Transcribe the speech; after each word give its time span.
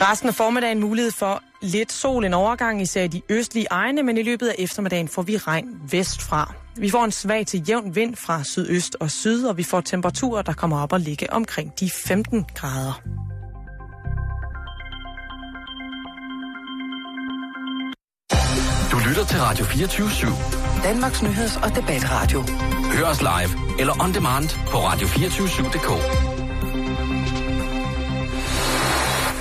Resten 0.00 0.28
af 0.28 0.34
formiddagen 0.34 0.80
mulighed 0.80 1.12
for 1.12 1.42
lidt 1.62 1.92
sol 1.92 2.24
en 2.24 2.34
overgang, 2.34 2.82
især 2.82 3.02
i 3.02 3.08
de 3.08 3.22
østlige 3.28 3.66
egne, 3.70 4.02
men 4.02 4.18
i 4.18 4.22
løbet 4.22 4.48
af 4.48 4.54
eftermiddagen 4.58 5.08
får 5.08 5.22
vi 5.22 5.36
regn 5.36 5.66
vestfra. 5.90 6.52
Vi 6.76 6.90
får 6.90 7.04
en 7.04 7.12
svag 7.12 7.46
til 7.46 7.64
jævn 7.68 7.94
vind 7.94 8.16
fra 8.16 8.44
sydøst 8.44 8.96
og 9.00 9.10
syd, 9.10 9.44
og 9.44 9.56
vi 9.56 9.62
får 9.62 9.80
temperaturer, 9.80 10.42
der 10.42 10.52
kommer 10.52 10.82
op 10.82 10.92
og 10.92 11.00
ligge 11.00 11.32
omkring 11.32 11.72
de 11.80 11.90
15 11.90 12.44
grader. 12.54 13.02
Du 18.92 18.98
lytter 19.08 19.24
til 19.24 19.40
Radio 19.40 19.64
24 19.64 20.06
/7. 20.08 20.82
Danmarks 20.82 21.22
Nyheds- 21.22 21.64
og 21.64 21.76
Debatradio. 21.76 22.44
Hør 22.92 23.04
os 23.06 23.20
live 23.20 23.80
eller 23.80 24.02
on 24.04 24.14
demand 24.14 24.48
på 24.70 24.76
radio247.dk. 24.76 26.25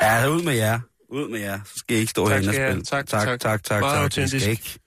Ja, 0.00 0.28
ud 0.28 0.42
med 0.42 0.54
jer. 0.54 0.80
Ud 1.10 1.28
med 1.28 1.40
jer. 1.40 1.60
Så 1.64 1.72
skal 1.76 1.96
I 1.96 2.00
ikke 2.00 2.10
stå 2.10 2.28
Tak 2.28 2.32
herinde 2.32 2.48
og 2.48 2.54
spille. 2.54 2.84
Tak, 2.84 3.06
tak, 3.06 3.26
tak. 3.28 3.40
tak, 3.40 3.62
tak. 3.64 3.82
Tak. 3.82 3.82
I 3.82 4.02
autentisk. 4.02 4.44
skal 4.44 4.50
ikke, 4.50 4.78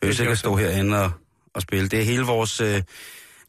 behøver 0.00 0.20
ikke 0.20 0.32
at 0.32 0.38
stå 0.38 0.56
herinde 0.56 1.02
og, 1.02 1.10
og 1.54 1.62
spille. 1.62 1.88
Det 1.88 1.98
er 2.00 2.04
hele 2.04 2.22
vores... 2.22 2.60
Øh, 2.60 2.82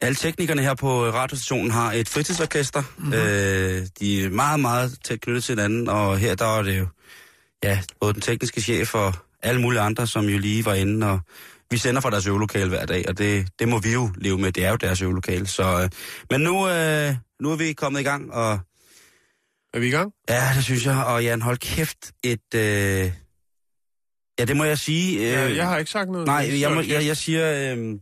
alle 0.01 0.15
teknikerne 0.15 0.61
her 0.61 0.73
på 0.73 1.09
radiostationen 1.09 1.71
har 1.71 1.93
et 1.93 2.09
fritidsorkester. 2.09 2.83
Mhm. 2.97 3.07
Mm-hmm. 3.07 3.21
Øh, 3.21 3.87
de 3.99 4.23
er 4.23 4.29
meget, 4.29 4.59
meget 4.59 4.97
tæt 5.03 5.21
knyttet 5.21 5.43
til 5.43 5.55
hinanden, 5.55 5.89
og 5.89 6.17
her 6.17 6.35
der 6.35 6.57
er 6.57 6.61
det 6.61 6.79
jo 6.79 6.87
ja, 7.63 7.79
både 7.99 8.13
den 8.13 8.21
tekniske 8.21 8.61
chef 8.61 8.95
og 8.95 9.13
alle 9.43 9.61
mulige 9.61 9.81
andre, 9.81 10.07
som 10.07 10.25
jo 10.25 10.37
lige 10.37 10.65
var 10.65 10.73
inde, 10.73 11.07
og 11.07 11.19
vi 11.71 11.77
sender 11.77 12.01
fra 12.01 12.09
deres 12.09 12.27
øvelokale 12.27 12.69
hver 12.69 12.85
dag, 12.85 13.05
og 13.07 13.17
det, 13.17 13.47
det 13.59 13.67
må 13.67 13.79
vi 13.79 13.93
jo 13.93 14.09
leve 14.15 14.37
med. 14.37 14.51
Det 14.51 14.65
er 14.65 14.69
jo 14.69 14.75
deres 14.75 15.01
øvelokale. 15.01 15.47
Så, 15.47 15.81
øh, 15.83 15.89
men 16.29 16.41
nu, 16.41 16.69
øh, 16.69 17.15
nu 17.39 17.51
er 17.51 17.55
vi 17.55 17.73
kommet 17.73 17.99
i 17.99 18.03
gang, 18.03 18.33
og 18.33 18.59
Er 19.73 19.79
vi 19.79 19.87
i 19.87 19.91
gang? 19.91 20.13
Ja, 20.29 20.51
det 20.55 20.63
synes 20.63 20.85
jeg. 20.85 21.03
Og 21.05 21.23
Jan, 21.23 21.41
hold 21.41 21.57
kæft 21.57 22.11
et... 22.23 22.53
Øh... 22.55 23.11
Ja, 24.39 24.45
det 24.45 24.57
må 24.57 24.63
jeg 24.63 24.77
sige. 24.77 25.17
Øh... 25.17 25.31
Ja, 25.31 25.55
jeg 25.55 25.67
har 25.67 25.77
ikke 25.77 25.91
sagt 25.91 26.09
noget. 26.09 26.27
Nej, 26.27 26.61
jeg, 26.61 26.71
må, 26.71 26.81
jeg, 26.81 27.05
jeg 27.05 27.17
siger... 27.17 27.73
Øh... 27.75 27.99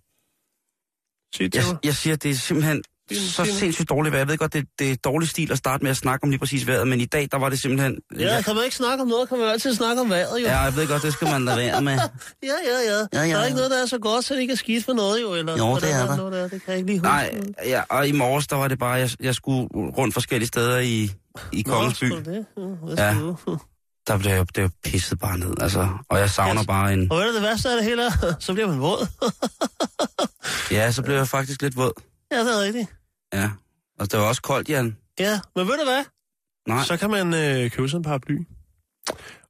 Sig 1.36 1.56
Jeg, 1.56 1.64
jeg 1.84 1.96
siger, 1.96 2.16
det 2.16 2.32
er 2.32 2.36
simpelthen 2.36 2.84
Din- 3.10 3.18
så 3.18 3.44
din- 3.44 3.54
sindssygt 3.54 3.90
dårligt 3.90 4.14
vejr. 4.14 4.20
Jeg 4.20 4.28
ved 4.28 4.38
godt, 4.38 4.54
det, 4.54 4.66
det 4.80 4.92
er 4.92 4.96
dårlig 4.96 5.30
stil 5.30 5.52
at 5.52 5.58
starte 5.58 5.84
med 5.84 5.92
at 5.92 5.98
snakke 5.98 6.24
om 6.24 6.30
lige 6.30 6.40
præcis 6.40 6.68
vejret, 6.68 6.88
men 6.88 7.02
i 7.02 7.06
dag, 7.06 7.28
der 7.32 7.38
var 7.38 7.50
det 7.50 7.60
simpelthen... 7.62 7.98
Ja, 8.20 8.42
kan 8.42 8.56
man 8.56 8.64
ikke 8.64 8.76
snakke 8.76 9.02
om 9.02 9.08
noget, 9.08 9.30
kan 9.30 9.38
man 9.38 9.48
altid 9.50 9.76
snakke 9.76 10.02
om 10.02 10.10
vejret, 10.10 10.42
jo. 10.42 10.46
ja 10.46 10.60
jeg 10.60 10.76
ved 10.76 10.88
godt, 10.88 11.04
det 11.04 11.14
skal 11.14 11.28
man 11.28 11.46
lade 11.46 11.58
være 11.58 11.82
med. 11.82 11.94
ja, 12.00 12.00
ja. 12.44 12.52
ja. 12.92 12.98
Ja, 12.98 12.98
ja, 12.98 13.00
Der 13.12 13.20
er 13.20 13.40
ja. 13.40 13.44
ikke 13.44 13.56
noget, 13.56 13.72
der 13.72 13.82
er 13.82 13.86
så 13.86 13.98
godt, 13.98 14.26
så 14.26 14.34
det 14.34 14.42
ikke 14.42 14.52
er 14.52 14.58
skidt 14.58 14.86
for 14.86 14.94
noget, 14.94 15.22
jo. 15.22 15.34
Eller, 15.34 15.58
Jo, 15.58 15.76
det 15.76 15.92
er 15.94 16.06
der. 16.06 16.16
Noget, 16.16 16.34
der 16.34 16.40
er. 16.40 16.48
Det 16.48 16.52
kan 16.52 16.62
jeg 16.68 16.78
ikke 16.78 16.88
lige 16.90 17.00
huske. 17.00 17.08
Nej, 17.10 17.40
ja, 17.66 17.82
og 17.90 18.08
i 18.08 18.12
morges, 18.12 18.48
der 18.48 18.56
var 18.56 18.68
det 18.68 18.80
bare, 18.80 18.92
jeg, 18.94 19.10
jeg 19.20 19.36
skulle 19.36 19.68
rundt 19.74 20.14
forskellige 20.14 20.48
steder 20.48 20.80
i, 20.80 21.12
i 21.54 21.62
Kongens 21.62 22.00
by. 22.00 22.06
Det? 22.06 22.46
Ja, 22.98 23.04
Ja. 23.06 23.14
du? 23.20 23.38
Der 24.08 24.18
blev 24.18 24.32
jeg, 24.32 24.46
det 24.56 24.64
var 24.64 24.72
pisset 24.84 25.20
bare 25.20 25.38
ned, 25.38 25.54
altså. 25.62 25.88
Og 26.10 26.20
jeg 26.20 26.30
savner 26.30 26.62
Yes. 26.62 26.68
bare 26.68 26.94
en... 26.94 27.12
Og 27.12 27.18
hvad 27.18 27.28
er 27.28 27.32
det 27.34 27.42
værste 27.42 27.70
af 27.70 27.76
det 27.78 27.86
hele? 27.86 28.04
er? 28.06 28.34
Så 28.40 28.54
bliver 28.54 28.68
man 28.68 28.80
våd. 28.82 29.08
Ja, 30.72 30.92
så 30.92 31.02
blev 31.02 31.16
jeg 31.16 31.28
faktisk 31.28 31.62
lidt 31.62 31.76
våd. 31.76 31.92
ja, 32.32 32.40
det 32.40 32.56
er 32.58 32.62
rigtigt. 32.62 32.88
Ja. 33.36 33.50
Og 34.00 34.12
det 34.12 34.20
var 34.20 34.26
også 34.26 34.42
koldt, 34.42 34.70
Jan. 34.70 34.98
Ja, 35.20 35.40
men 35.56 35.68
ved 35.68 35.78
du 35.78 35.84
hvad? 35.84 36.04
Nej. 36.68 36.84
Så 36.84 36.98
kan 36.98 37.10
man 37.10 37.34
øh, 37.34 37.72
købe 37.72 37.90
sådan 37.90 38.00
en 38.00 38.04
paraply. 38.04 38.38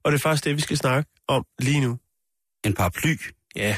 Og 0.04 0.12
det 0.12 0.18
er 0.18 0.22
faktisk 0.22 0.44
det, 0.46 0.56
vi 0.56 0.62
skal 0.62 0.78
snakke 0.78 1.10
om 1.28 1.46
lige 1.60 1.82
nu. 1.82 1.98
En 2.66 2.74
paraply. 2.74 3.18
Ja. 3.56 3.78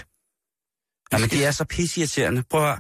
Jamen, 1.14 1.30
det 1.30 1.46
er 1.46 1.52
så 1.52 1.66
pisseirriterende. 1.66 2.44
Prøv 2.50 2.62
at 2.62 2.68
høre. 2.68 2.80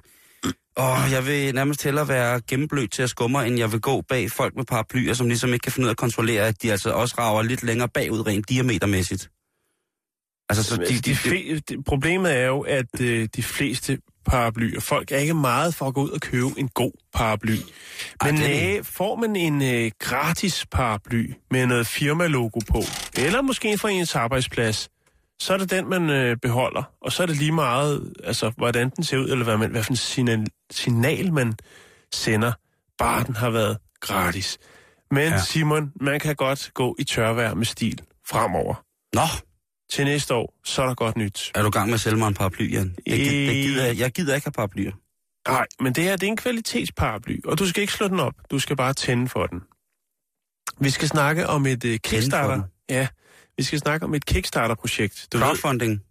Åh, 0.79 1.11
jeg 1.11 1.25
vil 1.25 1.55
nærmest 1.55 1.83
hellere 1.83 2.07
være 2.07 2.41
gennemblødt 2.41 2.91
til 2.91 3.03
at 3.03 3.09
skumme, 3.09 3.47
end 3.47 3.57
jeg 3.57 3.71
vil 3.71 3.81
gå 3.81 4.01
bag 4.01 4.31
folk 4.31 4.55
med 4.55 4.65
paraplyer, 4.65 5.13
som 5.13 5.27
ligesom 5.27 5.53
ikke 5.53 5.63
kan 5.63 5.71
finde 5.71 5.85
ud 5.85 5.89
af 5.89 5.93
at 5.93 5.97
kontrollere, 5.97 6.47
at 6.47 6.61
de 6.61 6.71
altså 6.71 6.91
også 6.91 7.15
rager 7.17 7.41
lidt 7.41 7.63
længere 7.63 7.89
bagud 7.89 8.27
rent 8.27 8.49
diametermæssigt. 8.49 9.31
Altså, 10.49 10.63
så 10.63 10.75
de, 10.75 10.85
De, 10.85 10.99
de, 10.99 11.17
de, 11.23 11.55
de, 11.55 11.59
de, 11.59 11.83
problemet 11.83 12.35
er 12.35 12.45
jo, 12.45 12.61
at 12.61 13.01
øh, 13.01 13.29
de 13.35 13.43
fleste 13.43 13.99
paraplyer, 14.27 14.79
folk 14.79 15.11
er 15.11 15.17
ikke 15.17 15.33
meget 15.33 15.75
for 15.75 15.87
at 15.87 15.93
gå 15.93 16.03
ud 16.03 16.09
og 16.09 16.21
købe 16.21 16.47
en 16.57 16.67
god 16.67 16.91
paraply. 17.13 17.57
Men 18.23 18.37
det 18.37 18.45
er 18.45 18.73
næh, 18.73 18.83
får 18.83 19.15
man 19.15 19.35
en 19.35 19.61
øh, 19.61 19.91
gratis 19.99 20.65
paraply 20.71 21.31
med 21.51 21.65
noget 21.65 21.87
firmalogo 21.87 22.59
på, 22.71 22.81
eller 23.17 23.41
måske 23.41 23.77
fra 23.77 23.89
ens 23.89 24.15
arbejdsplads, 24.15 24.89
så 25.39 25.53
er 25.53 25.57
det 25.57 25.71
den, 25.71 25.89
man 25.89 26.09
øh, 26.09 26.37
beholder. 26.41 26.83
Og 27.01 27.11
så 27.11 27.23
er 27.23 27.27
det 27.27 27.37
lige 27.37 27.51
meget, 27.51 28.13
altså, 28.23 28.51
hvordan 28.57 28.89
den 28.89 29.03
ser 29.03 29.17
ud, 29.17 29.29
eller 29.29 29.43
hvad, 29.43 29.57
man, 29.57 29.71
hvad 29.71 29.83
for 29.83 29.91
en 29.91 29.95
signal, 29.95 30.47
signal 30.71 31.33
man 31.33 31.53
sender, 32.13 32.51
bare 32.97 33.23
den 33.23 33.35
har 33.35 33.49
været 33.49 33.77
gratis. 33.99 34.57
Men 35.11 35.29
ja. 35.29 35.39
Simon, 35.39 35.91
man 36.01 36.19
kan 36.19 36.35
godt 36.35 36.71
gå 36.73 36.95
i 36.99 37.03
tørvejr 37.03 37.53
med 37.53 37.65
stil 37.65 38.01
fremover. 38.29 38.83
Nå, 39.13 39.21
Til 39.91 40.05
næste 40.05 40.33
år, 40.33 40.53
så 40.63 40.81
er 40.81 40.85
der 40.85 40.95
godt 40.95 41.17
nyt. 41.17 41.51
er 41.55 41.61
du 41.63 41.69
gang 41.69 41.87
med 41.87 41.93
at 41.93 41.99
sælge 41.99 42.17
mig 42.17 42.27
en 42.27 42.33
paraply, 42.33 42.73
Jan? 42.73 42.95
Jeg, 43.05 43.17
det 43.17 43.53
gider, 43.53 43.85
jeg, 43.85 43.97
jeg 43.97 44.11
gider 44.11 44.35
ikke 44.35 44.45
have 44.45 44.51
paraplyer. 44.51 44.91
Nej, 45.47 45.65
men 45.79 45.93
det 45.93 46.03
her 46.03 46.15
det 46.17 46.23
er 46.27 46.31
en 46.31 46.37
kvalitetsparaply, 46.37 47.39
og 47.45 47.59
du 47.59 47.67
skal 47.69 47.81
ikke 47.81 47.93
slå 47.93 48.07
den 48.07 48.19
op. 48.19 48.33
Du 48.51 48.59
skal 48.59 48.75
bare 48.75 48.93
tænde 48.93 49.29
for 49.29 49.45
den. 49.47 49.61
Vi 50.79 50.89
skal 50.89 51.07
snakke 51.07 51.47
om 51.47 51.65
et 51.65 51.83
uh, 51.85 51.95
Kickstarter. 52.03 52.61
Ja, 52.89 53.07
vi 53.57 53.63
skal 53.63 53.79
snakke 53.79 54.05
om 54.05 54.13
et 54.13 54.25
Kickstarter-projekt. 54.25 55.27
Du 55.33 55.37
ved, 55.37 55.45
Crowdfunding, 55.45 56.01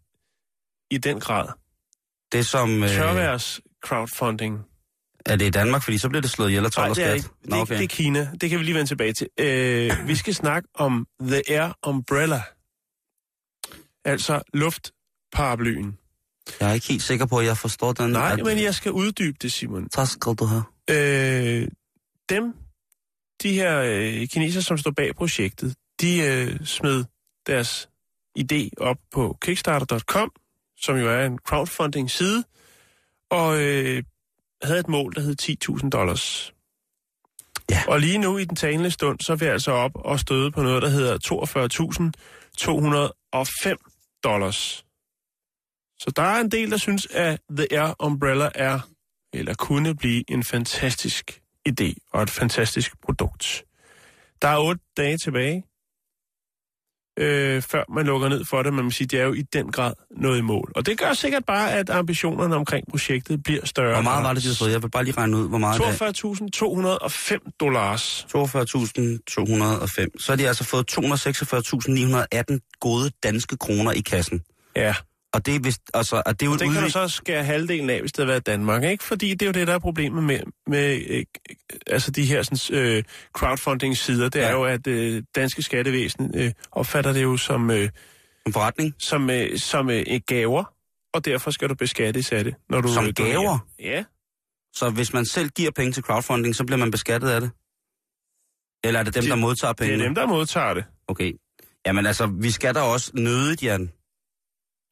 i 0.90 0.98
den 0.98 1.20
grad. 1.20 1.48
det 2.32 2.46
som... 2.46 2.82
Øh, 2.82 2.88
Tørværs 2.88 3.60
crowdfunding. 3.84 4.58
er 5.26 5.36
det 5.36 5.46
i 5.46 5.50
Danmark, 5.50 5.82
fordi 5.82 5.98
så 5.98 6.08
bliver 6.08 6.22
det 6.22 6.30
slået 6.30 6.48
ihjel 6.48 6.64
af 6.64 6.70
12 6.70 6.86
Nej, 6.86 6.94
det 6.94 7.04
er, 7.04 7.14
ikke. 7.14 7.28
det, 7.42 7.50
Nå, 7.50 7.56
okay. 7.56 7.76
det 7.78 7.84
er 7.84 7.88
Kina. 7.88 8.30
Det 8.40 8.50
kan 8.50 8.58
vi 8.58 8.64
lige 8.64 8.74
vende 8.74 8.90
tilbage 8.90 9.12
til. 9.12 9.28
Uh, 9.40 10.08
vi 10.08 10.14
skal 10.14 10.34
snakke 10.34 10.68
om 10.74 11.06
The 11.20 11.42
Air 11.50 11.78
Umbrella. 11.86 12.40
Altså 14.06 14.42
luftparaplyen. 14.54 15.98
Jeg 16.60 16.70
er 16.70 16.74
ikke 16.74 16.86
helt 16.86 17.02
sikker 17.02 17.26
på, 17.26 17.38
at 17.38 17.46
jeg 17.46 17.56
forstår 17.56 17.92
den. 17.92 18.10
Nej, 18.10 18.36
at, 18.38 18.44
men 18.44 18.62
jeg 18.62 18.74
skal 18.74 18.92
uddybe 18.92 19.36
det, 19.42 19.52
Simon. 19.52 19.88
Tak 19.88 20.08
skal 20.08 20.32
du 20.34 20.44
have. 20.44 20.64
Øh, 20.90 21.68
dem, 22.28 22.54
de 23.42 23.52
her 23.52 23.80
øh, 23.80 24.28
kineser, 24.28 24.60
som 24.60 24.78
står 24.78 24.90
bag 24.90 25.16
projektet, 25.16 25.74
de 26.00 26.18
øh, 26.18 26.64
smed 26.64 27.04
deres 27.46 27.88
idé 28.38 28.68
op 28.76 28.96
på 29.12 29.38
kickstarter.com, 29.40 30.32
som 30.80 30.96
jo 30.96 31.10
er 31.10 31.26
en 31.26 31.38
crowdfunding-side, 31.38 32.44
og 33.30 33.62
øh, 33.62 34.02
havde 34.62 34.80
et 34.80 34.88
mål, 34.88 35.14
der 35.14 35.20
hed 35.20 35.36
10.000 35.82 35.88
dollars. 35.90 36.52
Ja. 37.70 37.82
Og 37.88 38.00
lige 38.00 38.18
nu 38.18 38.38
i 38.38 38.44
den 38.44 38.56
talende 38.56 38.90
stund, 38.90 39.20
så 39.20 39.32
er 39.32 39.36
vi 39.36 39.46
altså 39.46 39.70
op 39.70 39.90
og 39.94 40.20
støde 40.20 40.50
på 40.50 40.62
noget, 40.62 40.82
der 40.82 40.88
hedder 40.88 41.18
42.205 43.36 43.95
dollars. 44.30 44.86
Så 45.98 46.12
der 46.16 46.22
er 46.22 46.40
en 46.40 46.50
del, 46.50 46.70
der 46.70 46.76
synes, 46.76 47.06
at 47.06 47.40
The 47.50 47.66
Air 47.70 47.94
Umbrella 48.00 48.48
er, 48.54 48.80
eller 49.32 49.54
kunne 49.54 49.94
blive 49.94 50.30
en 50.30 50.44
fantastisk 50.44 51.42
idé 51.68 51.94
og 52.12 52.22
et 52.22 52.30
fantastisk 52.30 53.00
produkt. 53.00 53.64
Der 54.42 54.48
er 54.48 54.58
otte 54.58 54.80
dage 54.96 55.18
tilbage, 55.18 55.64
øh, 57.16 57.62
før 57.62 57.84
man 57.94 58.06
lukker 58.06 58.28
ned 58.28 58.44
for 58.44 58.62
det, 58.62 58.74
man 58.74 58.90
siger, 58.90 59.08
det 59.08 59.20
er 59.20 59.24
jo 59.24 59.32
i 59.32 59.42
den 59.42 59.72
grad 59.72 59.92
noget 60.10 60.38
i 60.38 60.40
mål. 60.40 60.72
Og 60.76 60.86
det 60.86 60.98
gør 60.98 61.12
sikkert 61.12 61.44
bare, 61.44 61.72
at 61.72 61.90
ambitionerne 61.90 62.56
omkring 62.56 62.86
projektet 62.90 63.42
bliver 63.42 63.66
større. 63.66 63.92
Hvor 63.92 64.02
meget 64.02 64.24
var 64.24 64.32
det, 64.32 64.42
de 64.42 64.48
havde 64.48 64.58
fået? 64.58 64.72
Jeg 64.72 64.82
vil 64.82 64.90
bare 64.90 65.04
lige 65.04 65.16
regne 65.16 65.36
ud, 65.36 65.48
hvor 65.48 65.58
meget 65.58 65.80
det 65.80 65.88
er. 66.00 66.12
42.205 67.38 67.56
dollars. 67.60 68.26
42.205. 68.36 70.06
Så 70.18 70.32
har 70.32 70.36
de 70.36 70.48
altså 70.48 70.64
fået 70.64 70.92
246.918 70.92 72.78
gode 72.80 73.10
danske 73.22 73.56
kroner 73.56 73.92
i 73.92 74.00
kassen. 74.00 74.40
Ja, 74.76 74.94
Og 75.36 75.46
det 75.46 75.54
er, 75.56 75.60
vist, 75.60 75.80
altså, 75.94 76.22
og 76.26 76.40
det 76.40 76.46
er 76.46 76.46
jo 76.46 76.50
og 76.50 76.54
et 76.54 76.60
det 76.60 76.66
kan 76.68 76.74
du 76.76 76.80
udvik- 76.80 76.92
så 76.92 77.08
skære 77.08 77.44
halvdelen 77.44 77.90
af, 77.90 78.00
hvis 78.00 78.12
det 78.12 78.18
havde 78.18 78.28
været 78.28 78.46
Danmark, 78.46 78.84
ikke? 78.84 79.04
Fordi 79.04 79.30
det 79.30 79.42
er 79.42 79.46
jo 79.46 79.52
det, 79.52 79.66
der 79.66 79.74
er 79.74 79.78
problemet 79.78 80.24
med, 80.24 80.40
med 80.66 81.02
øh, 81.08 81.24
altså 81.86 82.10
de 82.10 82.24
her 82.24 82.42
sådan, 82.42 82.78
øh, 82.78 83.02
crowdfunding-sider. 83.32 84.28
Det 84.28 84.42
er 84.42 84.46
Ja. 84.46 84.52
jo, 84.52 84.64
at 84.64 84.86
øh, 84.86 85.22
danske 85.34 85.62
skattevæsen 85.62 86.32
øh, 86.34 86.52
opfatter 86.72 87.12
det 87.12 87.22
jo 87.22 87.36
som, 87.36 87.70
øh, 87.70 87.88
en 88.46 88.52
forretning. 88.52 88.94
som, 88.98 89.30
øh, 89.30 89.58
som 89.58 89.90
øh, 89.90 90.04
gaver, 90.26 90.64
og 91.14 91.24
derfor 91.24 91.50
skal 91.50 91.68
du 91.68 91.74
beskattes 91.74 92.32
af 92.32 92.44
det. 92.44 92.54
Når 92.70 92.80
du, 92.80 92.88
Som 92.88 93.06
øh, 93.06 93.12
gaver? 93.14 93.58
Ja. 93.80 94.04
Så 94.74 94.90
hvis 94.90 95.12
man 95.12 95.26
selv 95.26 95.48
giver 95.50 95.70
penge 95.70 95.92
til 95.92 96.02
crowdfunding, 96.02 96.54
så 96.56 96.64
bliver 96.64 96.78
man 96.78 96.90
beskattet 96.90 97.28
af 97.28 97.40
det? 97.40 97.50
Eller 98.84 99.00
er 99.00 99.04
det 99.04 99.14
dem, 99.14 99.22
Det- 99.22 99.30
der 99.30 99.36
modtager 99.36 99.72
Det 99.72 99.84
er 99.84 99.88
pengene? 99.88 100.04
dem, 100.04 100.14
der 100.14 100.26
modtager 100.26 100.74
det. 100.74 100.84
Okay. 101.08 101.32
Jamen 101.86 102.06
altså, 102.06 102.26
vi 102.40 102.50
skal 102.50 102.74
da 102.74 102.80
også 102.80 103.10
nødigt, 103.14 103.62
Jan. 103.62 103.90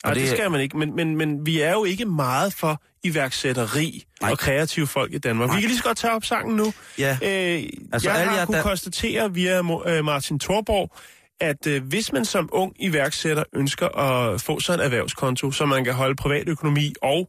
Nej, 0.04 0.14
det, 0.14 0.22
det- 0.22 0.30
skal 0.30 0.50
man 0.50 0.60
ikke. 0.60 0.76
Men, 0.76 0.96
men, 0.96 1.16
men 1.16 1.46
vi 1.46 1.60
er 1.60 1.72
jo 1.72 1.84
ikke 1.84 2.04
meget 2.04 2.54
for 2.54 2.82
iværksætteri 3.04 4.04
Nej. 4.20 4.30
og 4.30 4.38
kreative 4.38 4.86
folk 4.86 5.12
i 5.14 5.18
Danmark. 5.18 5.48
Nej. 5.48 5.56
Vi 5.56 5.60
kan 5.60 5.68
lige 5.68 5.78
så 5.78 5.84
godt 5.84 5.98
tage 5.98 6.12
op 6.14 6.24
sangen 6.24 6.56
nu. 6.56 6.72
Ja. 6.98 7.18
Øh, 7.22 7.62
Altså, 7.92 8.10
jeg 8.10 8.28
har 8.28 8.36
jer, 8.36 8.44
kunnet 8.46 8.56
der- 8.58 8.62
konstatere 8.62 9.34
via 9.34 9.58
øh, 9.86 10.04
Martin 10.04 10.38
Thorborg, 10.38 10.90
at 11.40 11.66
øh, 11.66 11.82
hvis 11.84 12.12
man 12.12 12.24
som 12.24 12.48
ung 12.52 12.72
iværksætter 12.80 13.44
ønsker 13.52 13.88
at 13.98 14.40
få 14.40 14.60
sig 14.60 14.74
en 14.74 14.80
erhvervskonto, 14.80 15.50
så 15.50 15.66
man 15.66 15.84
kan 15.84 15.94
holde 15.94 16.16
privatøkonomi 16.16 16.92
og 17.02 17.28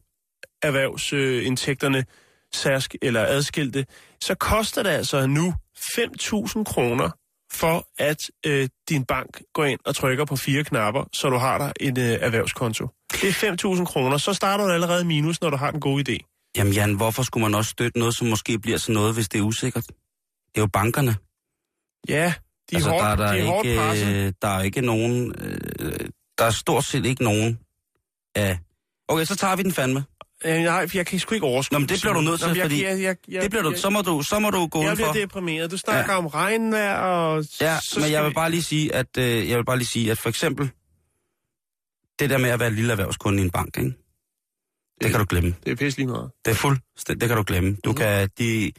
erhvervsindtægterne 0.62 2.04
særsk 2.54 2.94
eller 3.02 3.24
adskilte, 3.26 3.86
så 4.20 4.34
koster 4.34 4.82
det 4.82 4.90
altså 4.90 5.26
nu 5.26 5.54
5.000 5.78 6.64
kroner 6.64 7.10
for 7.56 7.88
at 7.98 8.30
øh, 8.46 8.68
din 8.88 9.04
bank 9.04 9.42
går 9.54 9.64
ind 9.64 9.80
og 9.84 9.94
trykker 9.96 10.24
på 10.24 10.36
fire 10.36 10.64
knapper, 10.64 11.04
så 11.12 11.28
du 11.30 11.36
har 11.36 11.58
der 11.58 11.72
en 11.80 11.98
øh, 11.98 12.18
erhvervskonto. 12.20 12.88
Det 13.12 13.42
er 13.42 13.76
5.000 13.76 13.84
kroner, 13.84 14.16
så 14.16 14.32
starter 14.32 14.64
du 14.64 14.70
allerede 14.72 15.04
minus, 15.04 15.40
når 15.40 15.50
du 15.50 15.56
har 15.56 15.70
den 15.70 15.80
gode 15.80 16.12
idé. 16.12 16.16
Jamen 16.56 16.72
Jan, 16.72 16.94
hvorfor 16.94 17.22
skulle 17.22 17.42
man 17.42 17.54
også 17.54 17.70
støtte 17.70 17.98
noget, 17.98 18.14
som 18.14 18.26
måske 18.26 18.58
bliver 18.58 18.78
sådan 18.78 18.94
noget, 18.94 19.14
hvis 19.14 19.28
det 19.28 19.38
er 19.38 19.42
usikkert? 19.42 19.86
Det 19.86 20.56
er 20.56 20.60
jo 20.60 20.66
bankerne. 20.66 21.16
Ja, 22.08 22.34
de 22.70 22.72
er 22.72 22.76
altså, 22.76 22.90
hårdt, 22.90 23.02
der, 23.02 23.08
er 23.10 23.16
der, 23.16 23.32
de 23.32 23.38
er 23.38 23.46
hårdt 23.46 23.66
ikke, 23.66 23.78
presset. 23.80 24.14
øh, 24.14 24.32
der 24.42 24.48
er 24.48 24.62
ikke 24.62 24.80
nogen... 24.80 25.34
Øh, 25.38 26.08
der 26.38 26.44
er 26.44 26.50
stort 26.50 26.84
set 26.84 27.06
ikke 27.06 27.24
nogen 27.24 27.58
af... 28.34 28.58
Okay, 29.08 29.24
så 29.24 29.36
tager 29.36 29.56
vi 29.56 29.62
den 29.62 29.72
fandme. 29.72 30.04
Øh, 30.44 30.54
nej, 30.62 30.86
jeg 30.94 31.06
kan 31.06 31.18
sgu 31.18 31.34
ikke 31.34 31.46
overskue. 31.46 31.74
Nå, 31.74 31.78
men 31.78 31.88
det 31.88 32.00
bliver 32.00 32.14
du 32.14 32.20
nødt 32.20 32.40
til, 32.40 32.48
Nå, 32.48 32.54
jeg, 32.54 32.62
fordi 32.64 32.84
jeg, 32.84 33.00
jeg, 33.02 33.16
jeg, 33.28 33.42
Det 33.42 33.50
bliver 33.50 33.62
du, 33.62 33.72
så, 33.76 33.90
må 33.90 34.02
du, 34.02 34.22
så 34.22 34.38
må 34.38 34.50
du 34.50 34.66
gå 34.66 34.82
jeg 34.82 34.96
bliver 34.96 35.12
deprimeret. 35.12 35.70
Du 35.70 35.76
snakker 35.76 36.12
Ja. 36.12 36.18
om 36.18 36.26
regnvejr, 36.26 36.94
og... 36.98 37.44
Ja, 37.60 37.78
så 37.82 38.00
men 38.00 38.10
jeg 38.10 38.22
vil 38.22 38.30
vi- 38.30 38.34
bare 38.34 38.50
lige 38.50 38.62
sige, 38.62 38.94
at 38.94 39.06
øh, 39.18 39.48
jeg 39.48 39.58
vil 39.58 39.64
bare 39.64 39.76
lige 39.78 39.88
sige, 39.88 40.10
at 40.10 40.18
for 40.18 40.28
eksempel 40.28 40.70
det 42.18 42.30
der 42.30 42.38
med 42.38 42.50
at 42.50 42.60
være 42.60 42.70
lille 42.70 42.92
erhvervskunde 42.92 43.38
i 43.42 43.44
en 43.44 43.50
bank, 43.50 43.78
ikke? 43.78 43.92
Det 45.02 45.10
kan 45.10 45.20
du 45.20 45.26
glemme. 45.28 45.54
Det 45.64 45.72
er 45.72 45.76
pisse 45.76 45.98
lige 45.98 46.08
meget. 46.08 46.30
Det 46.44 46.50
er 46.50 46.54
fuldstændig, 46.54 47.20
det 47.20 47.28
kan 47.28 47.36
du 47.36 47.44
glemme. 47.46 47.76
Du 47.84 47.92
kan, 47.92 48.28
de, 48.38 48.72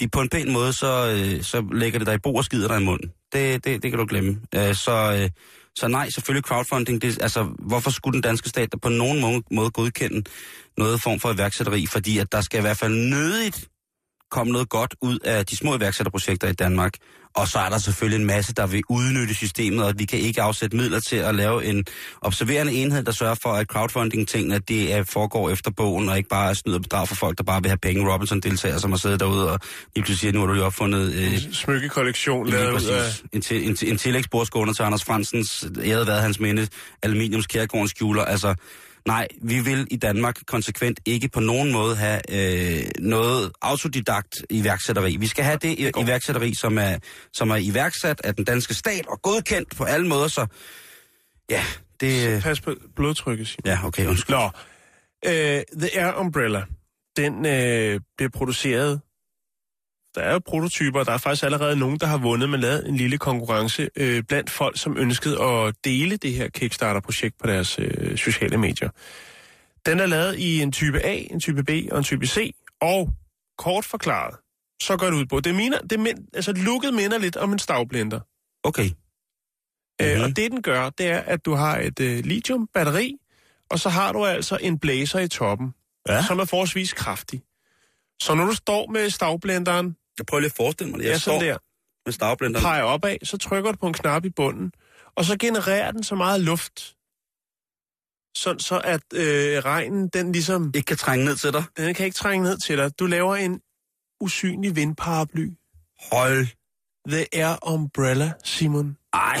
de 0.00 0.08
på 0.08 0.20
en 0.20 0.28
pæn 0.28 0.52
måde, 0.52 0.72
så, 0.72 1.10
øh, 1.16 1.42
så 1.42 1.64
lægger 1.72 1.98
det 1.98 2.06
dig 2.06 2.14
i 2.14 2.18
bord 2.18 2.36
og 2.36 2.44
skider 2.44 2.68
dig 2.68 2.80
i 2.80 2.84
munden. 2.84 3.12
Det, 3.32 3.64
det, 3.64 3.82
det 3.82 3.90
kan 3.90 3.98
du 3.98 4.06
glemme. 4.08 4.40
Øh, 4.54 4.74
så, 4.74 5.18
øh, 5.22 5.30
så 5.76 5.88
nej, 5.88 6.10
selvfølgelig 6.10 6.44
crowdfunding, 6.44 7.02
det, 7.02 7.22
altså 7.22 7.42
hvorfor 7.58 7.90
skulle 7.90 8.12
den 8.12 8.22
danske 8.22 8.48
stat 8.48 8.72
der 8.72 8.78
på 8.78 8.88
nogen 8.88 9.20
måde, 9.20 9.42
måde 9.50 9.70
godkende 9.70 10.22
noget 10.78 11.02
form 11.02 11.20
for 11.20 11.32
iværksætteri? 11.32 11.86
Fordi 11.86 12.18
at 12.18 12.32
der 12.32 12.40
skal 12.40 12.58
i 12.58 12.60
hvert 12.60 12.76
fald 12.76 12.94
nødigt 12.94 13.68
komme 14.34 14.52
noget 14.52 14.68
godt 14.68 14.94
ud 15.00 15.18
af 15.18 15.46
de 15.46 15.56
små 15.56 15.76
iværksætterprojekter 15.76 16.48
i 16.48 16.52
Danmark. 16.52 16.92
Og 17.36 17.48
så 17.48 17.58
er 17.58 17.68
der 17.68 17.78
selvfølgelig 17.78 18.20
en 18.20 18.26
masse, 18.26 18.54
der 18.54 18.66
vil 18.66 18.82
udnytte 18.88 19.34
systemet, 19.34 19.84
og 19.84 19.94
vi 19.96 20.04
kan 20.04 20.18
ikke 20.18 20.42
afsætte 20.42 20.76
midler 20.76 21.00
til 21.00 21.16
at 21.16 21.34
lave 21.34 21.64
en 21.64 21.84
observerende 22.20 22.72
enhed, 22.72 23.02
der 23.02 23.12
sørger 23.12 23.34
for, 23.42 23.52
at 23.52 23.66
crowdfunding-tingene 23.66 24.58
det 24.58 24.92
er, 24.92 25.02
foregår 25.04 25.50
efter 25.50 25.70
bogen, 25.70 26.08
og 26.08 26.16
ikke 26.16 26.28
bare 26.28 26.50
er 26.50 26.54
snyd 26.54 26.74
og 26.74 26.82
bedrag 26.82 27.08
for 27.08 27.14
folk, 27.14 27.38
der 27.38 27.44
bare 27.44 27.62
vil 27.62 27.68
have 27.70 27.78
penge. 27.78 28.12
Robinson-deltager, 28.12 28.78
som 28.78 28.90
har 28.92 28.98
siddet 28.98 29.20
derude 29.20 29.52
og 29.52 29.58
lige 29.94 30.04
pludselig 30.04 30.18
siger, 30.18 30.32
nu 30.32 30.38
har 30.40 30.46
du 30.46 30.52
lige 30.52 30.64
opfundet 30.64 31.14
øh, 31.14 31.38
Smykkekollektion 31.52 32.46
lavet 32.50 32.72
ud 32.72 32.88
af... 32.88 33.22
En, 33.32 33.40
til, 33.40 33.68
en, 33.68 33.76
til- 33.76 33.90
en 33.90 33.98
tillægsbordskåner 33.98 34.72
til 34.72 34.82
Anders 34.82 35.04
Fransens, 35.04 35.66
jeg 35.84 35.94
havde 35.94 36.06
været 36.06 36.22
hans 36.22 36.40
minde, 36.40 36.68
aluminiums 37.02 37.46
kærgårdens 37.46 37.90
skjuler. 37.90 38.24
Altså, 38.24 38.54
nej, 39.06 39.28
vi 39.42 39.60
vil 39.60 39.86
i 39.90 39.96
Danmark 39.96 40.36
konsekvent 40.46 41.00
ikke 41.04 41.28
på 41.28 41.40
nogen 41.40 41.72
måde 41.72 41.96
have 41.96 42.20
øh, 42.30 42.84
noget 42.98 43.52
autodidakt 43.62 44.34
iværksætteri. 44.50 45.16
Vi 45.16 45.26
skal 45.26 45.44
have 45.44 45.58
det, 45.62 45.78
det 45.78 45.92
iværksætteri, 45.98 46.54
som 46.54 46.78
er, 46.78 46.98
som 47.32 47.50
er 47.50 47.56
iværksat 47.56 48.20
af 48.24 48.34
den 48.34 48.44
danske 48.44 48.74
stat 48.74 49.06
og 49.06 49.22
godkendt 49.22 49.76
på 49.76 49.84
alle 49.84 50.08
måder, 50.08 50.28
så 50.28 50.46
ja, 51.50 51.62
det... 52.00 52.28
Øh, 52.28 52.42
Pas 52.42 52.60
på 52.60 52.74
blodtrykket, 52.96 53.48
Simon. 53.48 53.62
ja, 53.66 53.86
okay, 53.86 54.06
undskyld. 54.06 54.36
Nå, 54.36 54.50
øh, 55.26 55.62
The 55.78 56.00
Air 56.00 56.20
Umbrella, 56.20 56.64
den 57.16 57.46
øh, 57.46 58.00
bliver 58.16 58.30
produceret. 58.30 59.00
Der 60.14 60.20
er 60.20 60.32
jo 60.32 60.38
prototyper, 60.46 61.04
der 61.04 61.12
er 61.12 61.18
faktisk 61.18 61.44
allerede 61.44 61.76
nogen, 61.76 62.00
der 62.00 62.06
har 62.06 62.18
vundet, 62.18 62.50
men 62.50 62.60
lavet 62.60 62.88
en 62.88 62.96
lille 62.96 63.18
konkurrence 63.18 63.88
øh, 63.96 64.22
blandt 64.22 64.50
folk, 64.50 64.78
som 64.78 64.96
ønskede 64.98 65.42
at 65.42 65.74
dele 65.84 66.16
det 66.16 66.32
her 66.32 66.48
Kickstarter-projekt 66.48 67.38
på 67.40 67.46
deres 67.46 67.78
øh, 67.78 68.16
sociale 68.18 68.56
medier. 68.58 68.88
Den 69.86 70.00
er 70.00 70.06
lavet 70.06 70.38
i 70.38 70.60
en 70.62 70.72
type 70.72 71.00
A, 71.04 71.14
en 71.30 71.40
type 71.40 71.62
B 71.64 71.70
og 71.92 71.98
en 71.98 72.04
type 72.04 72.26
C, 72.26 72.54
og 72.80 73.10
kort 73.58 73.84
forklaret, 73.84 74.36
så 74.82 74.96
går 74.96 75.06
det 75.06 75.14
ud 75.14 75.26
på, 75.26 75.40
det 75.40 75.54
mener, 75.54 75.78
det 75.80 76.00
mind, 76.00 76.18
altså 76.34 76.52
looket 76.52 76.94
minder 76.94 77.18
lidt 77.18 77.36
om 77.36 77.52
en 77.52 77.58
stavblender. 77.58 78.20
Okay. 78.62 78.90
Øh, 80.02 80.14
Mhm. 80.14 80.22
og 80.24 80.28
det 80.36 80.50
den 80.52 80.62
gør, 80.62 80.90
det 80.90 81.06
er, 81.06 81.18
at 81.20 81.44
du 81.44 81.54
har 81.54 81.78
et 81.78 82.00
øh, 82.00 82.24
lithium-batteri, 82.24 83.16
og 83.70 83.78
så 83.80 83.88
har 83.88 84.12
du 84.12 84.24
altså 84.26 84.58
en 84.60 84.78
blæser 84.78 85.18
i 85.18 85.28
toppen, 85.28 85.74
Ja. 86.08 86.22
som 86.26 86.38
er 86.38 86.44
forholdsvis 86.44 86.92
kraftig. 86.92 87.42
Så 88.22 88.34
når 88.34 88.44
du 88.46 88.54
står 88.54 88.90
med 88.92 89.10
stavblenderen, 89.10 89.96
Jeg 90.18 90.26
prøver 90.26 90.40
lige 90.40 90.50
at 90.50 90.56
forestille 90.56 90.90
mig 90.90 90.98
det. 91.00 91.06
ja, 91.06 91.10
Jeg 91.10 91.20
sådan 91.20 91.40
står 91.40 91.46
der, 91.46 91.58
med 92.06 92.12
stavblenderen. 92.12 92.64
peger 92.64 92.82
opad, 92.82 93.16
så 93.22 93.38
trykker 93.38 93.72
du 93.72 93.78
på 93.78 93.86
en 93.86 93.92
knap 93.94 94.24
i 94.24 94.30
bunden, 94.30 94.72
og 95.16 95.24
så 95.24 95.36
genererer 95.38 95.90
den 95.90 96.02
så 96.04 96.14
meget 96.14 96.40
luft, 96.40 96.94
sådan 98.36 98.60
så 98.60 98.78
at 98.84 99.02
øh, 99.14 99.64
regnen, 99.64 100.08
den 100.08 100.32
ligesom, 100.32 100.72
Ikke 100.74 100.86
kan 100.86 100.96
trænge 100.96 101.24
ned 101.24 101.36
til 101.36 101.52
dig. 101.52 101.64
den 101.76 101.94
kan 101.94 102.06
ikke 102.06 102.16
trænge 102.16 102.44
ned 102.44 102.58
til 102.58 102.78
dig. 102.78 102.98
Du 102.98 103.06
laver 103.06 103.36
en 103.36 103.60
usynlig 104.20 104.76
vindparaply. 104.76 105.48
Hold. 106.12 106.46
The 107.08 107.26
Air 107.32 107.68
Umbrella, 107.68 108.32
Simon. 108.44 108.96
Ej. 109.12 109.38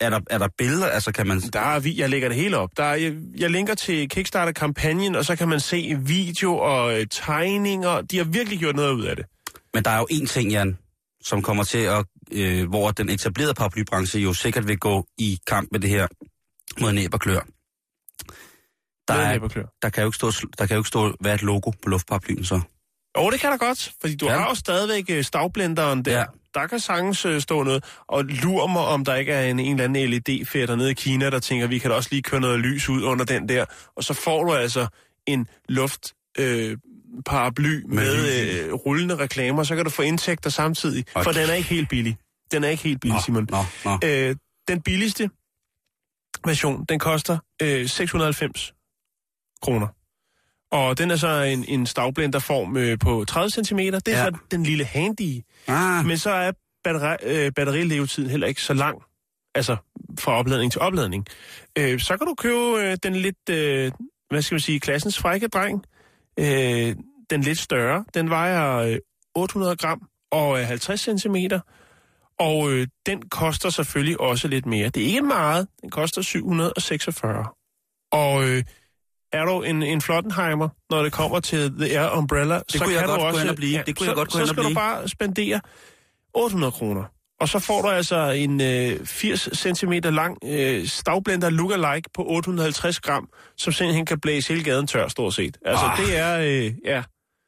Er 0.00 0.10
der, 0.10 0.20
er 0.30 0.38
der 0.38 0.48
billeder? 0.58 0.86
Altså, 0.86 1.12
kan 1.12 1.26
man... 1.26 1.40
Der 1.40 1.60
er, 1.60 1.80
vi- 1.80 1.98
jeg 2.00 2.10
lægger 2.10 2.28
det 2.28 2.36
hele 2.38 2.56
op. 2.58 2.70
Der 2.76 2.84
er, 2.84 2.94
jeg, 2.94 3.16
jeg 3.38 3.50
linker 3.50 3.74
til 3.74 4.08
Kickstarter-kampagnen, 4.08 5.14
og 5.14 5.24
så 5.24 5.36
kan 5.36 5.48
man 5.48 5.60
se 5.60 5.96
video 6.00 6.56
og 6.58 7.00
øh, 7.00 7.06
tegninger. 7.10 8.00
De 8.00 8.16
har 8.16 8.24
virkelig 8.24 8.58
gjort 8.58 8.76
noget 8.76 8.92
ud 8.92 9.04
af 9.04 9.16
det. 9.16 9.26
Men 9.76 9.84
der 9.84 9.90
er 9.90 9.98
jo 9.98 10.06
en 10.10 10.26
ting, 10.26 10.50
Jan, 10.50 10.78
som 11.22 11.42
kommer 11.42 11.64
til 11.64 11.78
at... 11.78 12.04
Øh, 12.32 12.68
hvor 12.68 12.90
den 12.90 13.08
etablerede 13.08 13.54
paraplybranche 13.54 14.20
jo 14.20 14.32
sikkert 14.32 14.68
vil 14.68 14.78
gå 14.78 15.06
i 15.18 15.38
kamp 15.46 15.68
med 15.72 15.80
det 15.80 15.90
her 15.90 16.06
mod 16.80 16.92
næb 16.92 17.14
og 17.14 17.20
klør. 17.20 17.40
Der, 19.08 19.14
er, 19.14 19.38
der, 19.82 19.88
kan 19.90 20.02
jo 20.02 20.08
ikke 20.08 20.16
stå, 20.16 20.30
der 20.58 20.66
kan 20.66 20.74
jo 20.74 20.80
ikke 20.80 20.88
stå 20.88 21.16
være 21.20 21.34
et 21.34 21.42
logo 21.42 21.70
på 21.70 21.88
luftparaplyen, 21.88 22.44
så. 22.44 22.60
Jo, 23.18 23.30
det 23.30 23.40
kan 23.40 23.50
der 23.50 23.56
godt, 23.56 23.92
fordi 24.00 24.16
du 24.16 24.26
Ja. 24.26 24.38
har 24.38 24.48
jo 24.48 24.54
stadigvæk 24.54 25.04
øh, 25.10 25.24
stavblenderen 25.24 26.04
der. 26.04 26.18
Ja. 26.18 26.24
Der 26.54 26.66
kan 26.66 26.80
sagtens 26.80 27.24
øh, 27.24 27.40
stå 27.40 27.62
noget, 27.62 27.84
og 28.08 28.24
lur 28.24 28.66
mig, 28.66 28.82
om 28.82 29.04
der 29.04 29.14
ikke 29.14 29.32
er 29.32 29.50
en, 29.50 29.58
en 29.60 29.80
eller 29.80 29.84
anden 29.84 30.10
LED-fætter 30.10 30.76
nede 30.76 30.90
i 30.90 30.94
Kina, 30.94 31.30
der 31.30 31.38
tænker, 31.38 31.66
vi 31.66 31.78
kan 31.78 31.90
da 31.90 31.96
også 31.96 32.08
lige 32.12 32.22
køre 32.22 32.40
noget 32.40 32.60
lys 32.60 32.88
ud 32.88 33.02
under 33.02 33.24
den 33.24 33.48
der, 33.48 33.64
og 33.96 34.04
så 34.04 34.14
får 34.14 34.44
du 34.44 34.52
altså 34.54 34.86
en 35.26 35.48
luft 35.68 36.14
øh, 36.38 36.78
paraply 37.26 37.82
Med 37.86 37.86
med, 37.88 38.64
øh, 38.66 38.72
rullende 38.74 39.16
reklamer, 39.16 39.62
så 39.62 39.76
kan 39.76 39.84
du 39.84 39.90
få 39.90 40.02
indtægter 40.02 40.50
samtidig, 40.50 41.04
Okay. 41.14 41.24
for 41.24 41.32
den 41.32 41.50
er 41.50 41.54
ikke 41.54 41.68
helt 41.68 41.88
billig. 41.88 42.16
Den 42.52 42.64
er 42.64 42.68
ikke 42.68 42.82
helt 42.82 43.00
billig, 43.00 43.20
Simon. 43.24 43.48
nå, 43.50 43.64
nå. 43.84 43.98
Øh, 44.04 44.36
den 44.68 44.82
billigste 44.82 45.30
version, 46.46 46.84
den 46.88 46.98
koster 46.98 47.38
øh, 47.62 47.88
690 47.88 48.72
kroner. 49.62 49.86
Og 50.72 50.98
den 50.98 51.10
er 51.10 51.16
så 51.16 51.42
en, 51.42 51.64
en 51.68 51.86
stavblenderform 51.86 52.76
øh, 52.76 52.98
på 52.98 53.24
30 53.24 53.50
cm. 53.50 53.78
Det 53.78 54.08
er 54.08 54.18
ja. 54.18 54.24
så 54.24 54.38
den 54.50 54.62
lille 54.62 54.84
handy. 54.84 55.42
Ah, 55.66 56.06
Men 56.06 56.18
så 56.18 56.30
er 56.30 56.52
batteri, 56.84 57.16
øh, 57.22 57.52
batterilevetiden 57.52 58.30
heller 58.30 58.46
ikke 58.46 58.62
så 58.62 58.74
lang. 58.74 59.02
Altså 59.54 59.76
fra 60.18 60.32
opladning 60.32 60.72
til 60.72 60.80
opladning. 60.80 61.26
Øh, 61.78 62.00
så 62.00 62.16
kan 62.16 62.26
du 62.26 62.34
købe 62.34 62.82
øh, 62.82 62.96
den 63.02 63.16
lidt, 63.16 63.48
øh, 63.50 63.92
hvad 64.30 64.42
skal 64.42 64.54
man 64.54 64.60
sige, 64.60 64.80
klassens 64.80 65.18
frække 65.18 65.48
dreng. 65.48 65.84
Øh, 66.38 66.96
den 67.30 67.40
lidt 67.40 67.58
større. 67.58 68.04
Den 68.14 68.30
vejer 68.30 68.76
øh, 68.76 68.98
800 69.34 69.76
gram 69.76 70.02
og 70.30 70.60
er 70.60 70.64
50 70.64 71.00
cm. 71.00 71.36
Og 72.38 72.72
øh, 72.72 72.86
den 73.06 73.28
koster 73.28 73.70
selvfølgelig 73.70 74.20
også 74.20 74.48
lidt 74.48 74.66
mere. 74.66 74.88
Det 74.88 75.02
er 75.02 75.06
ikke 75.06 75.22
meget. 75.22 75.68
Den 75.82 75.90
koster 75.90 76.22
746. 76.22 77.46
Og 78.12 78.48
øh, 78.48 78.62
er 79.32 79.44
du 79.44 79.62
en, 79.62 79.82
en 79.82 80.00
Flottenheimer, 80.00 80.68
når 80.90 81.02
det 81.02 81.12
kommer 81.12 81.40
til 81.40 81.72
The 81.78 81.98
Air 81.98 82.18
Umbrella, 82.18 82.60
så 82.68 82.78
kunne 82.78 82.94
jeg 82.94 83.00
kan 83.00 83.08
godt 83.08 83.18
du 83.18 83.22
gå 83.22 83.28
også... 83.28 83.48
og 83.48 83.56
blive. 83.56 83.82
Det 83.86 83.98
kunne 83.98 84.06
jeg 84.06 84.12
så, 84.12 84.14
godt 84.14 84.28
gå 84.28 84.32
så 84.32 84.38
hen 84.38 84.42
og 84.42 84.48
skal 84.48 84.62
du 84.62 84.68
blive. 84.68 84.74
bare 84.74 85.08
spendere 85.08 85.60
800 86.34 86.72
kroner. 86.72 87.04
Og 87.40 87.48
så 87.48 87.58
får 87.58 87.82
du 87.82 87.88
altså 87.88 88.30
en 88.30 88.60
øh, 88.60 89.06
80 89.06 89.48
cm 89.78 89.92
lang 89.92 90.38
øh, 90.44 90.86
stavblender 90.86 91.50
lookalike 91.50 92.10
på 92.14 92.24
850 92.26 93.00
gram, 93.00 93.28
som 93.56 93.72
simpelthen 93.72 94.06
kan 94.06 94.20
blæse 94.20 94.52
hele 94.52 94.64
gaden 94.64 94.86
tør, 94.86 95.08
stort 95.08 95.34
set. 95.34 95.58
Altså, 95.64 95.84
Ah. 95.84 95.98
det 95.98 96.16
er... 96.18 96.38
Øh, 96.38 96.72
ja, 96.84 97.02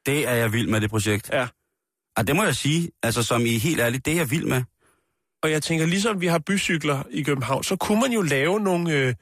det 0.07 0.29
er 0.29 0.33
jeg 0.35 0.53
vild 0.53 0.69
med, 0.69 0.81
det 0.81 0.91
projekt. 0.91 1.31
ja. 1.33 1.47
Ah, 2.17 2.27
det 2.27 2.37
må 2.37 2.45
jeg 2.45 2.55
sige. 2.57 2.91
Altså, 3.03 3.23
som 3.23 3.47
I 3.47 3.59
helt 3.59 3.81
ærligt, 3.81 4.05
det 4.05 4.13
er 4.13 4.17
jeg 4.17 4.31
vild 4.31 4.45
med. 4.45 4.63
Og 5.43 5.51
jeg 5.51 5.63
tænker, 5.63 5.87
ligesom 5.87 6.21
vi 6.21 6.27
har 6.27 6.39
bycykler 6.39 7.03
i 7.11 7.23
København, 7.23 7.65
så 7.65 7.77
kunne 7.77 8.01
man 8.01 8.13
jo 8.13 8.23
lave 8.23 8.61
nogle, 8.61 8.93
øh, 8.93 9.15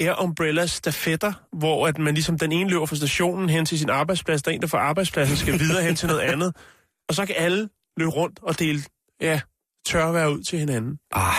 Air 0.00 0.22
Umbrella 0.22 0.66
stafetter, 0.66 1.32
hvor 1.52 1.86
at 1.88 1.98
man 1.98 2.14
ligesom 2.14 2.38
den 2.38 2.52
ene 2.52 2.70
løber 2.70 2.86
fra 2.86 2.96
stationen 2.96 3.48
hen 3.48 3.64
til 3.66 3.78
sin 3.78 3.90
arbejdsplads, 3.90 4.42
der 4.42 4.50
er 4.50 4.54
en, 4.54 4.60
der 4.60 4.66
fra 4.66 4.78
arbejdspladsen 4.78 5.36
skal 5.36 5.58
videre 5.58 5.82
hen 5.82 5.96
til 5.96 6.08
noget 6.08 6.20
andet. 6.20 6.56
Og 7.08 7.14
så 7.14 7.26
kan 7.26 7.34
alle 7.38 7.68
løbe 7.96 8.10
rundt 8.10 8.38
og 8.42 8.58
dele 8.58 8.82
ja, 9.20 9.40
tørvejr 9.86 10.26
ud 10.26 10.42
til 10.42 10.58
hinanden. 10.58 10.98
Ah, 11.12 11.34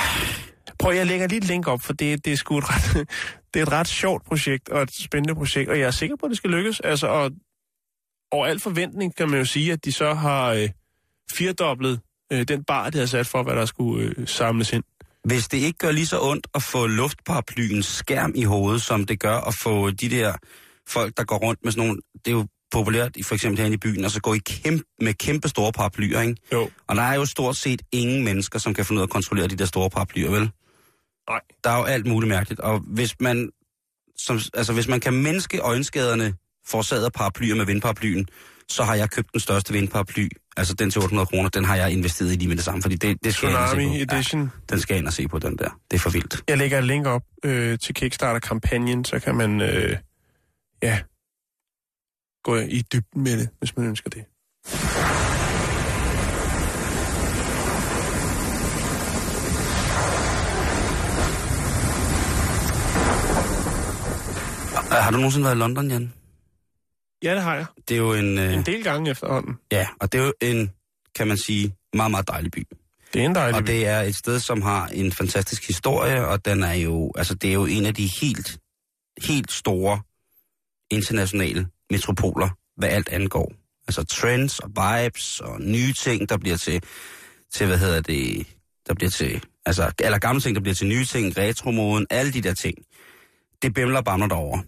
Prøv, 0.79 0.93
jeg 0.93 1.05
lægger 1.05 1.27
lige 1.27 1.37
et 1.37 1.43
link 1.43 1.67
op, 1.67 1.81
for 1.81 1.93
det, 1.93 2.25
det 2.25 2.33
er 2.33 2.37
sgu 2.37 2.57
et 2.57 2.63
ret, 2.69 3.07
det 3.53 3.59
er 3.59 3.63
et 3.63 3.71
ret 3.71 3.87
sjovt 3.87 4.25
projekt 4.25 4.69
og 4.69 4.81
et 4.81 4.93
spændende 4.93 5.35
projekt, 5.35 5.69
og 5.69 5.79
jeg 5.79 5.87
er 5.87 5.91
sikker 5.91 6.15
på, 6.15 6.25
at 6.25 6.29
det 6.29 6.37
skal 6.37 6.49
lykkes. 6.49 6.79
Altså, 6.79 7.07
og 7.07 7.31
over 8.31 8.45
al 8.45 8.59
forventning 8.59 9.15
kan 9.15 9.29
man 9.29 9.39
jo 9.39 9.45
sige, 9.45 9.73
at 9.73 9.85
de 9.85 9.91
så 9.91 10.13
har 10.13 10.49
øh, 10.53 10.69
firedoblet 11.31 11.99
øh, 12.33 12.47
den 12.47 12.63
bar, 12.63 12.89
de 12.89 12.97
har 12.97 13.05
sat 13.05 13.27
for, 13.27 13.43
hvad 13.43 13.55
der 13.55 13.65
skulle 13.65 14.13
øh, 14.17 14.27
samles 14.27 14.73
ind. 14.73 14.83
hvis 15.23 15.47
det 15.47 15.57
ikke 15.57 15.77
gør 15.77 15.91
lige 15.91 16.05
så 16.05 16.21
ondt 16.21 16.47
at 16.55 16.63
få 16.63 16.87
luftparaplyens 16.87 17.85
skærm 17.85 18.31
i 18.35 18.43
hovedet, 18.43 18.81
som 18.81 19.05
det 19.05 19.19
gør 19.19 19.37
at 19.37 19.53
få 19.63 19.89
de 19.89 20.09
der 20.09 20.33
folk, 20.87 21.17
der 21.17 21.23
går 21.23 21.37
rundt 21.37 21.59
med 21.63 21.71
sådan 21.71 21.87
nogle... 21.87 22.01
Det 22.25 22.31
er 22.31 22.35
jo 22.35 22.47
populært, 22.71 23.17
i 23.17 23.23
for 23.23 23.35
eksempel 23.35 23.57
herinde 23.57 23.75
i 23.75 23.77
byen, 23.77 24.05
og 24.05 24.11
så 24.11 24.21
gå 24.21 24.33
i 24.33 24.37
kæmpe, 24.37 24.83
med 25.01 25.13
kæmpe 25.13 25.49
store 25.49 25.71
paraplyer, 25.71 26.21
ikke? 26.21 26.35
Jo. 26.53 26.69
Og 26.87 26.95
der 26.95 27.01
er 27.01 27.15
jo 27.15 27.25
stort 27.25 27.55
set 27.55 27.81
ingen 27.91 28.23
mennesker, 28.23 28.59
som 28.59 28.73
kan 28.73 28.85
finde 28.85 28.99
ud 28.99 29.01
af 29.01 29.05
at 29.05 29.09
kontrollere 29.09 29.47
de 29.47 29.55
der 29.55 29.65
store 29.65 29.89
paraplyer, 29.89 30.29
vel? 30.31 30.51
Nej. 31.29 31.41
Der 31.63 31.69
er 31.69 31.77
jo 31.77 31.83
alt 31.83 32.05
muligt 32.05 32.29
mærkeligt, 32.29 32.59
og 32.59 32.79
hvis 32.79 33.15
man, 33.19 33.49
som, 34.17 34.39
altså, 34.53 34.73
hvis 34.73 34.87
man 34.87 34.99
kan 34.99 35.13
mindske 35.13 35.59
øjenskaderne 35.59 36.33
forårsaget 36.67 37.05
af 37.05 37.11
paraplyer 37.11 37.55
med 37.55 37.65
vindparaplyen, 37.65 38.27
så 38.69 38.83
har 38.83 38.95
jeg 38.95 39.09
købt 39.09 39.33
den 39.33 39.39
største 39.39 39.73
vindparaply, 39.73 40.27
altså 40.57 40.73
den 40.73 40.91
til 40.91 41.01
800 41.01 41.25
kroner, 41.25 41.49
den 41.49 41.65
har 41.65 41.75
jeg 41.75 41.91
investeret 41.91 42.31
i 42.31 42.35
lige 42.35 42.47
med 42.47 42.55
det 42.55 42.65
samme, 42.65 42.81
fordi 42.81 42.95
det, 42.95 43.17
det 43.23 43.33
skal 43.33 43.47
jeg 43.47 43.53
ind 43.53 43.63
og 43.63 43.69
se 43.69 43.75
Tsunami 43.75 44.05
på. 44.05 44.15
Edition. 44.15 44.41
Ja, 44.41 44.49
den 44.69 44.79
skal 44.79 44.93
jeg 44.93 44.99
ind 44.99 45.07
og 45.07 45.13
se 45.13 45.27
på, 45.27 45.39
den 45.39 45.57
der. 45.57 45.79
Det 45.91 45.97
er 45.97 45.99
for 45.99 46.09
vildt. 46.09 46.43
Jeg 46.47 46.57
lægger 46.57 46.77
et 46.77 46.83
link 46.83 47.07
op 47.07 47.21
øh, 47.45 47.79
til 47.79 47.95
Kickstarter-kampagnen, 47.95 49.05
så 49.05 49.19
kan 49.19 49.35
man 49.35 49.61
øh, 49.61 49.97
ja, 50.83 50.99
gå 52.45 52.55
i 52.55 52.81
dybden 52.93 53.23
med 53.23 53.37
det, 53.39 53.49
hvis 53.59 53.77
man 53.77 53.85
ønsker 53.87 54.09
det. 54.09 54.23
Har 64.91 65.11
du 65.11 65.17
nogensinde 65.17 65.45
været 65.45 65.55
i 65.55 65.59
London, 65.59 65.89
Jan? 65.91 66.13
Ja, 67.23 67.33
det 67.35 67.41
har 67.43 67.55
jeg. 67.55 67.65
Det 67.89 67.95
er 67.95 67.99
jo 67.99 68.13
en... 68.13 68.37
Øh, 68.37 68.53
En 68.53 68.61
del 68.65 68.83
gange 68.83 69.11
efterhånden. 69.11 69.55
ja, 69.71 69.87
og 70.01 70.11
det 70.11 70.19
er 70.21 70.25
jo 70.25 70.33
en, 70.41 70.71
kan 71.15 71.27
man 71.27 71.37
sige, 71.37 71.75
meget, 71.93 72.11
meget 72.11 72.27
dejlig 72.27 72.51
by. 72.51 72.67
Det 73.13 73.21
er 73.21 73.25
en 73.25 73.35
dejlig 73.35 73.55
Og 73.57 73.63
by. 73.63 73.67
det 73.71 73.87
er 73.87 74.01
et 74.01 74.15
sted, 74.15 74.39
som 74.39 74.61
har 74.61 74.87
en 74.87 75.11
fantastisk 75.11 75.67
historie, 75.67 76.27
og 76.27 76.45
den 76.45 76.63
er 76.63 76.73
jo, 76.73 77.11
altså 77.17 77.35
det 77.35 77.49
er 77.49 77.53
jo 77.53 77.65
en 77.65 77.85
af 77.85 77.93
de 77.95 78.09
helt, 78.21 78.57
helt 79.27 79.51
store 79.51 80.01
internationale 80.91 81.67
metropoler, 81.91 82.49
hvad 82.77 82.89
alt 82.89 83.09
angår. 83.09 83.53
Altså 83.87 84.03
trends 84.03 84.59
og 84.59 84.69
vibes 84.69 85.39
og 85.39 85.61
nye 85.61 85.93
ting, 85.93 86.29
der 86.29 86.37
bliver 86.37 86.57
til, 86.57 86.83
til 87.51 87.67
hvad 87.67 87.77
hedder 87.77 88.01
det, 88.01 88.47
der 88.87 88.93
bliver 88.93 89.09
til, 89.09 89.43
altså, 89.65 89.91
eller 89.99 90.19
gamle 90.19 90.41
ting, 90.41 90.55
der 90.55 90.61
bliver 90.61 90.75
til 90.75 90.87
nye 90.87 91.05
ting, 91.05 91.37
retromoden, 91.37 92.07
alle 92.09 92.33
de 92.33 92.41
der 92.41 92.53
ting. 92.53 92.77
Det 93.61 93.73
bimler 93.73 93.97
og 93.97 94.05
bamler 94.05 94.27
derovre. 94.27 94.63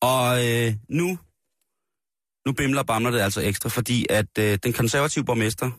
Og 0.00 0.48
øh, 0.48 0.74
nu, 0.88 1.18
nu 2.46 2.52
bimler 2.52 2.80
og 2.80 2.86
bamler 2.86 3.10
det 3.10 3.20
altså 3.20 3.40
ekstra, 3.40 3.68
fordi 3.68 4.06
at 4.10 4.38
øh, 4.38 4.58
den 4.62 4.72
konservative 4.72 5.24
borgmester, 5.24 5.70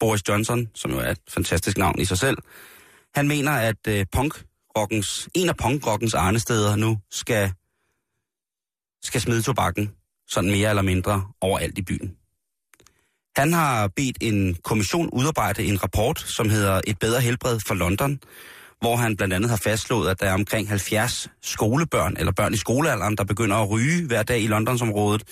Boris 0.00 0.28
Johnson, 0.28 0.68
som 0.74 0.90
jo 0.90 0.98
er 0.98 1.10
et 1.10 1.20
fantastisk 1.28 1.78
navn 1.78 1.98
i 1.98 2.04
sig 2.04 2.18
selv, 2.18 2.36
han 3.14 3.28
mener, 3.28 3.52
at 3.52 3.86
øh, 3.88 4.06
punkrockens, 4.12 5.28
en 5.34 5.48
af 5.48 5.56
punkrockens 5.56 6.14
arnesteder 6.14 6.76
nu 6.76 6.98
skal, 7.10 7.52
skal 9.02 9.20
smide 9.20 9.42
tobakken, 9.42 9.92
sådan 10.32 10.50
mere 10.50 10.68
eller 10.68 10.82
mindre, 10.82 11.24
overalt 11.40 11.78
i 11.78 11.82
byen. 11.82 12.16
Han 13.36 13.52
har 13.52 13.88
bedt 13.88 14.18
en 14.20 14.54
kommission 14.64 15.10
udarbejde 15.12 15.64
en 15.64 15.82
rapport, 15.82 16.20
som 16.20 16.50
hedder 16.50 16.80
Et 16.86 16.98
bedre 16.98 17.20
helbred 17.20 17.60
for 17.66 17.74
London, 17.74 18.20
hvor 18.80 18.96
han 18.96 19.16
blandt 19.16 19.34
andet 19.34 19.50
har 19.50 19.56
fastslået, 19.56 20.10
at 20.10 20.20
der 20.20 20.26
er 20.26 20.34
omkring 20.34 20.68
70 20.68 21.28
skolebørn, 21.42 22.16
eller 22.18 22.32
børn 22.32 22.54
i 22.54 22.56
skolealderen, 22.56 23.16
der 23.16 23.24
begynder 23.24 23.56
at 23.56 23.70
ryge 23.70 24.06
hver 24.06 24.22
dag 24.22 24.40
i 24.40 24.46
Londonsområdet, 24.46 25.22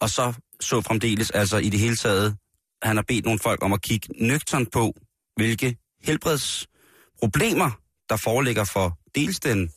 og 0.00 0.10
så 0.10 0.32
så 0.60 0.80
fremdeles, 0.80 1.30
altså 1.30 1.56
i 1.56 1.68
det 1.68 1.80
hele 1.80 1.96
taget, 1.96 2.36
han 2.82 2.96
har 2.96 3.04
bedt 3.08 3.24
nogle 3.24 3.40
folk 3.40 3.64
om 3.64 3.72
at 3.72 3.82
kigge 3.82 4.08
nøgternt 4.20 4.72
på, 4.72 4.94
hvilke 5.36 5.76
helbredsproblemer, 6.02 7.70
der 8.08 8.16
foreligger 8.16 8.64
for 8.64 8.98
dels 9.14 9.40
den, 9.40 9.70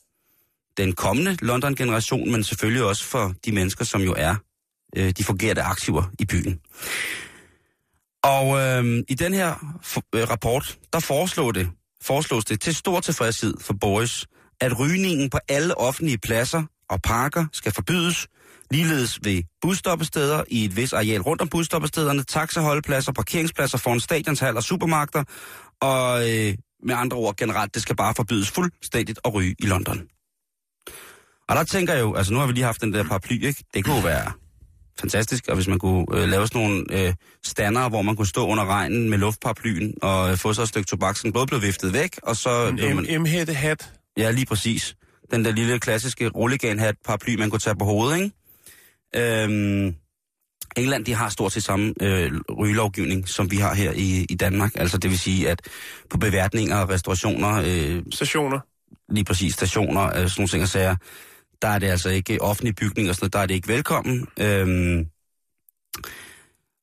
den 0.77 0.93
kommende 0.93 1.37
London-generation, 1.41 2.31
men 2.31 2.43
selvfølgelig 2.43 2.83
også 2.83 3.03
for 3.03 3.33
de 3.45 3.51
mennesker, 3.51 3.85
som 3.85 4.01
jo 4.01 4.13
er 4.17 4.35
øh, 4.97 5.13
de 5.17 5.23
fungerende 5.23 5.61
aktiver 5.61 6.03
i 6.19 6.25
byen. 6.25 6.59
Og 8.23 8.59
øh, 8.59 9.03
i 9.07 9.13
den 9.13 9.33
her 9.33 9.77
for, 9.83 10.03
øh, 10.15 10.29
rapport, 10.29 10.77
der 10.93 10.99
foreslår 10.99 11.51
det, 11.51 11.69
foreslås 12.01 12.45
det 12.45 12.61
til 12.61 12.75
stor 12.75 12.99
tilfredshed 12.99 13.53
for 13.59 13.73
Boris, 13.81 14.25
at 14.61 14.79
rygningen 14.79 15.29
på 15.29 15.37
alle 15.49 15.77
offentlige 15.77 16.17
pladser 16.17 16.63
og 16.89 17.01
parker 17.01 17.45
skal 17.53 17.71
forbydes, 17.71 18.27
ligeledes 18.71 19.19
ved 19.23 19.43
busstoppesteder 19.61 20.43
i 20.47 20.65
et 20.65 20.75
vis 20.75 20.93
areal 20.93 21.21
rundt 21.21 21.41
om 21.41 21.49
busstoppestederne, 21.49 22.23
taxaholdepladser, 22.23 23.11
parkeringspladser 23.11 23.77
foran 23.77 23.99
stadionshal 23.99 24.57
og 24.57 24.63
supermarkeder, 24.63 25.23
og 25.81 26.29
øh, 26.29 26.55
med 26.83 26.95
andre 26.95 27.17
ord 27.17 27.35
generelt, 27.35 27.73
det 27.73 27.81
skal 27.81 27.95
bare 27.95 28.13
forbydes 28.15 28.51
fuldstændigt 28.51 29.19
at 29.25 29.33
ryge 29.33 29.55
i 29.59 29.65
London. 29.65 30.01
Og 31.49 31.55
der 31.55 31.63
tænker 31.63 31.93
jeg 31.93 32.01
jo, 32.01 32.15
altså 32.15 32.33
nu 32.33 32.39
har 32.39 32.47
vi 32.47 32.53
lige 32.53 32.63
haft 32.63 32.81
den 32.81 32.93
der 32.93 33.03
paraply, 33.03 33.45
ikke? 33.45 33.63
Det 33.73 33.85
kunne 33.85 33.95
jo 33.95 34.01
være 34.01 34.31
fantastisk, 34.99 35.47
og 35.47 35.55
hvis 35.55 35.67
man 35.67 35.79
kunne 35.79 36.05
øh, 36.13 36.29
lave 36.29 36.47
sådan 36.47 36.61
nogle 36.61 36.85
øh, 36.91 37.13
stander, 37.45 37.89
hvor 37.89 38.01
man 38.01 38.15
kunne 38.15 38.27
stå 38.27 38.47
under 38.47 38.65
regnen 38.65 39.09
med 39.09 39.17
luftparaplyen 39.17 39.93
og 40.01 40.31
øh, 40.31 40.37
få 40.37 40.53
så 40.53 40.61
et 40.61 40.67
stykke 40.67 40.87
tobak, 40.87 41.17
som 41.17 41.31
både 41.31 41.47
blev 41.47 41.61
viftet 41.61 41.93
væk, 41.93 42.19
og 42.23 42.35
så... 42.35 42.67
En 43.09 43.21
M-hætte 43.21 43.53
hat. 43.53 43.93
ja, 44.17 44.31
lige 44.31 44.45
præcis. 44.45 44.95
Den 45.31 45.45
der 45.45 45.51
lille 45.51 45.79
klassiske 45.79 46.27
rulleganhat 46.27 46.95
paraply, 47.05 47.35
man 47.35 47.49
kunne 47.49 47.59
tage 47.59 47.75
på 47.75 47.85
hovedet, 47.85 48.17
ikke? 48.17 48.31
Øhm, 49.15 49.95
England, 50.77 51.05
de 51.05 51.13
har 51.13 51.29
stort 51.29 51.51
set 51.51 51.63
samme 51.63 51.93
øh, 52.01 52.31
rygelovgivning, 52.59 53.27
som 53.27 53.51
vi 53.51 53.57
har 53.57 53.73
her 53.73 53.91
i, 53.95 54.25
i 54.29 54.35
Danmark. 54.35 54.71
Altså 54.75 54.97
det 54.97 55.09
vil 55.09 55.19
sige, 55.19 55.49
at 55.49 55.61
på 56.09 56.17
beværtninger 56.17 56.77
og 56.77 56.89
restaurationer, 56.89 57.61
øh, 57.65 58.03
Stationer. 58.13 58.59
lige 59.09 59.25
præcis 59.25 59.53
stationer, 59.53 60.05
øh, 60.05 60.13
sådan 60.13 60.31
nogle 60.37 60.47
ting 60.47 60.63
og 60.63 60.69
sager, 60.69 60.95
der 61.61 61.67
er 61.67 61.79
det 61.79 61.87
altså 61.87 62.09
ikke 62.09 62.41
offentlige 62.41 62.73
bygninger 62.73 63.11
og 63.11 63.15
sådan 63.15 63.23
noget, 63.23 63.33
der 63.33 63.39
er 63.39 63.45
det 63.45 63.53
ikke 63.53 63.67
velkommen. 63.67 64.27
Øhm, 64.39 65.05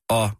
og, 0.08 0.30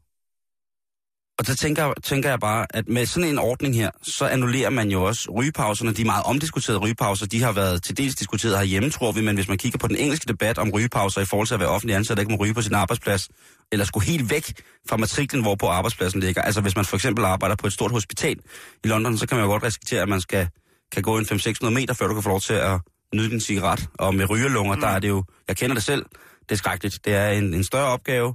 og 1.39 1.47
så 1.47 1.57
tænker, 1.57 1.93
tænker 2.03 2.29
jeg 2.29 2.41
bare, 2.41 2.67
at 2.71 2.89
med 2.89 3.07
sådan 3.07 3.29
en 3.29 3.39
ordning 3.39 3.75
her, 3.75 3.91
så 4.03 4.27
annullerer 4.27 4.71
man 4.71 4.89
jo 4.89 5.03
også 5.03 5.31
rygepauserne. 5.31 5.93
De 5.93 6.05
meget 6.05 6.25
omdiskuterede 6.25 6.81
rygepauser, 6.81 7.27
de 7.27 7.43
har 7.43 7.53
været 7.53 7.83
til 7.83 7.97
dels 7.97 8.15
diskuteret 8.15 8.59
herhjemme, 8.59 8.91
tror 8.91 9.13
vi, 9.13 9.21
men 9.21 9.35
hvis 9.35 9.49
man 9.49 9.59
kigger 9.59 9.79
på 9.79 9.89
den 9.89 9.97
engelske 9.97 10.27
debat 10.29 10.59
om 10.59 10.71
rygepauser 10.71 11.21
i 11.21 11.25
forhold 11.25 11.47
til 11.47 11.55
at 11.55 11.61
være 11.61 11.69
offentlig 11.69 11.97
ansat, 11.97 12.17
der 12.17 12.21
ikke 12.21 12.33
må 12.33 12.39
ryge 12.45 12.55
på 12.55 12.63
sin 12.63 12.75
arbejdsplads, 12.75 13.29
eller 13.73 13.85
skulle 13.85 14.07
helt 14.07 14.31
væk 14.31 14.53
fra 14.89 14.97
matriklen, 14.97 15.43
hvor 15.43 15.55
på 15.55 15.67
arbejdspladsen 15.67 16.21
ligger. 16.21 16.43
Altså 16.43 16.61
hvis 16.61 16.77
man 16.77 16.85
for 16.85 16.97
eksempel 16.97 17.25
arbejder 17.25 17.57
på 17.57 17.67
et 17.67 17.73
stort 17.73 17.91
hospital 17.91 18.37
i 18.85 18.89
London, 18.89 19.19
så 19.19 19.27
kan 19.27 19.37
man 19.37 19.45
jo 19.45 19.51
godt 19.51 19.63
risikere, 19.63 20.03
at 20.03 20.09
man 20.09 20.21
skal, 20.21 20.49
kan 20.93 21.03
gå 21.03 21.19
en 21.19 21.25
500-600 21.25 21.71
meter, 21.71 21.95
før 21.95 22.07
du 22.07 22.15
kan 22.15 22.23
få 22.23 22.29
lov 22.29 22.41
til 22.41 22.55
at 22.55 22.81
nyde 23.15 23.31
din 23.31 23.41
cigaret. 23.41 23.89
Og 23.95 24.15
med 24.15 24.31
rygerlunger, 24.31 24.75
mm. 24.75 24.81
der 24.81 24.89
er 24.89 24.99
det 24.99 25.09
jo, 25.09 25.25
jeg 25.49 25.57
kender 25.57 25.75
det 25.75 25.85
selv, 25.85 26.05
det 26.49 26.53
er 26.53 26.57
skrækkeligt. 26.57 27.05
Det 27.05 27.15
er 27.15 27.29
en, 27.29 27.55
en 27.55 27.65
større 27.65 27.87
opgave. 27.87 28.35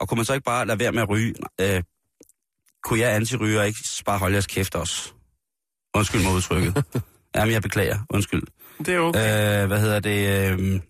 Og 0.00 0.08
kunne 0.08 0.16
man 0.16 0.24
så 0.24 0.32
ikke 0.32 0.44
bare 0.44 0.66
lade 0.66 0.78
være 0.78 0.92
med 0.92 1.02
at 1.02 1.08
ryge? 1.08 1.34
Øh, 1.60 1.82
kunne 2.84 3.00
jeg 3.00 3.14
antiryger 3.14 3.62
ikke 3.62 3.78
bare 4.06 4.18
holde 4.18 4.34
jeres 4.34 4.46
kæft 4.46 4.74
også? 4.74 5.12
Undskyld 5.94 6.22
mig 6.22 6.32
udtrykket. 6.32 6.84
Jamen, 7.36 7.52
jeg 7.52 7.62
beklager. 7.62 7.98
Undskyld. 8.10 8.42
Det 8.78 8.94
er 8.94 8.98
okay. 8.98 9.62
Øh, 9.62 9.66
hvad 9.66 9.80
hedder 9.80 10.00
det? 10.00 10.50
Øh, 10.50 10.80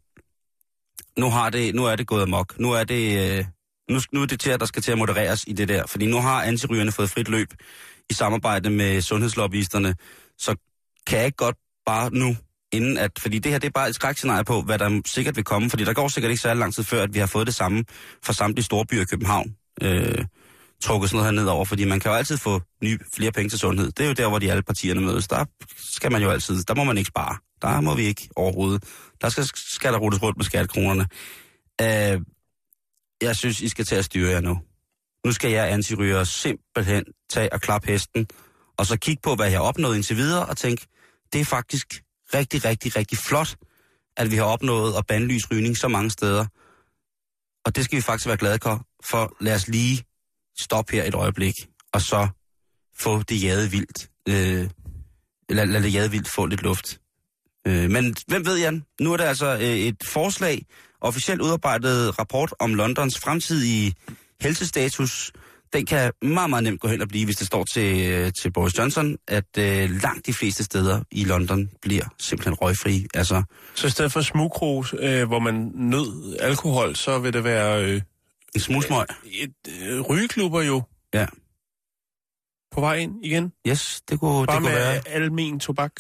nu, 1.18 1.30
har 1.30 1.50
det, 1.50 1.74
nu 1.74 1.84
er 1.84 1.96
det 1.96 2.06
gået 2.06 2.22
amok. 2.22 2.58
Nu 2.58 2.72
er 2.72 2.84
det, 2.84 3.38
øh, 3.38 3.44
nu, 3.90 4.00
nu 4.12 4.22
er 4.22 4.26
det 4.26 4.40
til, 4.40 4.50
at 4.50 4.60
der 4.60 4.66
skal 4.66 4.82
til 4.82 4.92
at 4.92 4.98
modereres 4.98 5.44
i 5.46 5.52
det 5.52 5.68
der. 5.68 5.86
Fordi 5.86 6.06
nu 6.06 6.20
har 6.20 6.42
antirygerne 6.42 6.92
fået 6.92 7.10
frit 7.10 7.28
løb 7.28 7.48
i 8.10 8.14
samarbejde 8.14 8.70
med 8.70 9.00
sundhedslobbyisterne. 9.00 9.94
Så 10.38 10.56
kan 11.06 11.18
jeg 11.18 11.26
ikke 11.26 11.36
godt 11.36 11.56
bare 11.86 12.10
nu, 12.10 12.36
inden 12.76 12.98
at... 12.98 13.10
Fordi 13.18 13.38
det 13.38 13.52
her, 13.52 13.58
det 13.58 13.68
er 13.68 13.72
bare 13.72 13.88
et 13.88 13.94
skrækscenarie 13.94 14.44
på, 14.44 14.62
hvad 14.62 14.78
der 14.78 15.00
sikkert 15.06 15.36
vil 15.36 15.44
komme. 15.44 15.70
Fordi 15.70 15.84
der 15.84 15.92
går 15.92 16.08
sikkert 16.08 16.30
ikke 16.30 16.42
særlig 16.42 16.58
lang 16.60 16.74
tid 16.74 16.84
før, 16.84 17.02
at 17.02 17.14
vi 17.14 17.18
har 17.18 17.26
fået 17.26 17.46
det 17.46 17.54
samme 17.54 17.84
for 18.22 18.32
samtlige 18.32 18.64
store 18.64 18.86
byer 18.86 19.02
i 19.02 19.04
København. 19.04 19.54
Øh, 19.82 20.24
trukket 20.82 21.10
sådan 21.10 21.16
noget 21.16 21.34
her 21.34 21.42
nedover, 21.42 21.64
fordi 21.64 21.84
man 21.84 22.00
kan 22.00 22.10
jo 22.10 22.16
altid 22.16 22.38
få 22.38 22.60
nye, 22.82 22.98
flere 23.14 23.32
penge 23.32 23.48
til 23.48 23.58
sundhed. 23.58 23.92
Det 23.92 24.04
er 24.04 24.08
jo 24.08 24.14
der, 24.14 24.28
hvor 24.28 24.38
de 24.38 24.50
alle 24.50 24.62
partierne 24.62 25.00
mødes. 25.00 25.28
Der 25.28 25.44
skal 25.76 26.12
man 26.12 26.22
jo 26.22 26.30
altid, 26.30 26.62
der 26.62 26.74
må 26.74 26.84
man 26.84 26.98
ikke 26.98 27.08
spare. 27.08 27.36
Der 27.62 27.80
må 27.80 27.94
vi 27.94 28.02
ikke 28.02 28.28
overhovedet. 28.36 28.84
Der 29.20 29.28
skal, 29.28 29.44
skal 29.54 29.92
der 29.92 29.98
rutes 29.98 30.22
rundt 30.22 30.36
med 30.38 30.44
skattekronerne. 30.44 31.06
Øh, 31.80 32.20
jeg 33.22 33.36
synes, 33.36 33.60
I 33.60 33.68
skal 33.68 33.84
tage 33.84 33.98
at 33.98 34.04
styre 34.04 34.30
jer 34.30 34.40
nu. 34.40 34.58
Nu 35.26 35.32
skal 35.32 35.50
jeg 35.50 35.72
antiryger 35.72 36.24
simpelthen 36.24 37.04
tage 37.30 37.52
og 37.52 37.60
klappe 37.60 37.88
hesten, 37.88 38.26
og 38.78 38.86
så 38.86 38.98
kigge 38.98 39.20
på, 39.22 39.34
hvad 39.34 39.46
jeg 39.46 39.58
har 39.58 39.64
opnået 39.64 39.96
indtil 39.96 40.16
videre, 40.16 40.46
og 40.46 40.56
tænke, 40.56 40.86
det 41.32 41.40
er 41.40 41.44
faktisk 41.44 42.02
rigtig, 42.34 42.64
rigtig, 42.64 42.96
rigtig 42.96 43.18
flot, 43.18 43.56
at 44.16 44.30
vi 44.30 44.36
har 44.36 44.44
opnået 44.44 44.94
at 44.98 45.06
bandlyse 45.06 45.48
rygning 45.50 45.76
så 45.76 45.88
mange 45.88 46.10
steder. 46.10 46.46
Og 47.64 47.76
det 47.76 47.84
skal 47.84 47.96
vi 47.96 48.02
faktisk 48.02 48.26
være 48.26 48.36
glade 48.36 48.58
for, 48.62 48.86
for 49.04 49.36
lad 49.40 49.54
os 49.54 49.68
lige 49.68 50.04
stoppe 50.58 50.92
her 50.92 51.04
et 51.04 51.14
øjeblik, 51.14 51.54
og 51.92 52.00
så 52.00 52.28
få 52.96 53.22
det 53.22 53.42
jade 53.42 53.70
vildt. 53.70 54.10
Øh, 54.28 54.70
lad, 55.48 55.66
lad 55.66 55.82
det 55.82 55.94
jade 55.94 56.10
vildt 56.10 56.28
få 56.28 56.46
lidt 56.46 56.62
luft. 56.62 57.00
Øh, 57.66 57.90
men 57.90 58.14
hvem 58.26 58.46
ved, 58.46 58.58
Jan? 58.58 58.84
Nu 59.00 59.12
er 59.12 59.16
der 59.16 59.24
altså 59.24 59.54
øh, 59.54 59.62
et 59.62 59.96
forslag, 60.04 60.66
officielt 61.00 61.40
udarbejdet 61.40 62.18
rapport 62.18 62.54
om 62.58 62.74
Londons 62.74 63.18
fremtidige 63.18 63.94
helsestatus. 64.40 65.32
Den 65.74 65.86
kan 65.86 66.12
meget, 66.22 66.50
meget 66.50 66.62
nemt 66.64 66.80
gå 66.80 66.88
hen 66.88 67.00
og 67.00 67.08
blive, 67.08 67.24
hvis 67.24 67.36
det 67.36 67.46
står 67.46 67.64
til, 67.64 68.10
øh, 68.12 68.32
til 68.42 68.52
Boris 68.52 68.78
Johnson, 68.78 69.16
at 69.28 69.58
øh, 69.58 69.90
langt 70.02 70.26
de 70.26 70.32
fleste 70.34 70.64
steder 70.64 71.02
i 71.10 71.24
London 71.24 71.70
bliver 71.82 72.04
simpelthen 72.18 72.54
røgfri. 72.54 73.06
Altså, 73.14 73.42
Så 73.74 73.86
i 73.86 73.90
stedet 73.90 74.12
for 74.12 74.20
smugkros, 74.20 74.94
øh, 74.98 75.26
hvor 75.28 75.38
man 75.38 75.70
nød 75.74 76.36
alkohol, 76.40 76.96
så 76.96 77.18
vil 77.18 77.32
det 77.32 77.44
være 77.44 77.84
øh, 77.84 78.00
en 78.54 78.60
smulsmøg. 78.60 79.06
et, 79.32 79.54
øh, 79.82 80.00
rygeklubber 80.00 80.62
jo 80.62 80.82
Ja. 81.14 81.26
på 82.74 82.80
vej 82.80 82.94
ind 82.96 83.24
igen. 83.24 83.52
Yes, 83.68 84.00
det 84.08 84.20
kunne, 84.20 84.46
Bare 84.46 84.56
det 84.56 84.62
kunne 84.62 84.72
med 84.74 84.80
være 84.84 85.08
almen 85.08 85.60
tobak. 85.60 85.92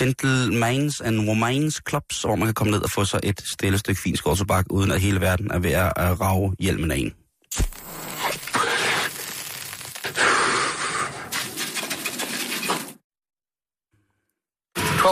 gentlemen's 0.00 1.00
and 1.06 1.20
women's 1.30 1.78
clubs, 1.88 2.22
hvor 2.22 2.36
man 2.36 2.46
kan 2.46 2.54
komme 2.54 2.70
ned 2.70 2.80
og 2.82 2.90
få 2.90 3.04
sig 3.04 3.20
et 3.22 3.42
stille 3.44 3.78
stykke 3.78 4.00
fin 4.00 4.16
tobak, 4.16 4.66
uden 4.70 4.90
at 4.90 5.00
hele 5.00 5.20
verden 5.20 5.50
er 5.50 5.58
ved 5.58 5.70
at 5.72 6.20
rage 6.20 6.52
hjelmen 6.58 6.90
af 6.90 6.96
en. 6.96 7.12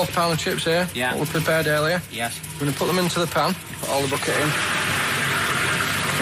Twelve 0.01 0.15
pound 0.15 0.33
of 0.33 0.39
chips 0.39 0.65
here. 0.65 0.89
Yeah. 0.95 1.11
What 1.13 1.21
we 1.21 1.27
prepared 1.27 1.67
earlier. 1.67 2.01
Yes. 2.11 2.41
We're 2.55 2.61
going 2.61 2.73
to 2.73 2.79
put 2.79 2.87
them 2.87 2.99
into 2.99 3.21
the 3.21 3.27
pan. 3.27 3.55
Put 3.81 3.91
all 3.91 4.01
the 4.01 4.09
bucket 4.09 4.35
in. 4.35 4.49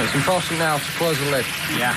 It's 0.03 0.15
important 0.17 0.59
now 0.59 0.79
to 0.79 0.91
close 0.99 1.17
the 1.23 1.31
lid. 1.31 1.47
Yeah. 1.79 1.95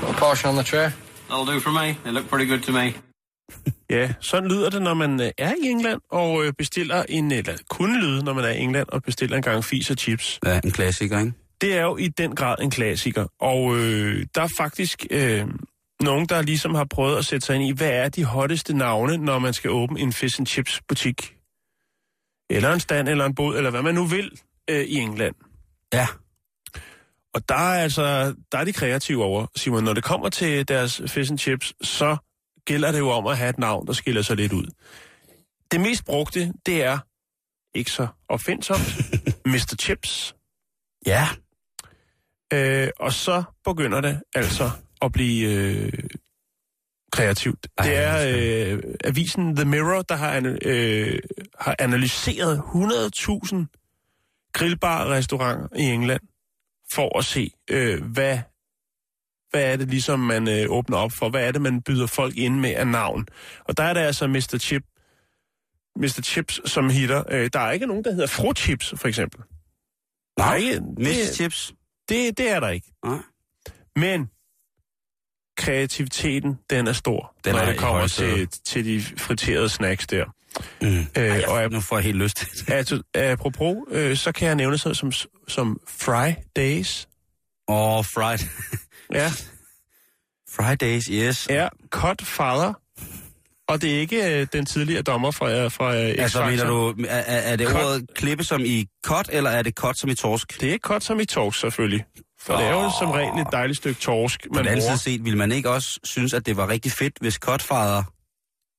Put 0.00 0.10
a 0.10 0.12
portion 0.12 0.50
on 0.50 0.56
the 0.56 0.62
tray. 0.62 0.92
That'll 1.28 1.44
do 1.44 1.58
for 1.58 1.72
me. 1.72 1.96
They 2.04 2.12
look 2.12 2.28
pretty 2.28 2.46
good 2.46 2.62
to 2.62 2.72
me. 2.72 2.94
Ja, 3.90 4.12
sådan 4.20 4.48
lyder 4.48 4.70
det, 4.70 4.82
når 4.82 4.94
man 4.94 5.20
øh, 5.20 5.30
er 5.38 5.52
i 5.62 5.68
England 5.68 6.00
og 6.10 6.44
øh, 6.44 6.52
bestiller 6.58 7.02
en, 7.08 7.32
eller 7.32 7.54
kunne 7.68 8.00
lyde, 8.00 8.24
når 8.24 8.32
man 8.32 8.44
er 8.44 8.48
i 8.48 8.58
England 8.58 8.86
og 8.88 9.02
bestiller 9.02 9.36
en 9.36 9.42
gang 9.42 9.64
fis 9.64 9.90
og 9.90 9.96
chips. 9.96 10.38
Ja, 10.46 10.60
en 10.64 10.70
klassiker, 10.70 11.18
ikke? 11.18 11.32
Det 11.60 11.76
er 11.76 11.82
jo 11.82 11.96
i 11.96 12.08
den 12.08 12.34
grad 12.34 12.56
en 12.62 12.70
klassiker, 12.70 13.26
og 13.40 13.76
øh, 13.76 14.26
der 14.34 14.42
er 14.42 14.48
faktisk 14.58 15.06
øh, 15.10 15.46
nogen, 16.00 16.26
der 16.26 16.42
ligesom 16.42 16.74
har 16.74 16.84
prøvet 16.84 17.18
at 17.18 17.24
sætte 17.24 17.46
sig 17.46 17.56
ind 17.56 17.64
i, 17.64 17.72
hvad 17.72 17.90
er 17.90 18.08
de 18.08 18.24
hotteste 18.24 18.76
navne, 18.76 19.16
når 19.16 19.38
man 19.38 19.54
skal 19.54 19.70
åbne 19.70 20.00
en 20.00 20.12
fish 20.12 20.40
and 20.40 20.46
chips 20.46 20.80
butik? 20.88 21.34
Eller 22.50 22.72
en 22.72 22.80
stand, 22.80 23.08
eller 23.08 23.24
en 23.24 23.34
båd, 23.34 23.56
eller 23.56 23.70
hvad 23.70 23.82
man 23.82 23.94
nu 23.94 24.04
vil 24.04 24.40
øh, 24.70 24.84
i 24.84 24.94
England. 24.94 25.34
Ja. 25.92 26.06
Og 27.34 27.48
der 27.48 27.54
er 27.54 27.82
altså, 27.82 28.34
der 28.52 28.58
er 28.58 28.64
de 28.64 28.72
kreative 28.72 29.24
over, 29.24 29.46
Simon. 29.56 29.84
Når 29.84 29.92
det 29.92 30.04
kommer 30.04 30.28
til 30.28 30.68
deres 30.68 31.02
fish 31.06 31.30
and 31.30 31.38
chips, 31.38 31.74
så 31.82 32.16
gælder 32.66 32.92
det 32.92 32.98
jo 32.98 33.10
om 33.10 33.26
at 33.26 33.38
have 33.38 33.50
et 33.50 33.58
navn, 33.58 33.86
der 33.86 33.92
skiller 33.92 34.22
sig 34.22 34.36
lidt 34.36 34.52
ud. 34.52 34.66
Det 35.70 35.80
mest 35.80 36.04
brugte, 36.04 36.52
det 36.66 36.84
er, 36.84 36.98
ikke 37.74 37.90
så 37.90 38.06
opfindsomt, 38.28 38.96
Mr. 39.52 39.76
Chips. 39.80 40.34
Ja. 41.06 41.28
Øh, 42.52 42.88
og 43.00 43.12
så 43.12 43.42
begynder 43.64 44.00
det 44.00 44.22
altså 44.34 44.70
at 45.02 45.12
blive 45.12 45.50
øh, 45.50 45.92
kreativt. 47.12 47.66
Ej, 47.78 47.84
det 47.86 47.96
er 47.96 48.36
øh, 48.76 48.82
avisen 49.04 49.56
The 49.56 49.64
Mirror, 49.64 50.02
der 50.02 50.16
har, 50.16 50.40
ana- 50.40 50.68
øh, 50.68 51.18
har 51.60 51.76
analyseret 51.78 52.58
100.000 52.58 53.56
grillbar-restauranter 54.52 55.68
i 55.76 55.82
England 55.82 56.20
for 56.92 57.18
at 57.18 57.24
se, 57.24 57.50
øh, 57.70 58.02
hvad, 58.02 58.38
hvad 59.50 59.72
er 59.72 59.76
det 59.76 59.88
ligesom, 59.88 60.20
man 60.20 60.48
øh, 60.48 60.66
åbner 60.70 60.96
op 60.96 61.12
for? 61.12 61.28
Hvad 61.30 61.46
er 61.48 61.52
det, 61.52 61.62
man 61.62 61.82
byder 61.82 62.06
folk 62.06 62.36
ind 62.36 62.60
med 62.60 62.70
af 62.74 62.86
navn? 62.86 63.26
Og 63.64 63.76
der 63.76 63.82
er 63.82 63.94
det 63.94 64.00
altså 64.00 64.26
Mr. 64.26 64.58
Chip, 64.60 64.82
Mr. 65.96 66.20
Chips, 66.24 66.70
som 66.70 66.90
hitter. 66.90 67.22
Øh, 67.30 67.50
der 67.52 67.60
er 67.60 67.70
ikke 67.70 67.86
nogen, 67.86 68.04
der 68.04 68.10
hedder 68.10 68.26
Fru 68.26 68.52
Chips, 68.54 68.94
for 68.96 69.08
eksempel. 69.08 69.40
Der 70.36 70.44
er 70.44 70.54
ikke, 70.54 70.80
Mr. 70.80 71.34
Chips. 71.34 71.74
det, 72.08 72.38
det 72.38 72.50
er 72.50 72.60
der 72.60 72.68
ikke. 72.68 72.92
Nej. 73.04 73.18
Men 73.96 74.30
kreativiteten, 75.58 76.58
den 76.70 76.86
er 76.86 76.92
stor, 76.92 77.34
Den 77.44 77.52
når 77.52 77.60
er 77.60 77.66
det 77.66 77.78
kommer 77.78 78.06
til, 78.06 78.48
til 78.64 78.84
de 78.84 79.02
friterede 79.16 79.68
snacks 79.68 80.06
der. 80.06 80.24
Mm. 80.82 80.88
Øh, 80.88 81.04
Ej, 81.16 81.44
og 81.48 81.60
jeg, 81.60 81.68
nu 81.68 81.80
får 81.80 81.96
jeg 81.96 82.04
helt 82.04 82.16
lyst 82.18 82.36
til 82.36 82.48
det. 82.66 82.72
altså, 82.72 83.02
apropos, 83.14 83.76
øh, 83.90 84.16
så 84.16 84.32
kan 84.32 84.48
jeg 84.48 84.54
nævne 84.56 84.78
sådan 84.78 84.94
som, 84.94 85.12
som 85.48 85.80
Fridays. 85.88 87.08
Åh, 87.68 87.98
oh, 87.98 88.04
fried. 88.04 88.38
Ja, 89.12 89.30
Fridays, 90.56 91.06
yes. 91.06 91.46
er 91.50 91.68
Cut 91.90 92.22
Father. 92.22 92.72
Og 93.68 93.82
det 93.82 93.94
er 93.94 94.00
ikke 94.00 94.40
øh, 94.40 94.46
den 94.52 94.66
tidligere 94.66 95.02
dommer 95.02 95.30
fra, 95.30 95.68
fra 95.68 95.94
øh, 95.96 96.14
Altså, 96.18 96.44
mener 96.44 96.66
du, 96.66 96.94
er, 97.08 97.18
er 97.18 97.56
det 97.56 97.68
Cut. 97.68 97.84
ordet 97.84 98.10
klippe 98.14 98.44
som 98.44 98.60
i 98.64 98.86
cut, 99.06 99.30
eller 99.32 99.50
er 99.50 99.62
det 99.62 99.74
cut 99.74 99.98
som 99.98 100.10
i 100.10 100.14
torsk? 100.14 100.60
Det 100.60 100.68
er 100.68 100.72
ikke 100.72 100.86
cut 100.86 101.04
som 101.04 101.20
i 101.20 101.24
torsk, 101.24 101.60
selvfølgelig. 101.60 102.04
For 102.42 102.56
det 102.56 102.66
er 102.66 102.70
jo 102.70 102.90
som 103.00 103.10
regel 103.10 103.40
et 103.40 103.46
dejligt 103.52 103.76
stykke 103.76 104.00
torsk, 104.00 104.40
På 104.42 104.48
man 104.54 104.64
den 104.64 104.72
anden 104.72 104.86
side 104.86 104.98
set, 104.98 105.24
ville 105.24 105.38
man 105.38 105.52
ikke 105.52 105.70
også 105.70 106.00
synes, 106.04 106.34
at 106.34 106.46
det 106.46 106.56
var 106.56 106.68
rigtig 106.68 106.92
fedt, 106.92 107.12
hvis 107.20 107.34
Cutfather 107.34 108.02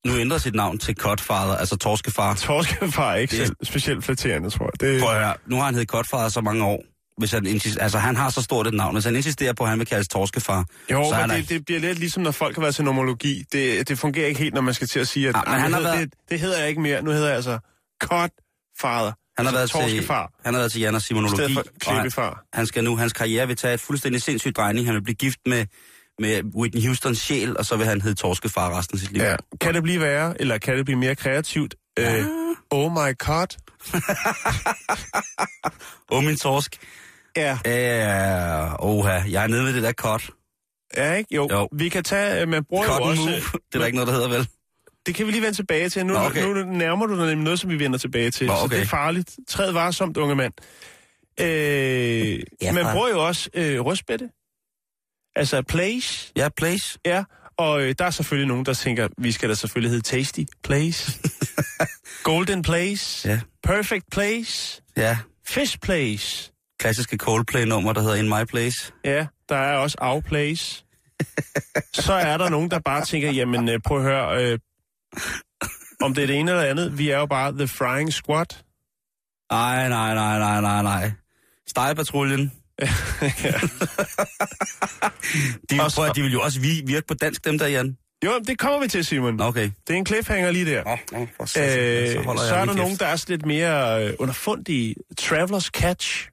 nu 0.08 0.18
ændrer 0.18 0.38
sit 0.38 0.56
navn 0.56 0.78
til 0.78 0.96
Cutfather, 0.96 1.56
altså 1.56 1.76
torskefar. 1.78 2.36
Torskefar 2.36 3.12
er 3.12 3.16
ikke 3.16 3.38
Det 3.38 3.48
selv 3.48 3.56
specielt 3.64 4.04
flatterende, 4.06 4.50
tror 4.50 4.66
jeg. 4.66 4.94
Det, 4.94 5.02
Prøv 5.02 5.12
at 5.16 5.18
høre, 5.24 5.34
nu 5.48 5.56
har 5.56 5.64
han 5.66 5.74
heddet 5.74 5.90
Cutfather 5.90 6.30
så 6.30 6.42
mange 6.42 6.66
år. 6.66 6.84
Hvis 7.18 7.32
han, 7.32 7.46
insist, 7.46 7.78
altså, 7.82 7.98
han 7.98 8.16
har 8.16 8.30
så 8.30 8.42
stort 8.42 8.68
et 8.68 8.74
navn. 8.74 8.96
Hvis 8.96 9.06
han 9.06 9.16
insisterer 9.16 9.54
på, 9.54 9.64
at 9.64 9.70
han 9.70 9.80
vil 9.80 9.88
kaldes 9.88 10.08
torskefar, 10.08 10.66
Jo, 10.92 11.04
så 11.10 11.28
men 11.28 11.30
det, 11.38 11.50
det 11.50 11.66
bliver 11.66 11.80
lidt 11.80 12.00
ligesom, 12.00 12.24
når 12.24 12.32
folk 12.32 12.56
har 12.56 12.62
været 12.62 12.76
til 12.76 12.86
nomologi. 12.86 13.44
Det, 13.52 13.90
det 13.90 14.00
fungerer 14.00 14.28
ikke 14.28 14.40
helt, 14.40 14.54
når 14.54 14.62
man 14.62 14.74
skal 14.74 14.88
til 14.88 15.00
at 15.00 15.08
sige, 15.08 15.30
at 15.30 15.36
Ah, 15.36 15.44
men 15.48 15.54
"Ej, 15.54 15.60
han 15.60 15.74
har 15.74 15.82
været- 15.82 16.00
det, 16.00 16.14
det 16.30 16.40
hedder 16.40 16.60
jeg 16.60 16.70
ikke 16.70 16.82
mere. 16.82 17.02
Nu 17.02 17.12
hedder 17.12 17.28
jeg 17.28 17.36
altså 17.36 17.60
Cut 18.04 18.32
Father. 18.82 19.12
Han, 19.40 19.46
har 19.46 19.54
været 19.54 19.70
til, 19.70 20.08
han 20.46 20.54
har 20.54 20.60
været 20.62 20.72
til 20.72 20.82
Jan 20.82 21.00
Simonologi. 21.00 21.56
for 22.14 22.22
han, 22.22 22.34
han 22.54 22.68
skal 22.68 22.84
nu, 22.84 22.98
hans 22.98 23.14
karriere 23.14 23.48
vil 23.48 23.56
tage 23.56 23.74
et 23.74 23.80
fuldstændig 23.80 24.22
sindssygt 24.22 24.58
drejning. 24.58 24.86
Han 24.86 24.96
vil 24.96 25.04
blive 25.04 25.16
gift 25.16 25.40
med, 25.46 25.66
med 26.20 26.44
Whitney 26.56 26.86
Houstons 26.86 27.18
sjæl, 27.22 27.58
og 27.58 27.66
så 27.66 27.76
vil 27.78 27.86
han 27.86 28.02
hedde 28.02 28.16
torskefar 28.16 28.78
resten 28.78 28.96
af 28.96 29.00
sit 29.00 29.12
liv. 29.12 29.22
Ja. 29.22 29.36
Kan 29.62 29.74
det 29.74 29.84
blive 29.84 30.02
værre, 30.02 30.42
eller 30.42 30.58
kan 30.58 30.78
det 30.78 30.86
blive 30.86 31.00
mere 31.00 31.16
kreativt? 31.16 31.76
Øh, 32.00 32.26
oh 32.72 32.92
my 32.92 33.18
god. 33.18 33.48
Åh, 36.12 36.24
min 36.24 36.38
torsk. 36.38 36.78
Ja. 37.38 37.58
Ja, 37.66 38.76
oha, 38.80 39.22
jeg 39.30 39.44
er 39.44 39.48
nede 39.48 39.64
ved 39.64 39.74
det 39.74 39.84
der 39.84 39.92
cut. 39.92 40.30
Ja, 40.98 41.14
ikke? 41.14 41.36
Jo. 41.36 41.48
Jo. 41.52 41.68
Vi 41.72 41.90
kan 41.90 42.04
tage, 42.04 42.42
øh, 42.42 42.48
man 42.48 42.64
bruger 42.70 42.86
Cut 42.86 43.00
jo 43.00 43.04
også... 43.04 43.22
move. 43.22 43.36
Det 43.36 43.60
er 43.74 43.80
der 43.80 43.86
ikke 43.86 43.96
noget, 43.96 44.08
der 44.08 44.14
hedder, 44.14 44.30
vel? 44.30 44.48
Det 45.10 45.16
kan 45.16 45.28
vi 45.28 45.32
lige 45.32 45.42
vende 45.42 45.56
tilbage 45.58 45.90
til. 45.90 46.06
Nu, 46.06 46.14
Nå, 46.14 46.20
okay. 46.20 46.44
nu 46.44 46.54
nærmer 46.54 47.06
du 47.06 47.18
dig 47.18 47.26
nemlig 47.28 47.44
noget, 47.44 47.60
som 47.60 47.70
vi 47.70 47.80
vender 47.80 47.98
tilbage 48.00 48.32
til. 48.32 48.48
Nå, 48.48 48.56
Så 48.56 48.64
okay. 48.64 48.76
det 48.76 48.82
er 48.82 48.88
farligt. 48.88 49.36
Træd 49.48 49.72
varsomt, 49.72 50.18
unge 50.18 50.36
mand. 50.36 50.54
Øh, 51.40 52.40
Ja, 52.62 52.72
man 52.72 52.86
bruger 52.94 53.10
jo 53.10 53.28
også 53.28 53.50
øh, 53.54 53.80
rødspætte. 53.86 54.30
Altså 55.36 55.62
place. 55.62 56.32
Ja, 56.36 56.50
place. 56.58 57.00
Ja, 57.06 57.24
og 57.58 57.82
øh, 57.82 57.96
der 58.00 58.06
er 58.06 58.10
selvfølgelig 58.10 58.48
nogen, 58.48 58.66
der 58.66 58.74
tænker, 58.74 59.08
vi 59.18 59.32
skal 59.32 59.50
da 59.50 59.54
selvfølgelig 59.54 59.92
hedde 59.92 60.04
Tasty 60.04 60.42
Place. 60.64 61.20
Golden 62.24 62.62
Place. 62.62 63.30
Ja. 63.30 63.40
Perfect 63.64 64.06
Place. 64.12 64.82
Ja, 64.98 65.18
Fish 65.48 65.80
Place. 65.80 66.52
klassiske 66.80 67.18
Coldplay-nummer, 67.18 67.94
der 67.94 68.02
hedder 68.02 68.16
In 68.16 68.30
My 68.30 68.44
Place. 68.50 68.92
Ja, 69.06 69.26
der 69.50 69.56
er 69.56 69.78
også 69.78 69.98
Our 70.02 70.20
Place. 70.22 70.86
Så 72.06 72.14
er 72.14 72.38
der 72.38 72.50
nogen, 72.50 72.72
der 72.72 72.80
bare 72.80 73.06
tænker, 73.06 73.32
jamen 73.32 73.70
øh, 73.70 73.80
prøv 73.86 73.98
at 73.98 74.04
høre, 74.04 74.44
øh, 74.44 74.60
om 76.02 76.14
det 76.14 76.24
er 76.24 76.28
det 76.28 76.36
ene 76.36 76.52
eller 76.52 76.64
andet. 76.64 76.98
Vi 76.98 77.10
er 77.10 77.18
jo 77.18 77.26
bare 77.26 77.52
The 77.52 77.68
Frying 77.68 78.14
Squad. 78.14 78.46
Nej, 79.52 79.90
nej, 79.90 80.14
nej, 80.14 80.40
nej, 80.40 80.62
nej, 80.62 80.82
nej. 80.84 81.12
Stegepatruljen. 81.68 82.52
de, 85.72 85.82
Og 85.82 85.92
så- 85.92 85.96
prøv, 85.96 86.10
de 86.16 86.22
vil 86.22 86.32
jo 86.32 86.42
også 86.42 86.60
vi- 86.60 86.82
virke 86.86 87.08
på 87.08 87.14
dansk, 87.14 87.46
dem 87.46 87.58
der, 87.60 87.68
Jan. 87.68 87.98
Jo, 88.26 88.40
det 88.48 88.60
kommer 88.60 88.80
vi 88.80 88.88
til, 88.88 89.06
Simon. 89.06 89.42
Okay. 89.42 89.72
Det 89.88 89.94
er 89.94 89.98
en 89.98 90.06
cliffhanger 90.06 90.52
lige 90.52 90.66
der. 90.66 90.84
Nå, 90.84 90.98
nå, 91.20 91.28
for 91.38 91.44
Øh, 91.44 91.48
så, 91.48 92.48
så 92.48 92.56
er 92.56 92.66
der 92.66 92.74
nogen, 92.74 92.96
der 92.98 93.06
er 93.06 93.26
lidt 93.28 93.46
mere 93.46 94.08
øh, 94.08 94.14
underfundige. 94.20 94.96
Travelers 95.18 95.64
Catch. 95.66 96.30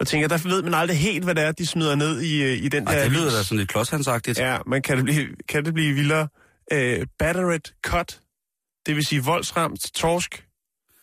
Jeg 0.00 0.06
tænker, 0.06 0.28
der 0.28 0.38
ved 0.48 0.62
man 0.62 0.74
aldrig 0.74 0.98
helt, 0.98 1.24
hvad 1.24 1.34
det 1.34 1.44
er, 1.44 1.52
de 1.52 1.66
smider 1.66 1.94
ned 1.94 2.20
i, 2.20 2.42
øh, 2.42 2.52
i 2.52 2.68
den 2.68 2.86
Ej, 2.88 2.94
der... 2.94 3.02
det 3.02 3.12
lyder 3.12 3.30
da 3.36 3.42
sådan 3.42 3.58
lidt 3.58 3.68
klodshandsagtigt. 3.68 4.38
Ja, 4.38 4.58
men 4.66 4.82
kan 4.82 4.96
det 4.96 5.04
blive, 5.04 5.26
kan 5.48 5.64
det 5.64 5.74
blive 5.74 5.94
vildere? 5.94 6.28
Øh, 6.72 7.06
battered 7.18 7.72
cut, 7.86 8.20
det 8.86 8.96
vil 8.96 9.06
sige 9.06 9.24
voldsramt 9.24 9.80
torsk. 9.94 10.44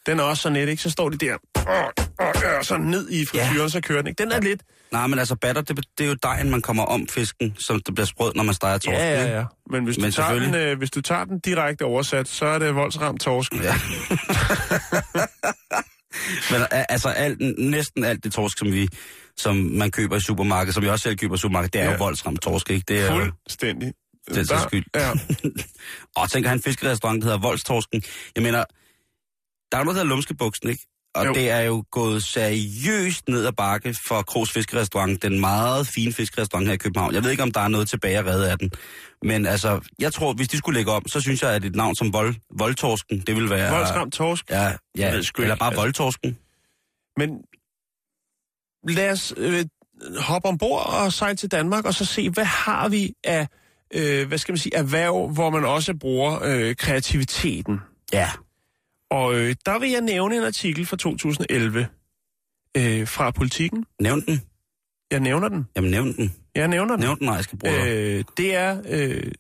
Den 0.06 0.19
er 0.19 0.23
også 0.23 0.41
sådan 0.41 0.56
lidt, 0.56 0.69
ikke? 0.69 0.84
Så 0.84 0.89
står 0.89 1.10
de 1.10 1.17
der, 1.17 1.38
åh, 1.58 2.28
åh, 2.28 2.58
øh, 2.58 2.63
sådan 2.63 2.86
ned 2.86 3.10
i 3.10 3.26
frityren, 3.26 3.69
så 3.69 3.82
kører 3.82 4.02
den, 4.02 4.08
ikke? 4.08 4.23
Den 4.23 4.32
er 4.32 4.41
lidt, 4.41 4.63
Nej, 4.93 5.08
men 5.08 5.19
altså 5.19 5.36
batter, 5.36 5.62
det, 5.62 5.86
det 5.97 6.04
er 6.04 6.08
jo 6.08 6.15
dejen, 6.23 6.49
man 6.49 6.62
kommer 6.62 6.84
om 6.84 7.08
fisken, 7.08 7.56
som 7.60 7.82
det 7.86 7.95
bliver 7.95 8.06
sprød, 8.06 8.34
når 8.36 8.43
man 8.43 8.56
steger 8.56 8.78
torsk. 8.78 8.99
Ja, 8.99 9.23
ja, 9.23 9.38
ja. 9.38 9.45
Men 9.69 9.84
hvis, 9.84 9.97
Men 9.97 10.06
du 10.06 10.12
tager 10.12 10.39
den, 10.39 10.56
øh, 10.56 10.78
hvis 10.78 10.91
du 10.91 11.02
tager 11.02 11.26
den 11.26 11.39
direkte 11.39 11.86
oversat, 11.86 12.28
så 12.28 12.45
er 12.45 12.60
det 12.60 12.76
voldsramt 12.76 13.21
torsk. 13.21 13.54
Ja. 13.54 13.60
Men 16.52 16.67
altså 16.71 17.10
alt, 17.10 17.60
næsten 17.60 18.04
alt 18.04 18.23
det 18.23 18.34
torsk, 18.34 18.58
som 18.58 18.71
vi 18.71 18.88
som 19.38 19.56
man 19.56 19.91
køber 19.91 20.15
i 20.15 20.19
supermarkedet, 20.19 20.73
som 20.73 20.84
jeg 20.84 20.91
også 20.91 21.04
selv 21.04 21.17
køber 21.17 21.36
i 21.36 21.38
supermarkedet, 21.38 21.73
det 21.73 21.80
er 21.80 21.86
ja. 21.86 21.91
Ja. 21.91 21.97
jo 21.97 22.04
voldsramt 22.04 22.41
torsk, 22.41 22.69
ikke? 22.69 22.86
Det 22.88 22.99
er 22.99 23.15
Fuldstændig. 23.15 23.93
Det 24.29 24.38
er 24.38 24.43
så 24.43 24.53
Der- 24.53 24.67
skyld. 24.67 24.86
Ja. 24.95 25.12
og 26.15 26.29
tænker 26.31 26.49
han 26.49 26.57
en 26.57 26.62
fiskerestaurant, 26.63 27.21
der 27.21 27.25
hedder 27.27 27.39
Voldstorsken. 27.41 28.03
Jeg 28.36 28.43
mener, 28.43 28.63
der 29.71 29.77
er 29.77 29.83
noget, 29.83 29.95
der 29.95 30.01
hedder 30.01 30.15
Lumskebuksen, 30.15 30.69
ikke? 30.69 30.86
Og 31.15 31.25
jo. 31.25 31.33
Det 31.33 31.49
er 31.49 31.59
jo 31.59 31.83
gået 31.91 32.23
seriøst 32.23 33.27
ned 33.27 33.45
ad 33.45 33.51
bakke 33.51 33.95
for 34.07 34.21
Krogs 34.21 34.51
Fiskerestaurant, 34.51 35.21
den 35.21 35.39
meget 35.39 35.88
fine 35.88 36.13
fiskerestaurant 36.13 36.67
her 36.67 36.73
i 36.73 36.77
København. 36.77 37.13
Jeg 37.13 37.23
ved 37.23 37.31
ikke, 37.31 37.43
om 37.43 37.51
der 37.51 37.59
er 37.62 37.67
noget 37.67 37.88
tilbage 37.89 38.17
at 38.17 38.25
redde 38.25 38.51
af 38.51 38.57
den. 38.59 38.71
Men 39.23 39.45
altså, 39.45 39.81
jeg 39.99 40.13
tror, 40.13 40.33
hvis 40.33 40.47
de 40.47 40.57
skulle 40.57 40.77
lægge 40.79 40.91
om, 40.91 41.07
så 41.07 41.21
synes 41.21 41.41
jeg, 41.41 41.51
at 41.51 41.65
et 41.65 41.75
navn 41.75 41.95
som 41.95 42.13
Vold, 42.13 42.36
Voldtorsken, 42.57 43.19
det 43.19 43.36
vil 43.36 43.49
være... 43.49 43.71
Voldsramt 43.75 44.13
torsk. 44.13 44.49
Ja, 44.49 44.73
ja 44.97 45.12
ved 45.12 45.23
sgu 45.23 45.41
eller 45.41 45.55
bare 45.55 45.69
altså. 45.69 45.81
Voldtorsken. 45.81 46.38
Men 47.17 47.29
lad 48.88 49.12
os 49.12 49.33
øh, 49.38 49.65
hoppe 50.19 50.47
ombord 50.47 50.86
og 50.93 51.13
sejle 51.13 51.36
til 51.38 51.51
Danmark, 51.51 51.86
og 51.86 51.93
så 51.93 52.05
se, 52.05 52.29
hvad 52.29 52.45
har 52.45 52.89
vi 52.89 53.13
af, 53.23 53.47
øh, 53.93 54.27
hvad 54.27 54.38
skal 54.38 54.51
man 54.51 54.58
sige, 54.58 54.75
erhverv, 54.75 55.29
hvor 55.34 55.49
man 55.49 55.65
også 55.65 55.93
bruger 55.93 56.43
øh, 56.43 56.75
kreativiteten. 56.75 57.79
Ja. 58.13 58.29
Og 59.12 59.36
øh, 59.36 59.56
der 59.65 59.79
vil 59.79 59.91
jeg 59.91 60.01
nævne 60.01 60.38
en 60.38 60.43
artikel 60.43 60.86
fra 60.86 60.97
2011 60.97 61.88
øh, 62.77 63.08
fra 63.08 63.32
Politiken. 63.32 63.86
Nævn 64.01 64.21
den. 64.21 64.41
Jeg 65.12 65.19
nævner 65.19 65.47
den. 65.47 65.65
Jamen, 65.75 65.91
nævn 65.91 66.13
den. 66.17 66.34
Jeg 66.56 66.67
nævner 66.67 66.95
den. 66.95 67.03
Nævn 67.03 67.19
den, 67.19 67.25
nej, 67.25 67.36
jeg 67.36 67.43
skal 67.43 67.60
bruge 67.60 67.84
Øh, 67.88 68.23
det 68.38 68.56
er 68.56 68.82
øh, 68.89 69.32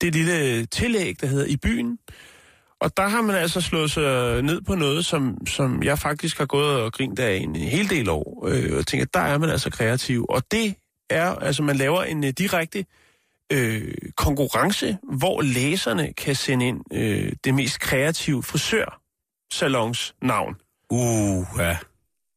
det 0.00 0.14
lille 0.14 0.66
tillæg, 0.66 1.20
der 1.20 1.26
hedder 1.26 1.46
I 1.46 1.56
byen. 1.56 1.98
Og 2.80 2.96
der 2.96 3.08
har 3.08 3.22
man 3.22 3.36
altså 3.36 3.60
slået 3.60 3.90
sig 3.90 4.42
ned 4.42 4.60
på 4.60 4.74
noget, 4.74 5.04
som, 5.04 5.46
som 5.46 5.82
jeg 5.82 5.98
faktisk 5.98 6.38
har 6.38 6.46
gået 6.46 6.80
og 6.80 6.92
grint 6.92 7.18
af 7.18 7.36
en 7.36 7.56
hel 7.56 7.90
del 7.90 8.08
år. 8.08 8.48
Øh, 8.48 8.78
og 8.78 8.86
tænker, 8.86 9.06
der 9.14 9.20
er 9.20 9.38
man 9.38 9.50
altså 9.50 9.70
kreativ. 9.70 10.26
Og 10.28 10.42
det 10.50 10.74
er, 11.14 11.34
altså 11.34 11.62
man 11.62 11.76
laver 11.76 12.02
en 12.02 12.24
uh, 12.24 12.30
direkte 12.30 12.84
øh, 13.52 13.94
konkurrence, 14.16 14.98
hvor 15.02 15.42
læserne 15.42 16.12
kan 16.12 16.34
sende 16.34 16.68
ind 16.68 16.92
øh, 16.92 17.32
det 17.44 17.54
mest 17.54 17.80
kreative 17.80 18.42
frisørsalons 18.42 20.14
navn. 20.22 20.56
Uh, 20.90 21.46
ja. 21.58 21.78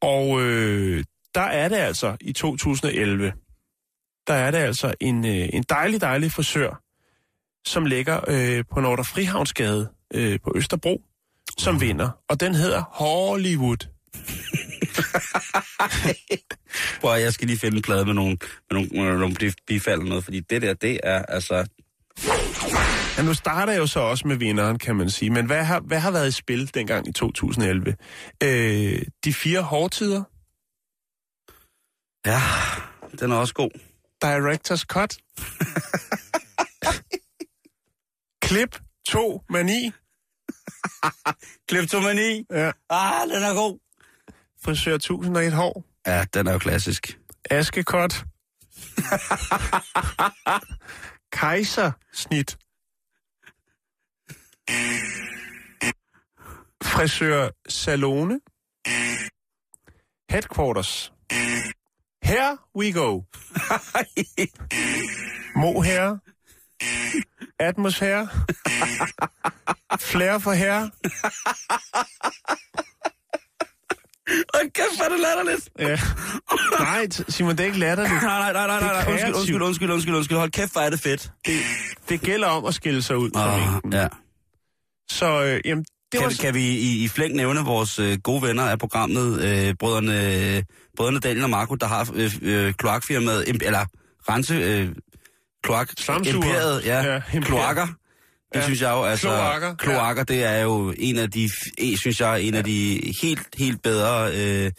Og 0.02 0.42
øh, 0.42 1.04
der 1.36 1.42
er 1.42 1.68
det 1.70 1.76
altså 1.76 2.18
i 2.22 2.34
2011, 2.34 3.34
der 4.28 4.34
er 4.34 4.52
det 4.52 4.58
altså 4.58 4.94
en, 5.00 5.26
øh, 5.26 5.50
en 5.54 5.64
dejlig, 5.64 6.02
dejlig 6.02 6.32
frisør, 6.32 6.82
som 7.66 7.86
ligger 7.86 8.20
øh, 8.28 8.64
på 8.74 8.80
Nordre 8.82 9.06
Frihavnsgade 9.06 9.90
øh, 10.14 10.40
på 10.44 10.52
Østerbro, 10.56 11.02
som 11.58 11.82
vinder. 11.82 12.10
Og 12.30 12.40
den 12.40 12.56
hedder 12.56 12.82
Hollywood. 12.92 13.97
Prøv, 17.02 17.20
jeg 17.20 17.34
skal 17.34 17.48
lige 17.48 17.60
finde 17.60 17.78
en 17.78 17.82
plade 17.84 18.06
med 18.06 18.14
nogle, 18.14 18.38
med 18.72 18.82
nogle, 18.82 18.90
med 19.12 19.20
nogle 19.20 19.36
bif- 19.44 19.64
bifald 19.68 20.00
eller 20.00 20.10
noget, 20.10 20.24
fordi 20.24 20.40
det 20.40 20.62
der, 20.62 20.74
det 20.74 21.00
er 21.04 21.26
altså... 21.26 21.68
Ja, 23.18 23.24
nu 23.24 23.34
starter 23.34 23.74
jeg 23.74 23.80
jo 23.80 23.88
så 23.88 24.00
også 24.00 24.28
med 24.28 24.36
vinderen, 24.36 24.80
kan 24.80 24.96
man 24.96 25.10
sige. 25.10 25.30
Men 25.30 25.46
hvad 25.46 25.64
har, 25.64 25.80
hvad 25.80 26.00
har 26.00 26.12
været 26.12 26.28
i 26.28 26.32
spil 26.32 26.74
dengang 26.74 27.08
i 27.08 27.12
2011? 27.12 27.96
Øh, 28.44 29.02
de 29.26 29.34
fire 29.34 29.62
hårdtider, 29.62 30.24
Ja, 32.26 32.42
den 33.20 33.32
er 33.32 33.36
også 33.36 33.54
god. 33.54 33.70
Directors 34.22 34.82
Cut, 34.82 35.18
Klip 38.48 38.80
2 39.10 39.42
Mani, 39.50 39.92
Kleptomani. 41.68 42.46
ja, 42.52 42.72
Ah, 42.90 43.28
den 43.30 43.44
er 43.44 43.54
god. 43.54 43.80
Frisør 44.68 44.96
1001 44.96 45.54
hår, 45.54 45.84
Ja, 46.06 46.26
den 46.34 46.48
er 46.48 46.54
jo 46.54 46.60
klassisk. 46.60 47.20
Askekot. 47.50 48.14
Kejsersnit. 51.32 52.58
Frisør 56.84 57.50
Salone. 57.70 58.40
Headquarters. 60.30 61.14
Here 62.24 62.58
we 62.76 62.92
go. 62.94 63.24
Mohair. 65.62 66.18
Atmosfære. 67.60 68.30
Flere 70.12 70.42
for 70.42 70.52
herre. 70.52 70.92
Åh, 74.56 74.62
kæft, 74.74 74.96
hvor 74.96 75.06
er 75.06 75.10
det 75.10 75.20
latterligt. 75.20 75.70
Ja. 75.80 76.00
Nej, 76.80 77.08
Simon, 77.30 77.52
det 77.52 77.60
er 77.60 77.66
ikke 77.66 77.80
latterligt. 77.80 78.22
Nej, 78.24 78.54
nej, 78.54 78.68
nej, 78.68 78.80
nej, 78.80 78.94
nej. 78.94 79.12
Undskyld, 79.14 79.34
undskyld, 79.36 79.62
undskyld, 79.62 79.90
undskyld, 79.92 80.16
undskyld. 80.16 80.38
Hold 80.38 80.52
kæft, 80.52 80.72
hvor 80.72 80.82
er 80.82 80.90
det 80.90 81.00
fedt. 81.00 81.32
Det, 81.46 81.60
det 82.10 82.22
gælder 82.22 82.48
om 82.48 82.66
at 82.66 82.74
skille 82.74 83.02
sig 83.02 83.18
ud. 83.18 83.30
mængden. 83.36 83.94
ja. 83.94 84.08
Så 85.12 85.44
øh, 85.44 85.62
jamen, 85.66 85.86
det 86.12 86.22
var... 86.22 86.28
Kan, 86.30 86.38
kan 86.38 86.54
vi 86.54 86.62
i, 86.62 87.04
i 87.04 87.08
flæng 87.08 87.36
nævne 87.36 87.60
vores 87.60 88.00
øh, 88.00 88.18
gode 88.24 88.42
venner 88.42 88.64
af 88.64 88.80
programmet, 88.80 89.42
øh, 89.44 89.74
brødrene, 89.80 90.64
brødrene 90.98 91.20
Daniel 91.20 91.44
og 91.44 91.50
Marco, 91.50 91.76
der 91.76 91.88
har 91.88 92.10
øh, 92.16 92.32
øh, 92.42 92.74
kloakfirmaet, 92.74 93.46
eller 93.62 93.86
rense, 94.30 94.54
øh, 94.56 94.90
kloak, 95.64 95.90
Slamsuger. 96.00 96.36
imperiet, 96.36 96.86
ja, 96.86 97.02
Ja, 97.02 97.14
ja 97.14 97.16
imperiet. 97.34 97.46
kloakker. 97.46 97.88
Det 98.54 98.56
Ja. 98.56 98.60
ja. 98.60 98.66
synes 98.66 98.82
jeg 98.82 98.92
jo, 98.92 99.04
altså, 99.04 99.28
Kloakker, 99.28 99.68
ja. 99.68 99.74
kloakker, 99.76 100.24
det 100.24 100.44
er 100.44 100.58
jo 100.62 100.94
en 100.98 101.18
af 101.18 101.32
de, 101.32 101.50
en, 101.78 101.98
synes 101.98 102.20
jeg, 102.22 102.42
en 102.42 102.54
af 102.54 102.64
de 102.64 103.02
helt, 103.22 103.48
helt 103.58 103.82
bedre, 103.84 104.32
øh, 104.36 104.72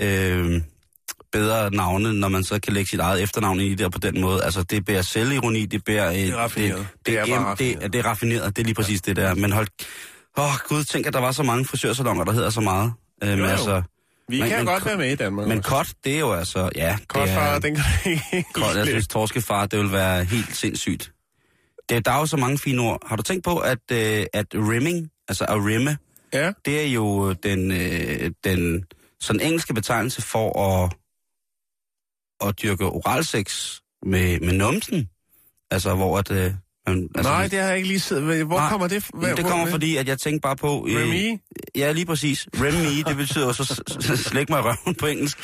øh, 0.00 0.60
bedre 1.32 1.70
navne, 1.70 2.12
når 2.14 2.28
man 2.28 2.44
så 2.44 2.60
kan 2.60 2.72
lægge 2.72 2.90
sit 2.90 3.00
eget 3.00 3.22
efternavn 3.22 3.60
i 3.60 3.74
det 3.74 3.92
på 3.92 3.98
den 3.98 4.20
måde. 4.20 4.44
Altså, 4.44 4.62
det 4.62 4.84
bærer 4.84 5.02
selvironi, 5.02 5.66
det 5.66 5.84
bærer... 5.84 6.08
Øh, 6.10 6.16
det 6.16 6.28
er 6.28 6.36
raffineret. 6.36 6.78
Det, 6.78 7.06
Det 7.06 7.18
er 7.18 7.24
det, 7.24 7.32
er, 7.32 7.38
det, 7.38 7.44
raffineret. 7.46 7.82
det, 7.82 7.92
det 7.92 7.98
er 7.98 8.02
raffineret, 8.06 8.56
det 8.56 8.62
er 8.62 8.64
lige 8.66 8.74
præcis 8.74 9.00
det 9.02 9.16
der. 9.16 9.34
Men 9.34 9.52
hold... 9.52 9.68
Åh, 10.38 10.44
oh, 10.44 10.50
gud, 10.68 10.84
tænk, 10.84 11.06
at 11.06 11.12
der 11.12 11.20
var 11.20 11.32
så 11.32 11.42
mange 11.42 11.64
frisørsalonger, 11.64 12.24
der 12.24 12.32
hedder 12.32 12.50
så 12.50 12.60
meget. 12.60 12.92
Øh, 13.22 13.28
men 13.28 13.38
jo. 13.38 13.44
altså, 13.44 13.82
Vi 14.28 14.40
Men- 14.40 14.48
kan 14.48 14.58
men 14.58 14.66
godt 14.66 14.84
være 14.86 14.96
med 14.96 15.12
i 15.12 15.14
Danmark. 15.14 15.48
men 15.48 15.62
kot, 15.62 15.86
det 16.04 16.14
er 16.14 16.18
jo 16.18 16.32
altså... 16.32 16.70
Ja, 16.76 16.96
Godt 17.08 17.28
det 17.28 17.34
er, 17.36 17.58
den 17.58 17.74
kan 17.74 17.84
ikke 18.32 18.44
Kot, 18.54 18.76
jeg 18.76 18.86
synes, 18.86 19.08
torskefar, 19.08 19.66
det 19.66 19.78
vil 19.78 19.92
være 19.92 20.24
helt 20.24 20.56
sindssygt. 20.56 21.12
Det, 21.88 22.04
der 22.04 22.12
er 22.12 22.18
jo 22.18 22.26
så 22.26 22.36
mange 22.36 22.58
fine 22.58 22.82
ord. 22.82 23.02
Har 23.08 23.16
du 23.16 23.22
tænkt 23.22 23.44
på, 23.44 23.58
at, 23.58 23.78
øh, 23.92 24.26
at 24.32 24.46
rimming, 24.54 25.10
altså 25.28 25.44
at 25.44 25.64
rimme, 25.64 25.98
Ja, 26.32 26.52
det 26.64 26.80
er 26.86 26.86
jo 26.92 27.32
den, 27.32 27.70
øh, 27.72 28.30
den 28.44 28.84
sådan 29.20 29.40
engelske 29.40 29.74
betegnelse 29.74 30.22
for 30.22 30.62
at, 30.62 30.92
at 32.48 32.62
dyrke 32.62 32.84
oralsex 32.86 33.74
med, 34.06 34.40
med 34.40 34.52
numsen. 34.52 35.08
Altså, 35.70 35.94
hvor 35.94 36.18
at... 36.18 36.30
Øh, 36.30 36.52
man, 36.86 37.08
altså, 37.14 37.32
nej, 37.32 37.48
det 37.48 37.58
har 37.58 37.66
jeg 37.68 37.76
ikke 37.76 37.88
lige 37.88 38.00
set. 38.00 38.22
Hvor 38.46 38.58
Nej, 38.58 38.70
kommer 38.70 38.88
det? 38.88 39.06
Hvad, 39.14 39.36
det 39.36 39.44
kommer 39.44 39.66
fordi, 39.66 39.96
at 39.96 40.08
jeg 40.08 40.18
tænkte 40.18 40.40
bare 40.40 40.56
på... 40.56 40.86
øh, 40.88 40.96
Remy? 40.96 41.38
Ja, 41.76 41.92
lige 41.92 42.06
præcis. 42.06 42.48
Remy, 42.54 43.02
det 43.08 43.16
betyder 43.16 43.52
så 43.52 43.64
s- 43.64 44.04
s- 44.04 44.20
slæk 44.20 44.48
mig 44.50 44.64
røven 44.64 44.94
på 44.94 45.06
engelsk. 45.06 45.38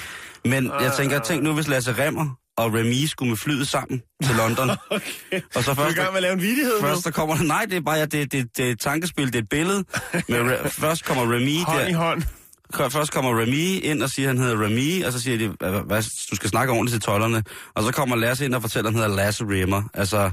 Men 0.45 0.67
jeg 0.81 0.93
tænker, 0.97 1.19
tænk 1.19 1.43
nu, 1.43 1.53
hvis 1.55 1.69
Lasse 1.69 1.93
Remmer 1.93 2.39
og 2.57 2.75
Remy 2.75 3.07
skulle 3.07 3.29
med 3.29 3.37
flyet 3.37 3.69
sammen 3.69 4.03
til 4.25 4.35
London. 4.43 4.71
Okay. 4.91 5.41
Og 5.55 5.65
så 5.65 5.75
Du 5.75 5.81
er 5.81 5.85
i 5.85 5.87
først, 5.87 5.97
gang 5.97 6.09
med 6.13 6.17
at 6.17 6.23
lave 6.23 6.33
en 6.35 6.41
vidighed 6.41 6.81
først 6.81 7.05
der 7.05 7.11
kommer 7.11 7.43
nej, 7.43 7.65
det 7.71 7.77
er 7.77 7.81
bare, 7.81 7.97
ja, 7.97 8.05
det, 8.05 8.33
det, 8.33 8.57
det 8.57 8.67
er 8.67 8.71
et 8.71 8.81
tankespil, 8.81 9.27
det 9.27 9.35
er 9.35 9.39
et 9.39 9.49
billede. 9.49 9.85
Men 10.29 10.51
re, 10.51 10.71
først 10.85 11.05
kommer 11.05 11.23
Remy, 11.35 11.63
Hånd 11.65 11.89
i 11.89 11.93
der, 11.93 11.97
hånd. 11.97 12.23
først 12.91 13.13
kommer 13.13 13.41
Remy 13.41 13.83
ind 13.85 14.03
og 14.03 14.11
siger, 14.11 14.31
at 14.31 14.37
han 14.37 14.45
hedder 14.45 14.65
Remy, 14.65 15.05
og 15.05 15.13
så 15.13 15.21
siger 15.21 15.39
de, 15.39 15.49
hvad, 15.87 16.03
du 16.31 16.37
skal 16.37 16.51
snakke 16.51 16.73
ordentligt 16.73 16.93
til 16.93 17.01
tollerne. 17.03 17.43
Og 17.75 17.83
så 17.83 17.93
kommer 17.93 18.17
Lasse 18.17 18.45
ind 18.45 18.55
og 18.55 18.63
fortæller, 18.63 18.89
at 18.91 18.95
han 18.97 19.03
hedder 19.03 19.17
Lasse 19.17 19.45
Rimmer. 19.45 19.83
Altså, 19.95 20.31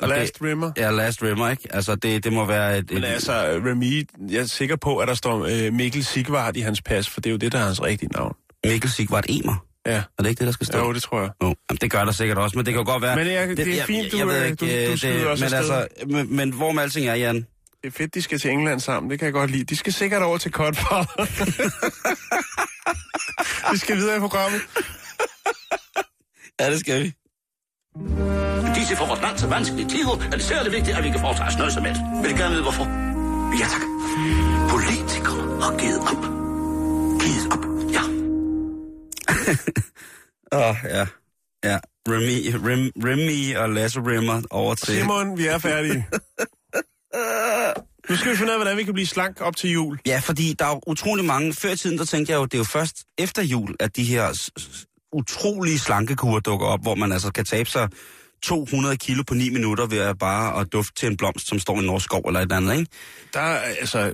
og 0.00 0.08
Last 0.08 0.32
Rimmer. 0.42 0.72
Ja, 0.76 0.90
Last 0.90 1.22
Rimmer, 1.22 1.48
ikke? 1.48 1.74
Altså, 1.74 1.94
det, 1.94 2.24
det 2.24 2.32
må 2.32 2.44
være 2.44 2.78
et... 2.78 2.90
Men 2.92 3.04
et 3.04 3.08
altså, 3.08 3.32
Remy, 3.64 4.08
jeg 4.30 4.40
er 4.40 4.44
sikker 4.46 4.76
på, 4.76 4.96
at 4.98 5.08
der 5.08 5.14
står 5.14 5.46
øh, 5.50 5.72
Mikkel 5.72 6.04
Sigvart 6.04 6.56
i 6.56 6.60
hans 6.60 6.82
pas, 6.82 7.08
for 7.08 7.20
det 7.20 7.30
er 7.30 7.32
jo 7.32 7.36
det, 7.36 7.52
der 7.52 7.58
er 7.58 7.64
hans 7.64 7.82
rigtige 7.82 8.08
navn. 8.12 8.34
Mikkel 8.66 8.90
Sigvart 8.90 9.26
Emer. 9.28 9.64
Ja, 9.86 10.02
Er 10.18 10.22
det 10.22 10.28
ikke 10.30 10.38
det, 10.38 10.46
der 10.46 10.52
skal 10.52 10.66
stå? 10.66 10.78
jo, 10.78 10.92
det 10.92 11.02
tror 11.02 11.20
jeg. 11.20 11.30
Jo, 11.42 11.46
jamen, 11.46 11.78
det 11.80 11.90
gør 11.90 12.04
der 12.04 12.12
sikkert 12.12 12.38
også, 12.38 12.58
men 12.58 12.66
det 12.66 12.74
kan 12.74 12.80
jo 12.84 12.90
godt 12.92 13.02
være... 13.02 13.16
Men 13.16 13.26
jeg- 13.26 13.48
det 13.56 13.80
er 13.80 13.84
fint, 13.84 14.12
du, 14.12 14.26
ved 14.26 14.40
øh, 14.40 14.46
ikke, 14.46 14.56
du- 14.56 14.66
du 14.66 14.70
øh, 14.92 14.98
skyder 14.98 15.28
også 15.28 15.44
men, 15.44 15.54
altså, 15.54 15.86
men, 16.06 16.36
men 16.36 16.50
hvor 16.52 16.72
med 16.72 16.82
alting 16.82 17.06
er, 17.06 17.14
Jan? 17.14 17.36
Det 17.36 17.88
er 17.88 17.90
fedt, 17.90 18.14
de 18.14 18.22
skal 18.22 18.38
til 18.38 18.50
England 18.50 18.80
sammen. 18.80 19.10
Det 19.10 19.18
kan 19.18 19.26
jeg 19.26 19.32
godt 19.32 19.50
lide. 19.50 19.64
De 19.64 19.76
skal 19.76 19.92
sikkert 19.92 20.22
over 20.22 20.38
til 20.38 20.50
Cutfather. 20.52 21.26
vi 23.72 23.78
skal 23.84 23.96
videre 23.96 24.16
i 24.16 24.20
programmet. 24.20 24.60
Ja, 26.60 26.70
det 26.70 26.80
skal 26.80 27.02
vi. 27.02 27.12
Disse 28.74 28.96
for 28.96 29.06
vores 29.06 29.20
land 29.22 29.38
så 29.38 29.46
vanskelige 29.46 29.88
tider 29.88 30.16
er 30.26 30.30
det 30.30 30.42
særlig 30.42 30.72
vigtigt, 30.72 30.96
at 30.96 31.04
vi 31.04 31.10
kan 31.10 31.20
foretage 31.20 31.46
os 31.48 31.56
noget 31.58 31.72
som 31.72 31.84
helst. 31.84 32.00
Vil 32.22 32.30
I 32.30 32.34
gerne 32.34 32.50
vide, 32.50 32.62
hvorfor? 32.62 32.84
Ja, 33.60 33.66
tak. 33.74 33.82
Politikere 34.70 35.62
har 35.62 35.78
givet 35.78 36.00
op. 36.00 36.22
Givet 37.22 37.52
op. 37.52 37.67
Åh, 40.52 40.60
oh, 40.70 40.76
ja. 40.84 41.06
Ja, 41.64 41.78
Remy, 42.08 42.68
Rem, 42.68 42.90
Remy 43.04 43.56
og 43.56 43.70
Lasse 43.70 44.00
Rimmer 44.00 44.42
over 44.50 44.74
til... 44.74 44.94
Simon, 44.94 45.38
vi 45.38 45.46
er 45.46 45.58
færdige. 45.58 46.06
Nu 48.10 48.16
skal 48.16 48.32
vi 48.32 48.36
finde 48.36 48.50
ud 48.50 48.54
af, 48.54 48.58
hvordan 48.58 48.76
vi 48.76 48.84
kan 48.84 48.94
blive 48.94 49.06
slank 49.06 49.40
op 49.40 49.56
til 49.56 49.70
jul. 49.70 49.98
Ja, 50.06 50.20
fordi 50.24 50.54
der 50.58 50.64
er 50.64 50.88
utrolig 50.88 51.24
mange... 51.24 51.54
Før 51.54 51.70
i 51.70 51.76
tiden, 51.76 51.98
der 51.98 52.04
tænkte 52.04 52.32
jeg 52.32 52.38
jo, 52.38 52.44
det 52.44 52.54
er 52.54 52.58
jo 52.58 52.64
først 52.64 52.96
efter 53.18 53.42
jul, 53.42 53.74
at 53.80 53.96
de 53.96 54.04
her 54.04 54.50
utrolige 55.12 55.78
slankekurer 55.78 56.40
dukker 56.40 56.66
op, 56.66 56.82
hvor 56.82 56.94
man 56.94 57.12
altså 57.12 57.32
kan 57.32 57.44
tabe 57.44 57.70
sig 57.70 57.88
200 58.42 58.96
kilo 58.96 59.22
på 59.22 59.34
9 59.34 59.50
minutter 59.50 59.86
ved 59.86 59.98
at 59.98 60.18
bare 60.18 60.60
at 60.60 60.72
dufte 60.72 60.94
til 60.94 61.08
en 61.08 61.16
blomst, 61.16 61.48
som 61.48 61.58
står 61.58 61.76
i 61.76 61.78
en 61.78 61.84
norsk 61.84 62.04
skov 62.04 62.22
eller 62.26 62.40
et 62.40 62.44
eller 62.44 62.56
andet, 62.56 62.78
ikke? 62.78 62.90
Der 63.34 63.40
er 63.40 63.58
altså... 63.58 64.12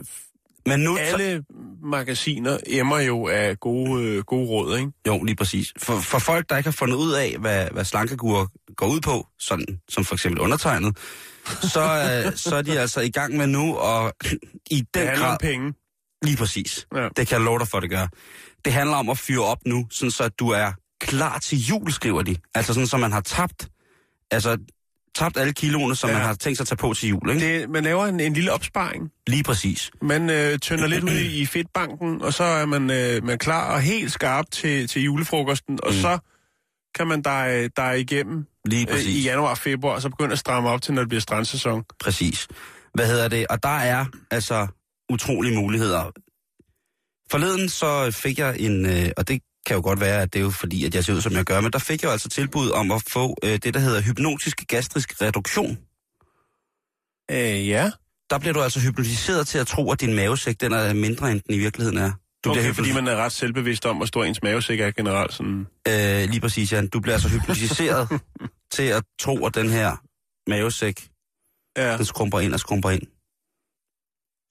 Men 0.66 0.80
nu... 0.80 0.96
Alle 0.98 1.44
magasiner 1.82 2.58
emmer 2.66 2.98
jo 2.98 3.28
af 3.28 3.60
gode, 3.60 4.02
øh, 4.04 4.22
gode 4.24 4.48
råd, 4.48 4.78
ikke? 4.78 4.90
Jo, 5.06 5.22
lige 5.22 5.36
præcis. 5.36 5.72
For, 5.78 5.96
for 6.00 6.18
folk, 6.18 6.50
der 6.50 6.56
ikke 6.56 6.66
har 6.66 6.72
fundet 6.78 6.96
ud 6.96 7.12
af, 7.12 7.36
hvad, 7.40 7.68
hvad 7.72 7.84
slankekur 7.84 8.50
går 8.76 8.86
ud 8.86 9.00
på, 9.00 9.26
sådan 9.38 9.80
som 9.88 10.04
for 10.04 10.14
eksempel 10.14 10.40
undertegnet, 10.40 10.98
så, 11.46 11.80
øh, 12.26 12.36
så 12.36 12.56
er 12.56 12.62
de 12.62 12.80
altså 12.80 13.00
i 13.00 13.10
gang 13.10 13.36
med 13.36 13.46
nu, 13.46 13.76
og 13.76 14.12
i 14.70 14.78
Det 14.80 14.94
den 14.94 15.06
handler 15.06 15.26
grad... 15.26 15.38
penge. 15.40 15.74
Lige 16.22 16.36
præcis. 16.36 16.86
Ja. 16.94 17.08
Det 17.16 17.28
kan 17.28 17.38
jeg 17.38 17.44
love 17.44 17.58
dig 17.58 17.68
for, 17.68 17.80
det 17.80 17.90
gør. 17.90 18.06
Det 18.64 18.72
handler 18.72 18.96
om 18.96 19.08
at 19.08 19.18
fyre 19.18 19.44
op 19.44 19.58
nu, 19.66 19.86
sådan 19.90 20.10
så 20.10 20.24
at 20.24 20.38
du 20.38 20.48
er 20.48 20.72
klar 21.00 21.38
til 21.38 21.58
jul, 21.58 21.92
skriver 21.92 22.22
de. 22.22 22.36
Altså 22.54 22.74
sådan, 22.74 22.86
så 22.86 22.96
man 22.96 23.12
har 23.12 23.20
tabt, 23.20 23.68
altså, 24.30 24.58
tabt 25.14 25.36
alle 25.36 25.52
kiloene, 25.52 25.96
som 25.96 26.10
Ja. 26.10 26.16
man 26.16 26.26
har 26.26 26.34
tænkt 26.34 26.56
sig 26.56 26.64
at 26.64 26.68
tage 26.68 26.76
på 26.76 26.94
til 26.94 27.08
jul, 27.08 27.30
ikke? 27.30 27.60
Det... 27.60 27.70
Man 27.70 27.84
laver 27.84 28.06
en, 28.06 28.20
en 28.20 28.32
lille 28.32 28.52
opsparing. 28.52 29.10
Lige 29.26 29.42
præcis. 29.42 29.90
Man 30.02 30.30
øh, 30.30 30.58
tynder 30.58 30.86
lidt 30.86 31.04
ud 31.04 31.18
i 31.18 31.46
fedtbanken, 31.46 32.22
og 32.22 32.32
så 32.34 32.44
er 32.44 32.66
man, 32.66 32.90
øh, 32.90 33.24
man 33.24 33.38
klar 33.38 33.74
og 33.74 33.80
helt 33.80 34.12
skarp 34.12 34.44
til, 34.52 34.88
til 34.88 35.02
julefrokosten, 35.02 35.78
og 35.82 35.92
mm. 35.92 36.00
så 36.00 36.18
kan 36.94 37.06
man 37.06 37.22
der, 37.22 37.68
der 37.76 37.92
igennem 37.92 38.46
Lige 38.64 38.82
øh, 38.82 38.94
præcis. 38.94 39.14
i 39.14 39.22
januar 39.22 39.50
og 39.50 39.58
februar, 39.58 39.94
og 39.94 40.02
så 40.02 40.08
begynde 40.08 40.32
at 40.32 40.38
stramme 40.38 40.68
op 40.68 40.82
til, 40.82 40.94
når 40.94 41.02
det 41.02 41.08
bliver 41.08 41.20
strandsæson. 41.20 41.84
Præcis. 42.00 42.48
Hvad 42.94 43.06
hedder 43.06 43.28
det? 43.28 43.46
Og 43.46 43.62
der 43.62 43.76
er 43.78 44.04
altså 44.30 44.66
utrolige 45.12 45.56
muligheder. 45.56 46.10
Forleden 47.30 47.68
så 47.68 48.10
fik 48.10 48.38
jeg 48.38 48.56
en, 48.60 48.86
øh, 48.86 49.10
og 49.16 49.28
det 49.28 49.42
kan 49.66 49.76
jo 49.76 49.82
godt 49.82 50.00
være, 50.00 50.22
at 50.22 50.32
det 50.32 50.38
er 50.38 50.42
jo 50.42 50.50
fordi, 50.50 50.84
at 50.84 50.94
jeg 50.94 51.04
ser 51.04 51.14
ud, 51.14 51.20
som 51.20 51.32
jeg 51.32 51.44
gør, 51.44 51.60
men 51.60 51.72
der 51.72 51.78
fik 51.78 52.02
jeg 52.02 52.08
jo 52.08 52.12
altså 52.12 52.28
tilbud 52.28 52.70
om 52.70 52.90
at 52.92 53.02
få 53.08 53.36
øh, 53.44 53.50
det, 53.52 53.74
der 53.74 53.80
hedder 53.80 54.00
hypnotisk 54.02 54.66
gastrisk 54.68 55.22
reduktion. 55.22 55.78
Øh, 57.30 57.68
ja. 57.68 57.90
Der 58.30 58.38
bliver 58.38 58.52
du 58.52 58.62
altså 58.62 58.80
hypnotiseret 58.80 59.46
til 59.46 59.58
at 59.58 59.66
tro, 59.66 59.92
at 59.92 60.00
din 60.00 60.14
mavesæk 60.14 60.60
den 60.60 60.72
er 60.72 60.92
mindre, 60.94 61.32
end 61.32 61.40
den 61.40 61.54
i 61.54 61.58
virkeligheden 61.58 61.98
er. 61.98 62.12
Du 62.44 62.50
Okay, 62.50 62.60
bliver 62.60 62.74
fordi 62.74 62.92
man 62.92 63.08
er 63.08 63.16
ret 63.16 63.32
selvbevidst 63.32 63.86
om, 63.86 63.96
hvor 63.96 64.06
stor 64.06 64.24
ens 64.24 64.42
mavesæk 64.42 64.80
er 64.80 64.90
generelt. 64.90 65.32
Sådan. 65.32 65.66
Øh, 65.88 66.28
lige 66.30 66.40
præcis, 66.40 66.72
Jan. 66.72 66.88
Du 66.88 67.00
bliver 67.00 67.14
altså 67.14 67.28
hypnotiseret 67.28 68.08
til 68.74 68.82
at 68.82 69.02
tro, 69.20 69.46
at 69.46 69.54
den 69.54 69.68
her 69.70 69.96
mavesæk, 70.50 71.08
Ja. 71.76 71.96
den 71.96 72.04
skrumper 72.04 72.40
ind 72.40 72.54
og 72.54 72.60
skrumper 72.60 72.90
ind. 72.90 73.02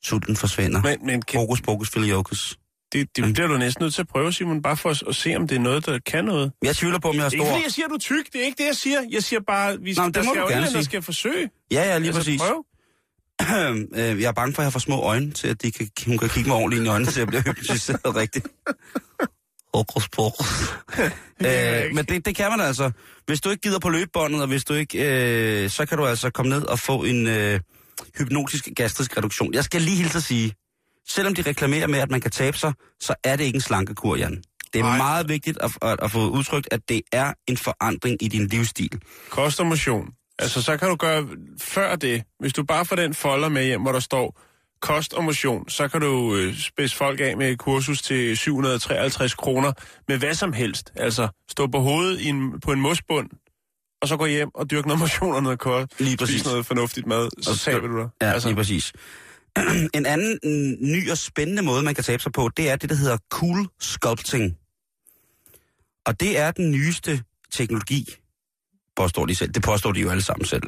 Sulten 0.03 0.35
forsvinder. 0.35 0.81
Men, 0.81 1.05
Men, 1.05 1.21
kan, 1.21 1.39
Hokus 1.39 1.61
pokus 1.61 1.89
filiokus. 1.89 2.57
Det, 2.93 3.15
det 3.15 3.33
bliver 3.33 3.47
du 3.47 3.57
næsten 3.57 3.83
nødt 3.83 3.93
til 3.93 4.01
at 4.01 4.07
prøve, 4.07 4.33
Simon, 4.33 4.61
bare 4.61 4.77
for 4.77 4.89
at, 4.89 5.03
at 5.07 5.15
se, 5.15 5.35
om 5.35 5.47
det 5.47 5.55
er 5.55 5.59
noget, 5.59 5.85
der 5.85 5.99
kan 6.05 6.25
noget. 6.25 6.51
Jeg 6.63 6.75
tvivler 6.75 6.99
på, 6.99 7.09
om 7.09 7.15
jeg 7.15 7.23
har 7.23 7.29
Ikke 7.29 7.43
stor... 7.43 7.51
fordi 7.51 7.63
jeg 7.63 7.71
siger, 7.71 7.87
du 7.87 7.93
er 7.93 7.99
tyk, 7.99 8.33
det 8.33 8.41
er 8.41 8.45
ikke 8.45 8.63
det, 8.63 8.67
jeg 8.67 8.75
siger. 8.75 8.99
Jeg 9.11 9.23
siger 9.23 9.39
bare, 9.47 9.79
vi, 9.79 9.93
Nå, 9.93 10.09
der 10.09 10.23
skal 10.23 10.39
jo 10.39 10.47
gerne 10.47 10.67
en, 10.67 10.73
der 10.73 10.81
skal 10.81 11.01
forsøge. 11.01 11.49
Ja, 11.71 11.83
ja, 11.83 11.97
lige 11.97 12.07
altså, 12.07 12.19
præcis. 12.19 12.41
prøv. 12.41 12.65
Øh, 13.95 14.21
jeg 14.21 14.27
er 14.27 14.31
bange 14.31 14.53
for, 14.53 14.61
at 14.61 14.63
jeg 14.63 14.73
får 14.73 14.79
små 14.79 15.01
øjne 15.01 15.31
til, 15.31 15.47
at 15.47 15.61
de 15.61 15.71
kan, 15.71 15.87
hun 16.05 16.17
kan 16.17 16.29
kigge 16.29 16.49
mig 16.49 16.57
ordentligt 16.57 16.79
ind 16.79 16.87
i 16.87 16.89
øjnene, 16.89 17.09
at 17.09 17.17
jeg 17.17 17.27
bliver 17.27 17.41
hypnotiseret 17.41 18.15
rigtigt. 18.21 18.47
Hokus 19.73 20.09
pokus. 20.09 20.47
øh, 21.47 21.95
men 21.95 22.05
det, 22.05 22.25
det 22.25 22.35
kan 22.35 22.51
man 22.51 22.61
altså. 22.61 22.91
Hvis 23.25 23.41
du 23.41 23.49
ikke 23.49 23.61
gider 23.61 23.79
på 23.79 23.89
løbebåndet, 23.89 24.41
og 24.41 24.47
hvis 24.47 24.63
du 24.65 24.73
ikke, 24.73 25.63
øh, 25.63 25.69
så 25.69 25.85
kan 25.85 25.97
du 25.97 26.05
altså 26.05 26.29
komme 26.29 26.49
ned 26.49 26.63
og 26.63 26.79
få 26.79 27.03
en 27.03 27.27
øh, 27.27 27.59
hypnotisk 28.17 28.69
gastrisk 28.75 29.17
reduktion. 29.17 29.53
Jeg 29.53 29.63
skal 29.63 29.81
lige 29.81 29.97
hilse 29.97 30.17
at 30.17 30.23
sige, 30.23 30.53
selvom 31.09 31.35
de 31.35 31.41
reklamerer 31.41 31.87
med, 31.87 31.99
at 31.99 32.11
man 32.11 32.21
kan 32.21 32.31
tabe 32.31 32.57
sig, 32.57 32.73
så 32.99 33.15
er 33.23 33.35
det 33.35 33.43
ikke 33.43 33.55
en 33.57 33.61
slankekur, 33.61 34.15
Jan. 34.15 34.43
Det 34.73 34.81
er. 34.81 34.85
Ej. 34.85 34.97
meget 34.97 35.29
vigtigt 35.29 35.57
at, 35.61 35.71
at, 35.81 35.99
at 36.01 36.11
få 36.11 36.29
udtrykt, 36.29 36.67
at 36.71 36.89
det 36.89 37.01
er 37.11 37.33
en 37.47 37.57
forandring 37.57 38.23
i 38.23 38.27
din 38.27 38.47
livsstil. 38.47 39.01
Kost 39.29 39.59
og 39.59 39.65
motion. 39.65 40.09
Altså, 40.39 40.61
så 40.61 40.77
kan 40.77 40.89
du 40.89 40.95
gøre 40.95 41.27
før 41.61 41.95
det. 41.95 42.23
Hvis 42.39 42.53
du 42.53 42.63
bare 42.63 42.85
får 42.85 42.95
den 42.95 43.13
folder 43.13 43.49
med 43.49 43.65
hjem, 43.65 43.81
hvor 43.81 43.91
der 43.91 43.99
står 43.99 44.39
kost 44.81 45.13
og 45.13 45.23
motion, 45.23 45.69
så 45.69 45.87
kan 45.87 46.01
du 46.01 46.35
øh, 46.35 46.57
spidse 46.57 46.95
folk 46.95 47.19
af 47.19 47.37
med 47.37 47.51
et 47.51 47.59
kursus 47.59 48.01
til 48.01 48.37
753 48.37 49.33
kroner 49.33 49.71
med 50.07 50.17
hvad 50.17 50.33
som 50.33 50.53
helst. 50.53 50.91
Altså, 50.95 51.27
stå 51.49 51.67
på 51.67 51.79
hovedet 51.79 52.19
i 52.21 52.27
en, 52.27 52.59
på 52.59 52.71
en 52.71 52.81
mosbund, 52.81 53.29
og 54.01 54.07
så 54.07 54.17
gå 54.17 54.25
hjem 54.25 54.49
og 54.53 54.71
dyrke 54.71 54.87
noget 54.87 54.99
motion 54.99 55.35
og 55.35 55.43
noget 55.43 55.59
kost. 55.59 55.99
Lige 55.99 56.17
præcis. 56.17 56.35
Spise 56.35 56.49
noget 56.49 56.65
fornuftigt 56.65 57.07
mad, 57.07 57.29
så 57.41 57.51
Og 57.51 57.57
taber 57.57 57.87
du 57.87 57.99
dig. 57.99 58.09
Ja, 58.21 58.31
altså. 58.31 58.47
lige 58.49 58.55
præcis. 58.55 58.93
en 59.97 60.05
anden 60.05 60.39
ny 60.81 61.11
og 61.11 61.17
spændende 61.17 61.61
måde, 61.61 61.83
man 61.83 61.95
kan 61.95 62.03
tabe 62.03 62.23
sig 62.23 62.31
på, 62.31 62.49
det 62.57 62.69
er 62.69 62.75
det, 62.75 62.89
der 62.89 62.95
hedder 62.95 63.17
cool 63.29 63.67
sculpting. 63.79 64.57
Og 66.05 66.19
det 66.19 66.37
er 66.37 66.51
den 66.51 66.71
nyeste 66.71 67.23
teknologi, 67.51 68.15
påstår 68.95 69.25
de 69.25 69.35
selv, 69.35 69.51
det 69.51 69.63
påstår 69.63 69.91
de 69.91 69.99
jo 69.99 70.09
alle 70.09 70.23
sammen 70.23 70.45
selv, 70.45 70.63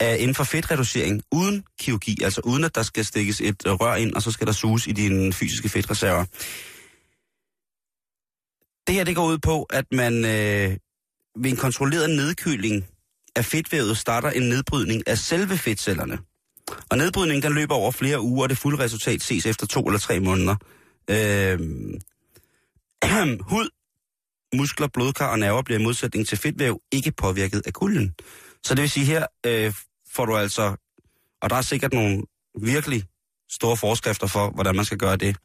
er 0.00 0.14
inden 0.14 0.34
for 0.34 0.44
fedtreducering 0.44 1.22
uden 1.32 1.64
kirurgi, 1.80 2.22
altså 2.22 2.40
uden 2.44 2.64
at 2.64 2.74
der 2.74 2.82
skal 2.82 3.04
stikkes 3.04 3.40
et 3.40 3.62
rør 3.66 3.94
ind, 3.94 4.14
og 4.14 4.22
så 4.22 4.30
skal 4.30 4.46
der 4.46 4.52
suges 4.52 4.86
i 4.86 4.92
dine 4.92 5.32
fysiske 5.32 5.68
fedtreserver. 5.68 6.24
Det 8.86 8.94
her, 8.94 9.04
det 9.04 9.16
går 9.16 9.26
ud 9.26 9.38
på, 9.38 9.62
at 9.62 9.84
man 9.92 10.24
øh, 10.24 10.76
ved 11.36 11.50
en 11.50 11.56
kontrolleret 11.56 12.10
nedkøling 12.10 12.86
af 13.36 13.44
fedtvævet 13.44 13.98
starter 13.98 14.30
en 14.30 14.42
nedbrydning 14.42 15.08
af 15.08 15.18
selve 15.18 15.58
fedtcellerne. 15.58 16.18
Og 16.90 16.98
nedbrydningen 16.98 17.42
den 17.42 17.52
løber 17.52 17.74
over 17.74 17.90
flere 17.90 18.20
uger, 18.20 18.42
og 18.42 18.48
det 18.48 18.58
fulde 18.58 18.84
resultat 18.84 19.22
ses 19.22 19.46
efter 19.46 19.66
to 19.66 19.80
eller 19.86 19.98
tre 19.98 20.20
måneder. 20.20 20.56
Øh, 21.10 21.60
hud, 23.40 23.68
muskler, 24.54 24.88
blodkar 24.88 25.30
og 25.30 25.38
nerver 25.38 25.62
bliver 25.62 25.78
i 25.80 25.82
modsætning 25.82 26.28
til 26.28 26.38
fedtvæv 26.38 26.80
ikke 26.92 27.12
påvirket 27.12 27.62
af 27.66 27.72
kulden. 27.72 28.14
Så 28.64 28.74
det 28.74 28.82
vil 28.82 28.90
sige, 28.90 29.06
her 29.06 29.26
øh, 29.46 29.74
får 30.14 30.24
du 30.26 30.36
altså, 30.36 30.76
og 31.42 31.50
der 31.50 31.56
er 31.56 31.62
sikkert 31.62 31.92
nogle 31.92 32.22
virkelig 32.60 33.04
store 33.50 33.76
forskrifter 33.76 34.26
for, 34.26 34.50
hvordan 34.50 34.76
man 34.76 34.84
skal 34.84 34.98
gøre 34.98 35.16
det. 35.16 35.36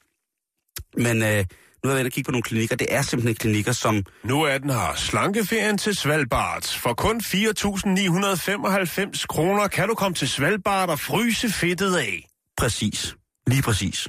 Men 0.97 1.21
øh, 1.21 1.45
nu 1.85 1.91
er 1.91 1.95
jeg 1.95 2.05
at 2.05 2.11
kigge 2.13 2.27
på 2.27 2.31
nogle 2.31 2.43
klinikker. 2.43 2.75
Det 2.75 2.87
er 2.89 3.01
simpelthen 3.01 3.35
klinikker, 3.35 3.71
som 3.71 4.03
Nu 4.23 4.41
er 4.41 4.57
den 4.57 4.69
her 4.69 4.93
slankeferien 4.95 5.77
til 5.77 5.95
Svalbard. 5.95 6.63
For 6.81 6.93
kun 6.93 7.21
4.995 7.25 9.25
kroner 9.25 9.67
kan 9.67 9.87
du 9.87 9.95
komme 9.95 10.15
til 10.15 10.29
Svalbard 10.29 10.89
og 10.89 10.99
fryse 10.99 11.49
fedtet 11.49 11.95
af. 11.95 12.27
Præcis. 12.57 13.15
Lige 13.47 13.61
præcis. 13.61 14.07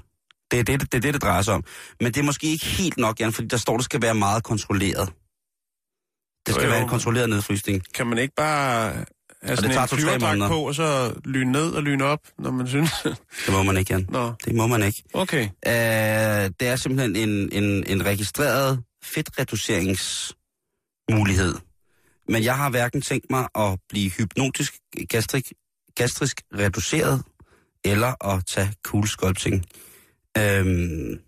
Det 0.50 0.58
er 0.60 0.64
det, 0.64 0.80
det, 0.80 0.94
er 0.94 1.00
det, 1.00 1.14
det 1.14 1.22
drejer 1.22 1.42
sig 1.42 1.54
om. 1.54 1.64
Men 2.00 2.14
det 2.14 2.20
er 2.20 2.24
måske 2.24 2.46
ikke 2.46 2.66
helt 2.66 2.96
nok, 2.98 3.20
Jan, 3.20 3.32
fordi 3.32 3.48
der 3.48 3.56
står, 3.56 3.76
det 3.76 3.84
skal 3.84 4.02
være 4.02 4.14
meget 4.14 4.44
kontrolleret. 4.44 5.08
Det 6.46 6.54
skal 6.54 6.62
Jo, 6.62 6.66
jo. 6.68 6.72
være 6.72 6.82
en 6.82 6.88
kontrolleret 6.88 7.28
nedfrysning. 7.30 7.82
Kan 7.94 8.06
man 8.06 8.18
ikke 8.18 8.34
bare 8.36 8.92
have 9.46 9.56
sådan 9.56 9.70
tager 9.70 9.82
en 9.82 9.88
to-tre 9.88 10.18
måneder. 10.18 10.48
på, 10.48 10.66
og 10.66 10.74
så 10.74 11.14
lyne 11.24 11.52
ned 11.52 11.70
og 11.70 11.82
lyne 11.82 12.04
op, 12.04 12.20
når 12.38 12.50
man 12.50 12.68
synes? 12.68 12.90
Det 13.46 13.52
må 13.52 13.62
man 13.62 13.76
ikke, 13.76 13.92
Jan. 13.92 14.06
Nå, 14.08 14.32
Det 14.44 14.54
må 14.54 14.66
man 14.66 14.82
ikke. 14.82 15.02
okay. 15.14 15.44
Uh, 15.44 15.50
det 16.60 16.62
er 16.62 16.76
simpelthen 16.76 17.16
en, 17.28 17.52
en, 17.52 17.84
en 17.86 18.04
registreret 18.06 18.82
fedtreduceringsmulighed. 19.04 21.54
Men 22.28 22.44
jeg 22.44 22.56
har 22.56 22.70
hverken 22.70 23.02
tænkt 23.02 23.26
mig 23.30 23.48
at 23.54 23.78
blive 23.88 24.10
hypnotisk 24.10 24.74
gastrik, 25.08 25.52
gastrisk 25.96 26.40
reduceret, 26.54 27.22
eller 27.84 28.24
at 28.34 28.46
tage 28.46 28.72
cool 28.82 29.08
sculpting. 29.08 29.64
Øhm, 30.38 31.18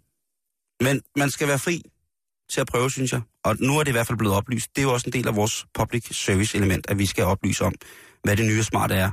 men 0.80 1.00
man 1.16 1.30
skal 1.30 1.48
være 1.48 1.58
fri 1.58 1.82
til 2.50 2.60
at 2.60 2.66
prøve, 2.66 2.90
synes 2.90 3.12
jeg. 3.12 3.20
Og 3.44 3.56
nu 3.60 3.78
er 3.78 3.82
det 3.82 3.88
i 3.88 3.92
hvert 3.92 4.06
fald 4.06 4.18
blevet 4.18 4.36
oplyst. 4.36 4.76
Det 4.76 4.82
er 4.82 4.86
jo 4.86 4.92
også 4.92 5.04
en 5.06 5.12
del 5.12 5.28
af 5.28 5.36
vores 5.36 5.66
public 5.74 6.16
service 6.16 6.56
element, 6.56 6.90
at 6.90 6.98
vi 6.98 7.06
skal 7.06 7.24
oplyse 7.24 7.64
om, 7.64 7.74
hvad 8.24 8.36
det 8.36 8.46
nye 8.46 8.58
og 8.58 8.64
smarte 8.64 8.94
er. 8.94 9.10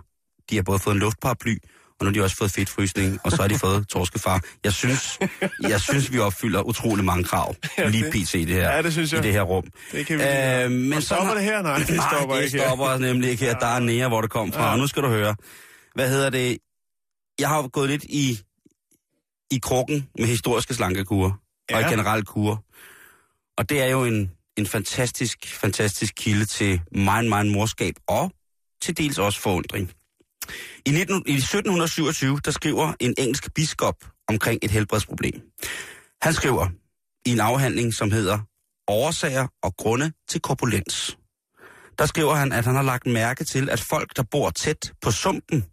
De 0.50 0.56
har 0.56 0.64
både 0.64 0.80
fået 0.80 0.94
en 0.94 1.00
luftparaply, 1.00 1.58
og 2.00 2.06
nu 2.06 2.06
har 2.06 2.12
de 2.14 2.24
også 2.24 2.36
fået 2.38 2.52
fedtfrysning, 2.52 3.20
og 3.24 3.32
så 3.32 3.42
har 3.42 3.48
de 3.48 3.60
fået 3.60 3.88
torskefar. 3.88 4.42
Jeg 4.64 4.74
synes, 4.74 5.20
jeg 5.62 5.82
synes 5.82 6.12
vi 6.12 6.20
opfylder 6.20 6.62
utrolig 6.62 7.06
mange 7.06 7.24
krav, 7.24 7.56
lige 7.78 8.12
pt. 8.12 8.34
i 8.34 8.46
det 8.46 8.56
her, 8.56 8.72
Ja, 8.76 8.82
det 8.82 8.94
synes 8.94 9.12
jeg. 9.14 9.20
i 9.20 9.24
det 9.24 9.32
her 9.34 9.42
rum. 9.42 9.64
Det 9.92 10.06
kan 10.08 10.18
vi 10.20 10.24
Øh, 10.24 10.72
men 10.72 10.94
og 10.94 11.02
så 11.02 11.06
stopper 11.08 11.26
har- 11.26 11.34
det 11.36 11.44
her? 11.44 11.62
Nej, 11.62 11.78
det 11.80 11.90
Nej, 11.96 12.06
stopper 12.14 12.36
det 12.36 12.44
ikke 12.44 12.58
her. 12.58 12.68
stopper 12.68 12.98
nemlig 12.98 13.30
ikke 13.30 13.46
her. 13.46 13.60
Der 13.60 13.66
er 13.68 13.80
nære, 13.80 14.08
hvor 14.08 14.22
det 14.22 14.30
kom 14.30 14.52
fra. 14.54 14.66
Ja. 14.66 14.72
Og 14.72 14.78
nu 14.80 14.88
skal 14.88 15.04
du 15.04 15.08
høre. 15.08 15.36
Hvad 15.96 16.10
hedder 16.10 16.30
det? 16.30 16.58
Jeg 17.40 17.50
har 17.50 17.68
gået 17.68 17.90
lidt 17.90 18.04
i, 18.04 18.40
i 19.52 19.60
krukken 19.64 20.08
med 20.20 20.28
historiske 20.28 20.74
slankekurer 20.74 21.32
ja. 21.72 21.76
og 21.76 21.82
i 21.82 21.86
generelt 21.94 22.28
kurer. 22.28 22.58
Og 23.58 23.70
det 23.70 23.82
er 23.82 23.88
jo 23.88 24.06
en, 24.06 24.32
en 24.58 24.68
fantastisk, 24.68 25.38
fantastisk 25.62 26.14
kilde 26.18 26.46
til 26.46 26.82
meget, 26.92 27.26
meget 27.26 27.48
morskab 27.48 27.96
og 28.08 28.32
til 28.86 28.98
dels 28.98 29.18
også 29.18 29.42
forundring. 29.42 29.92
I, 30.86 30.92
19, 30.92 31.24
I 31.28 31.34
1727, 31.34 32.40
der 32.46 32.52
skriver 32.52 32.94
en 33.00 33.14
engelsk 33.18 33.54
biskop 33.54 34.06
omkring 34.28 34.60
et 34.64 34.72
helbredsproblem. 34.72 35.42
Han 36.22 36.34
skriver 36.34 36.68
i 37.26 37.32
en 37.32 37.40
afhandling, 37.40 37.94
som 37.94 38.12
hedder 38.12 38.40
årsager 38.88 39.48
og 39.64 39.76
grunde 39.78 40.12
til 40.30 40.42
korpulens. 40.42 41.18
Der 42.00 42.06
skriver 42.06 42.36
han, 42.36 42.52
at 42.52 42.66
han 42.66 42.76
har 42.76 42.82
lagt 42.82 43.06
mærke 43.06 43.44
til, 43.44 43.70
at 43.70 43.80
folk, 43.80 44.16
der 44.16 44.24
bor 44.24 44.50
tæt 44.50 44.94
på 45.02 45.12
sumpen, 45.12 45.66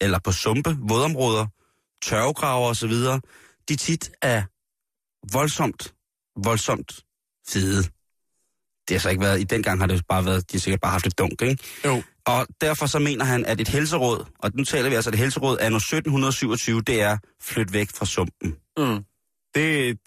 eller 0.00 0.18
på 0.18 0.32
sumpe, 0.32 0.76
vådområder, 0.88 1.46
tørvegraver 2.02 2.68
osv., 2.68 2.92
de 3.68 3.76
tit 3.76 4.10
er 4.22 4.42
voldsomt, 5.32 5.94
voldsomt 6.44 7.04
fede. 7.48 7.84
Det 8.90 8.96
har 8.96 9.00
så 9.00 9.08
ikke 9.08 9.22
været, 9.22 9.40
i 9.40 9.44
den 9.44 9.62
gang 9.62 9.80
har 9.80 9.86
det 9.86 10.02
bare 10.08 10.24
været, 10.26 10.52
de 10.52 10.56
har 10.56 10.60
sikkert 10.60 10.80
bare 10.80 10.92
haft 10.92 11.06
et 11.06 11.18
dunk, 11.18 11.42
ikke? 11.42 11.64
Jo. 11.84 12.02
Og 12.26 12.46
derfor 12.60 12.86
så 12.86 12.98
mener 12.98 13.24
han, 13.24 13.44
at 13.46 13.60
et 13.60 13.68
helseråd, 13.68 14.24
og 14.38 14.50
nu 14.54 14.64
taler 14.64 14.88
vi 14.88 14.94
altså, 14.94 15.10
at 15.10 15.14
et 15.14 15.20
helseråd 15.20 15.52
er 15.60 15.66
1727, 15.76 16.80
det 16.82 17.02
er 17.02 17.16
flyt 17.42 17.72
væk 17.72 17.88
fra 17.94 18.06
sumpen. 18.06 18.54
Mm. 18.78 19.04
Det, 19.54 19.98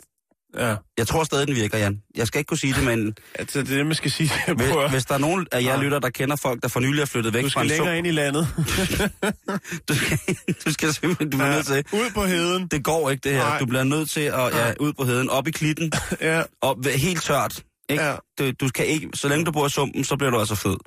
ja. 0.58 0.76
Jeg 0.98 1.08
tror 1.08 1.24
stadig, 1.24 1.48
den 1.48 1.56
virker, 1.56 1.78
Jan. 1.78 2.02
Jeg 2.16 2.28
skal 2.28 2.40
ikke 2.40 2.48
kunne 2.48 2.58
sige 2.58 2.74
det, 2.74 2.84
men 2.84 3.14
Altså, 3.40 3.62
det 3.62 3.72
er 3.72 3.76
det, 3.78 3.86
man 3.86 3.96
skal 3.96 4.12
sige. 4.12 4.32
hvis, 4.56 4.68
hvis 4.92 5.06
der 5.06 5.14
er 5.14 5.18
nogen 5.18 5.48
af 5.52 5.62
jer 5.64 5.76
Ja. 5.76 5.82
lytter, 5.82 6.00
der 6.00 6.10
kender 6.10 6.36
folk, 6.36 6.62
der 6.64 6.68
for 6.70 6.80
nylig 6.80 7.02
er 7.02 7.06
flyttet 7.06 7.34
væk 7.34 7.44
Du 7.44 7.50
fra 7.50 7.50
skal 7.50 7.62
en 7.62 7.68
længere 7.68 7.88
sump, 7.88 7.98
ind 7.98 8.08
i 8.08 8.12
landet. 8.12 8.48
du 9.90 9.96
skal, 9.96 10.18
du 10.66 10.72
skal 10.74 10.94
simpelthen, 10.94 11.30
du 11.30 11.38
bliver 11.38 11.52
nødt 11.56 11.66
til, 11.66 11.84
Ud 11.94 12.12
på 12.16 12.26
heden. 12.26 12.68
det 12.68 12.84
går 12.84 13.10
ikke 13.10 13.22
det 13.30 13.32
her. 13.38 13.44
Nej. 13.44 13.60
Du 13.60 13.66
bliver 13.66 13.84
nødt 13.84 14.10
til 14.10 14.22
at 14.22 14.34
ja, 14.56 14.74
ud 14.80 14.94
på 14.94 15.04
heden, 15.06 15.30
op 15.30 15.48
i 15.48 15.52
klitten, 15.52 15.92
Ja. 16.22 16.44
op, 16.62 16.78
helt 16.86 17.24
tørt. 17.24 17.64
Ikke? 17.90 18.04
Ja. 18.04 18.16
Du, 18.40 18.52
du 18.52 18.70
kan 18.76 18.86
ikke, 18.86 19.10
så 19.14 19.28
længe 19.28 19.46
du 19.46 19.52
bor 19.52 19.66
i 19.66 19.70
sumpen, 19.70 20.04
så 20.04 20.16
bliver 20.18 20.32
du 20.32 20.40
altså 20.40 20.56
fed. 20.56 20.78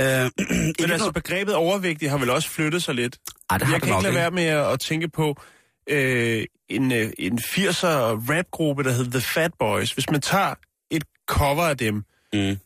Øh, 0.00 0.30
Men 0.80 0.90
altså, 0.90 1.12
begrebet 1.12 1.54
overvægtig 1.54 2.10
har 2.10 2.18
vel 2.18 2.30
også 2.30 2.48
flyttet 2.48 2.82
sig 2.82 2.94
lidt. 2.94 3.18
Ej, 3.50 3.58
det 3.58 3.66
har 3.66 3.74
jeg 3.74 3.80
det 3.80 3.88
kan 3.88 3.94
nok 3.94 4.04
ikke 4.04 4.14
lade 4.14 4.22
være 4.22 4.30
med 4.30 4.72
at, 4.72 4.80
tænke 4.80 5.08
på 5.08 5.36
øh, 5.86 6.44
en, 6.68 6.92
øh, 6.92 7.10
en 7.18 7.38
80'er 7.38 7.86
rapgruppe, 8.30 8.82
der 8.82 8.92
hedder 8.92 9.10
The 9.10 9.20
Fat 9.20 9.50
Boys. 9.58 9.92
Hvis 9.92 10.10
man 10.10 10.20
tager 10.20 10.54
et 10.90 11.04
cover 11.26 11.62
af 11.62 11.76
dem, 11.76 12.04
Mm. 12.34 12.56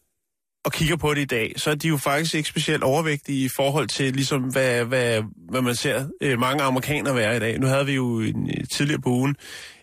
og 0.64 0.72
kigger 0.72 0.96
på 0.96 1.14
det 1.14 1.20
i 1.20 1.24
dag, 1.24 1.52
så 1.56 1.70
er 1.70 1.74
de 1.74 1.88
jo 1.88 1.96
faktisk 1.96 2.34
ikke 2.34 2.48
specielt 2.48 2.82
overvægtige 2.82 3.44
i 3.44 3.48
forhold 3.48 3.88
til, 3.88 4.12
ligesom, 4.14 4.42
hvad, 4.42 4.84
hvad, 4.84 5.22
hvad 5.50 5.62
man 5.62 5.74
ser 5.74 6.08
øh, 6.22 6.38
mange 6.38 6.62
amerikanere 6.62 7.14
være 7.14 7.36
i 7.36 7.40
dag. 7.40 7.58
Nu 7.58 7.66
havde 7.66 7.86
vi 7.86 7.92
jo 7.92 8.20
en, 8.20 8.50
øh, 8.58 8.66
tidligere 8.70 9.00
på 9.00 9.10
ugen 9.10 9.36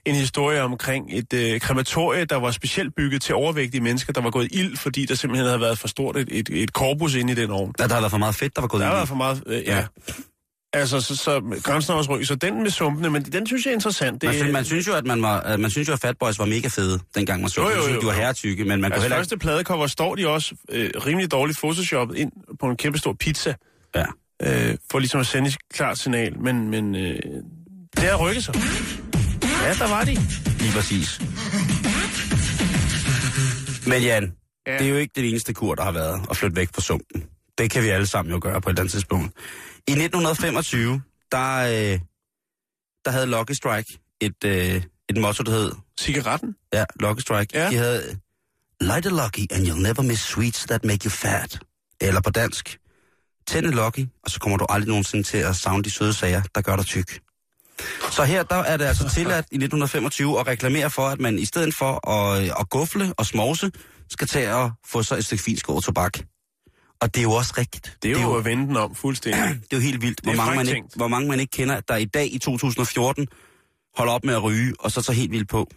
en 0.05 0.15
historie 0.15 0.61
omkring 0.61 1.05
et 1.17 1.33
øh, 1.33 1.59
krematorie, 1.61 2.25
der 2.25 2.35
var 2.35 2.51
specielt 2.51 2.95
bygget 2.95 3.21
til 3.21 3.35
overvægtige 3.35 3.81
mennesker, 3.81 4.13
der 4.13 4.21
var 4.21 4.29
gået 4.29 4.47
ild, 4.51 4.77
fordi 4.77 5.05
der 5.05 5.15
simpelthen 5.15 5.47
havde 5.47 5.61
været 5.61 5.79
for 5.79 5.87
stort 5.87 6.17
et, 6.17 6.27
et, 6.31 6.49
et 6.51 6.73
korpus 6.73 7.15
inde 7.15 7.31
i 7.33 7.35
den 7.35 7.49
ovn. 7.51 7.73
Ja, 7.79 7.87
der 7.87 7.93
har 7.93 8.01
været 8.01 8.11
for 8.11 8.17
meget 8.17 8.35
fedt, 8.35 8.55
der 8.55 8.61
var 8.61 8.67
gået 8.67 8.81
Der 8.81 8.85
ind 8.87 8.89
har 8.89 8.95
i. 8.95 8.99
været 8.99 9.07
for 9.07 9.15
meget, 9.15 9.43
øh, 9.47 9.63
ja. 9.65 9.85
Altså, 10.75 11.01
så, 11.01 11.15
så 11.15 11.59
grænsen 11.63 11.93
også 11.93 12.15
ryk. 12.15 12.25
Så 12.25 12.35
den 12.35 12.63
med 12.63 12.69
sumpene, 12.71 13.09
men 13.09 13.23
den 13.23 13.47
synes 13.47 13.65
jeg 13.65 13.71
er 13.71 13.75
interessant. 13.75 14.21
Det, 14.21 14.27
Man, 14.27 14.35
synes, 14.35 14.53
man 14.53 14.65
synes 14.65 14.87
jo, 14.87 14.93
at 14.93 15.05
man 15.05 15.21
var, 15.21 15.57
man 15.57 15.71
synes 15.71 15.87
jo, 15.87 15.93
at 15.93 15.99
Fat 15.99 16.17
Boys 16.19 16.39
var 16.39 16.45
mega 16.45 16.67
fede, 16.67 16.99
dengang 17.15 17.41
man 17.41 17.49
så 17.49 17.61
Jo, 17.61 17.67
dem. 17.67 17.75
jo, 17.75 17.77
Man 17.77 17.83
synes, 17.83 17.95
jo, 17.95 18.01
De 18.01 18.05
var 18.07 18.13
jo. 18.13 18.19
herretykke, 18.19 18.63
men 18.65 18.69
man 18.69 18.79
kunne 18.81 18.85
altså, 18.93 19.01
heller 19.01 19.17
første 19.17 19.37
pladecover 19.37 19.87
står 19.87 20.15
de 20.15 20.27
også 20.27 20.55
øh, 20.71 20.89
rimelig 21.05 21.31
dårligt 21.31 21.59
photoshoppet 21.59 22.17
ind 22.17 22.31
på 22.59 22.65
en 22.69 22.75
kæmpe 22.77 22.97
stor 22.97 23.13
pizza, 23.19 23.53
Ja. 23.95 24.05
øh, 24.43 24.75
for 24.91 24.99
ligesom 24.99 25.19
at 25.19 25.27
sende 25.27 25.47
et 25.47 25.57
klart 25.73 25.97
signal. 25.97 26.39
Men, 26.39 26.69
men 26.69 26.95
øh, 26.95 27.19
det 27.95 28.03
har 28.03 28.17
rykket 28.17 28.43
sig. 28.43 28.53
Ja, 29.63 29.73
der 29.73 29.88
var 29.89 30.04
de. 30.04 30.13
Lige 30.60 30.71
præcis. 30.73 31.19
Men 33.88 34.02
Jan, 34.04 34.34
Ja. 34.67 34.78
det 34.78 34.86
er 34.86 34.89
jo 34.89 34.95
ikke 34.95 35.12
det 35.15 35.30
eneste 35.30 35.54
kur, 35.54 35.76
der 35.76 35.84
har 35.84 35.91
været 35.91 36.26
at 36.30 36.38
flytte 36.38 36.56
væk 36.56 36.69
fra 36.73 36.82
sumpen. 36.82 37.23
Det 37.58 37.71
kan 37.71 37.84
vi 37.84 37.88
alle 37.89 38.08
sammen 38.08 38.32
jo 38.34 38.39
gøre 38.41 38.62
på 38.62 38.69
et 38.69 38.71
eller 38.73 38.82
andet 38.82 38.91
tidspunkt. 38.91 39.34
I 39.88 39.91
1925, 39.91 41.02
der, 41.32 41.58
øh, 41.58 41.99
der 43.06 43.12
havde 43.12 43.26
Lucky 43.28 43.52
Strike 43.52 43.99
et, 44.21 44.43
øh, 44.45 44.84
et 45.10 45.17
motto, 45.17 45.43
der 45.43 45.52
hed, 45.52 45.71
Cigaretten? 45.99 46.56
ja, 46.73 46.86
Lucky 46.99 47.21
Strike. 47.21 47.58
Ja. 47.60 47.69
De 47.69 47.76
havde, 47.78 48.19
Light 48.82 49.06
a 49.06 49.10
Lucky 49.10 49.47
and 49.52 49.67
you'll 49.67 49.82
never 49.82 50.02
miss 50.02 50.21
sweets 50.21 50.65
that 50.65 50.86
make 50.86 50.99
you 51.06 51.10
fat. 51.12 51.60
Eller 52.02 52.21
på 52.21 52.30
dansk, 52.30 52.78
tænd 53.47 53.65
Lucky, 53.65 54.06
og 54.23 54.32
så 54.32 54.39
kommer 54.39 54.58
du 54.58 54.65
aldrig 54.69 54.88
nogensinde 54.88 55.23
til 55.23 55.38
at 55.38 55.56
savne 55.56 55.84
de 55.84 55.91
søde 55.91 56.13
sager, 56.13 56.41
der 56.56 56.62
gør 56.62 56.76
dig 56.76 56.86
tyk. 56.86 57.19
Så 58.12 58.23
her 58.23 58.43
der 58.43 58.55
er 58.55 58.77
det 58.77 58.86
altså 58.86 59.09
tilladt 59.09 59.45
i 59.51 59.55
1925 59.55 60.39
at 60.39 60.47
reklamere 60.47 60.89
for, 60.89 61.07
at 61.07 61.19
man 61.19 61.39
i 61.39 61.45
stedet 61.45 61.75
for 61.75 62.09
at, 62.09 62.43
at 62.59 62.69
gufle 62.69 63.13
og 63.17 63.25
smovse, 63.25 63.71
skal 64.09 64.27
tage 64.27 64.55
og 64.55 64.71
få 64.86 65.03
sig 65.03 65.17
et 65.17 65.25
stykke 65.25 65.43
fint 65.43 65.59
skåret 65.59 65.83
tobak. 65.83 66.17
Og 67.01 67.13
det 67.13 67.19
er 67.19 67.23
jo 67.23 67.31
også 67.31 67.53
rigtigt. 67.57 67.97
Det 68.03 68.17
er 68.17 68.21
jo 68.21 68.36
at 68.36 68.45
vende 68.45 68.67
den 68.67 68.77
om 68.77 68.95
fuldstændig. 68.95 69.41
det 69.69 69.73
er 69.73 69.77
jo 69.77 69.79
helt 69.79 70.01
vildt, 70.01 70.19
hvor 70.23 70.31
er 70.31 70.36
mange, 70.36 70.55
man 70.55 70.67
ikke, 70.67 70.88
hvor 70.95 71.07
mange 71.07 71.29
man 71.29 71.39
ikke 71.39 71.51
kender, 71.51 71.79
der 71.79 71.95
i 71.95 72.05
dag 72.05 72.33
i 72.33 72.38
2014 72.38 73.27
holder 73.97 74.13
op 74.13 74.23
med 74.23 74.33
at 74.33 74.43
ryge, 74.43 74.73
og 74.79 74.91
så 74.91 75.01
tager 75.01 75.15
helt 75.15 75.31
vildt 75.31 75.49
på. 75.49 75.67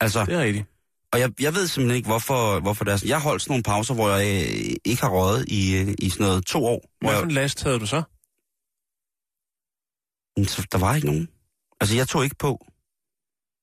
Altså, 0.00 0.24
Det 0.24 0.34
er 0.34 0.40
rigtigt. 0.40 0.66
og 1.12 1.20
jeg, 1.20 1.30
jeg 1.40 1.54
ved 1.54 1.66
simpelthen 1.66 1.96
ikke, 1.96 2.08
hvorfor, 2.08 2.60
hvorfor 2.60 2.84
det 2.84 2.92
er 2.92 2.96
sådan. 2.96 3.08
Jeg 3.08 3.20
holdt 3.20 3.42
sådan 3.42 3.52
nogle 3.52 3.62
pauser, 3.62 3.94
hvor 3.94 4.08
jeg 4.16 4.26
øh, 4.26 4.76
ikke 4.84 5.02
har 5.02 5.08
røget 5.10 5.44
i, 5.48 5.76
øh, 5.76 5.94
i 5.98 6.10
sådan 6.10 6.26
noget 6.26 6.46
to 6.46 6.66
år. 6.66 6.80
For 7.04 7.10
jeg, 7.12 7.32
last 7.32 7.62
havde 7.62 7.78
du 7.78 7.86
så? 7.86 8.02
Men 10.36 10.46
så 10.46 10.66
der 10.72 10.78
var 10.78 10.94
ikke 10.94 11.06
nogen. 11.06 11.28
Altså, 11.80 11.96
jeg 11.96 12.08
tog 12.08 12.24
ikke 12.24 12.36
på. 12.38 12.66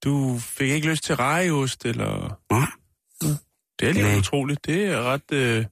Du 0.03 0.39
fik 0.39 0.69
ikke 0.69 0.89
lyst 0.89 1.03
til 1.03 1.15
rejeost, 1.15 1.85
eller... 1.85 2.39
Nej, 2.51 2.67
Det 3.79 3.89
er 3.89 3.93
lige 3.93 4.03
Nej. 4.05 4.17
utroligt. 4.17 4.65
Det 4.65 4.85
er 4.85 5.01
ret 5.03 5.31
øh, 5.31 5.65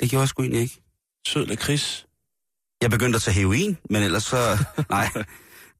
det 0.00 0.10
gjorde 0.10 0.20
jeg 0.20 0.28
sgu 0.28 0.42
egentlig 0.42 0.60
ikke. 0.62 0.82
sød 1.26 1.46
lakrids. 1.46 2.06
Jeg 2.82 2.90
begyndte 2.90 3.16
at 3.16 3.22
tage 3.22 3.34
heroin, 3.34 3.78
men 3.90 4.02
ellers 4.02 4.22
så... 4.24 4.36
nej. 4.90 5.08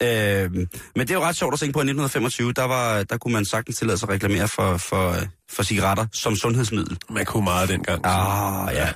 Øhm, 0.03 0.55
men 0.97 1.07
det 1.07 1.11
er 1.11 1.15
jo 1.15 1.23
ret 1.25 1.37
sjovt 1.37 1.53
at 1.55 1.61
tænke 1.61 1.73
på, 1.73 1.79
at 1.79 1.87
i 1.87 1.91
1925, 1.91 2.53
der, 2.53 2.63
var, 2.65 3.03
der 3.03 3.19
kunne 3.19 3.33
man 3.33 3.45
sagtens 3.45 3.77
tillade 3.79 3.99
sig 3.99 4.09
at 4.09 4.15
reklamere 4.15 4.49
for, 4.49 4.77
for, 4.77 5.15
for 5.51 5.63
cigaretter 5.63 6.07
som 6.13 6.37
sundhedsmiddel. 6.37 6.99
Man 7.11 7.25
kunne 7.27 7.45
meget 7.45 7.69
dengang. 7.69 8.01
Ah, 8.05 8.75
ja. 8.75 8.93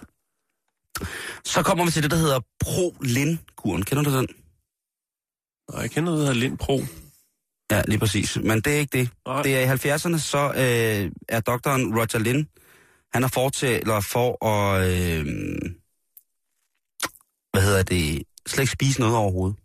Så 1.45 1.63
kommer 1.63 1.85
vi 1.85 1.91
til 1.91 2.03
det, 2.03 2.11
der 2.11 2.17
hedder 2.17 2.41
Pro-Lin-kuren. 2.65 3.83
Kender 3.83 4.03
du 4.05 4.17
den? 4.17 4.27
Og 5.69 5.83
jeg 5.83 5.91
kender 5.91 6.13
noget 6.13 6.29
af 6.29 6.41
Lind 6.41 6.59
Pro. 6.59 6.81
Ja, 7.71 7.83
lige 7.89 7.99
præcis. 7.99 8.37
Men 8.37 8.61
det 8.61 8.75
er 8.75 8.79
ikke 8.79 8.99
det. 8.99 9.11
Nej. 9.27 9.43
Det 9.43 9.57
er 9.57 9.61
i 9.61 9.95
70'erne, 9.95 10.19
så 10.19 10.39
øh, 10.39 11.13
er 11.29 11.41
doktoren 11.41 11.95
Roger 11.95 12.19
Lin, 12.19 12.49
han 13.13 13.25
er 13.25 13.29
fortæller 13.29 14.01
for 14.01 14.47
at, 14.47 14.91
øh, 14.91 15.27
hvad 17.53 17.63
hedder 17.63 17.83
det, 17.83 18.23
slet 18.47 18.63
ikke 18.63 18.73
spise 18.73 19.01
noget 19.01 19.17
overhovedet. 19.17 19.57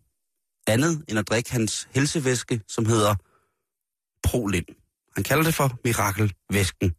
Andet 0.68 1.06
end 1.08 1.20
at 1.20 1.28
drikke 1.30 1.52
hans 1.52 1.88
helsevæske, 1.92 2.62
som 2.68 2.86
hedder 2.86 3.16
Prolin. 4.24 4.66
Han 5.16 5.24
kalder 5.24 5.44
det 5.44 5.54
for 5.54 5.80
mirakelvæsken. 5.86 6.96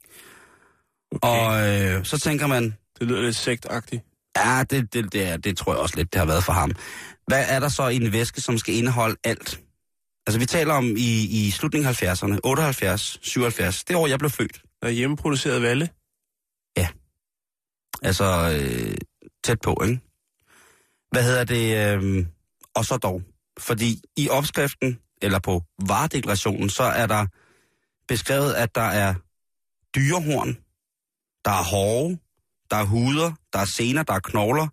Okay. 1.13 1.29
Og 1.29 1.69
øh, 1.69 2.05
så 2.05 2.19
tænker 2.19 2.47
man, 2.47 2.75
Det 2.99 3.07
lyder 3.07 3.23
lidt 3.23 3.37
sektagtigt. 3.37 4.03
Ja, 4.37 4.65
det, 4.71 4.95
det, 4.95 5.13
det, 5.13 5.29
er, 5.29 5.37
det 5.37 5.57
tror 5.57 5.73
jeg 5.73 5.81
også 5.81 5.97
lidt, 5.97 6.13
det 6.13 6.19
har 6.19 6.27
været 6.27 6.45
for 6.45 6.53
ham. 6.53 6.73
Hvad 7.27 7.45
er 7.49 7.61
der 7.61 7.69
så 7.69 7.89
i 7.89 7.97
en 7.97 8.13
væske, 8.13 8.41
som 8.41 8.59
skal 8.59 8.75
indeholde 8.75 9.17
alt? 9.25 9.61
Altså, 10.27 10.39
vi 10.39 10.47
taler 10.47 10.75
om 10.75 10.85
i, 10.97 11.47
i 11.47 11.51
slutningen 11.51 11.89
af 11.89 12.03
70'erne, 12.03 12.39
78, 12.45 13.19
77, 13.23 13.85
det 13.85 13.97
år, 13.97 14.07
jeg 14.07 14.19
blev 14.19 14.31
født. 14.31 14.63
Der 14.83 14.89
er 14.89 14.93
hjemmeproduceret 14.93 15.63
valle. 15.63 15.89
Altså, 18.03 18.59
øh, 18.61 18.97
tæt 19.45 19.61
på, 19.61 19.83
ikke? 19.85 20.01
Hvad 21.11 21.23
hedder 21.23 21.45
det? 21.45 21.97
Øh, 22.03 22.27
og 22.75 22.85
så 22.85 22.97
dog. 22.97 23.23
Fordi 23.59 24.03
i 24.17 24.29
opskriften, 24.29 24.99
eller 25.23 25.39
på 25.39 25.63
varedeklarationen, 25.89 26.71
så 26.71 26.83
er 26.83 27.07
der 27.07 27.27
beskrevet, 28.09 28.55
at 28.55 28.75
der 28.75 28.89
er 29.05 29.15
dyrehorn, 29.97 30.57
der 31.45 31.51
er 31.51 31.65
hove, 31.65 32.19
der 32.73 32.79
er 32.79 32.85
huder, 32.85 33.33
der 33.53 33.59
er 33.59 33.65
sener, 33.65 34.03
der 34.03 34.15
er 34.15 34.21
knogler, 34.21 34.67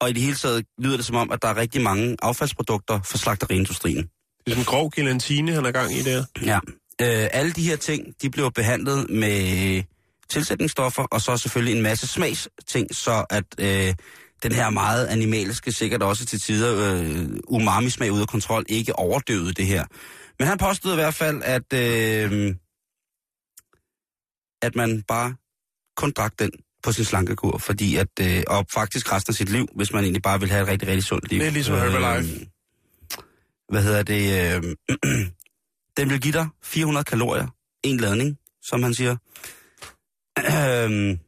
og 0.00 0.10
i 0.10 0.12
det 0.12 0.22
hele 0.22 0.36
taget 0.36 0.66
lyder 0.78 0.96
det 0.96 1.06
som 1.06 1.16
om, 1.16 1.32
at 1.32 1.42
der 1.42 1.48
er 1.48 1.56
rigtig 1.56 1.82
mange 1.82 2.16
affaldsprodukter 2.22 3.00
fra 3.02 3.18
slagteriindustrien. 3.18 4.10
Det 4.46 4.52
er 4.52 4.58
en 4.58 4.64
grov 4.64 4.90
gelatine, 4.90 5.52
han 5.52 5.64
er 5.66 5.72
gang 5.72 5.92
i 5.92 6.02
der. 6.02 6.24
Ja. 6.42 6.58
Øh, 7.00 7.28
alle 7.32 7.52
de 7.52 7.62
her 7.62 7.76
ting, 7.76 8.14
de 8.22 8.30
bliver 8.30 8.50
behandlet 8.50 9.10
med 9.10 9.82
tilsætningsstoffer, 10.28 11.02
og 11.02 11.20
så 11.20 11.36
selvfølgelig 11.36 11.76
en 11.76 11.82
masse 11.82 12.06
smagsting, 12.06 12.94
så 12.94 13.24
at 13.30 13.44
øh, 13.58 13.94
den 14.42 14.52
her 14.52 14.70
meget 14.70 15.06
animalske, 15.06 15.72
sikkert 15.72 16.02
også 16.02 16.26
til 16.26 16.40
tider 16.40 17.02
øh, 17.02 17.28
umami-smag 17.48 18.12
ud 18.12 18.20
af 18.20 18.28
kontrol, 18.28 18.64
ikke 18.68 18.96
overdøvede 18.96 19.52
det 19.52 19.66
her. 19.66 19.84
Men 20.38 20.48
han 20.48 20.58
påstod 20.58 20.92
i 20.92 20.94
hvert 20.94 21.14
fald, 21.14 21.42
at, 21.44 21.72
øh, 21.72 22.54
at 24.62 24.76
man 24.76 25.02
bare 25.02 25.34
kun 25.96 26.10
drak 26.10 26.38
den 26.38 26.50
på 26.82 26.92
sin 26.92 27.04
slankekur, 27.04 27.58
fordi 27.58 27.96
at, 27.96 28.08
øh, 28.20 28.42
og 28.46 28.66
faktisk 28.74 29.12
resten 29.12 29.30
af 29.30 29.34
sit 29.34 29.48
liv, 29.48 29.66
hvis 29.76 29.92
man 29.92 30.04
egentlig 30.04 30.22
bare 30.22 30.40
vil 30.40 30.50
have 30.50 30.62
et 30.62 30.68
rigtig, 30.68 30.88
rigtig 30.88 31.04
sundt 31.04 31.30
liv. 31.30 31.40
Det 31.40 31.46
er 31.46 31.50
ligesom 31.50 31.74
Herbalife. 31.74 32.46
Hvad 33.68 33.82
hedder 33.82 34.02
det? 34.02 34.56
Øh, 34.56 34.76
den 35.96 36.10
vil 36.10 36.20
give 36.20 36.32
dig 36.32 36.48
400 36.62 37.04
kalorier, 37.04 37.46
en 37.82 37.96
ladning, 37.96 38.38
som 38.62 38.82
han 38.82 38.94
siger. 38.94 39.16
Øhm, 40.38 41.18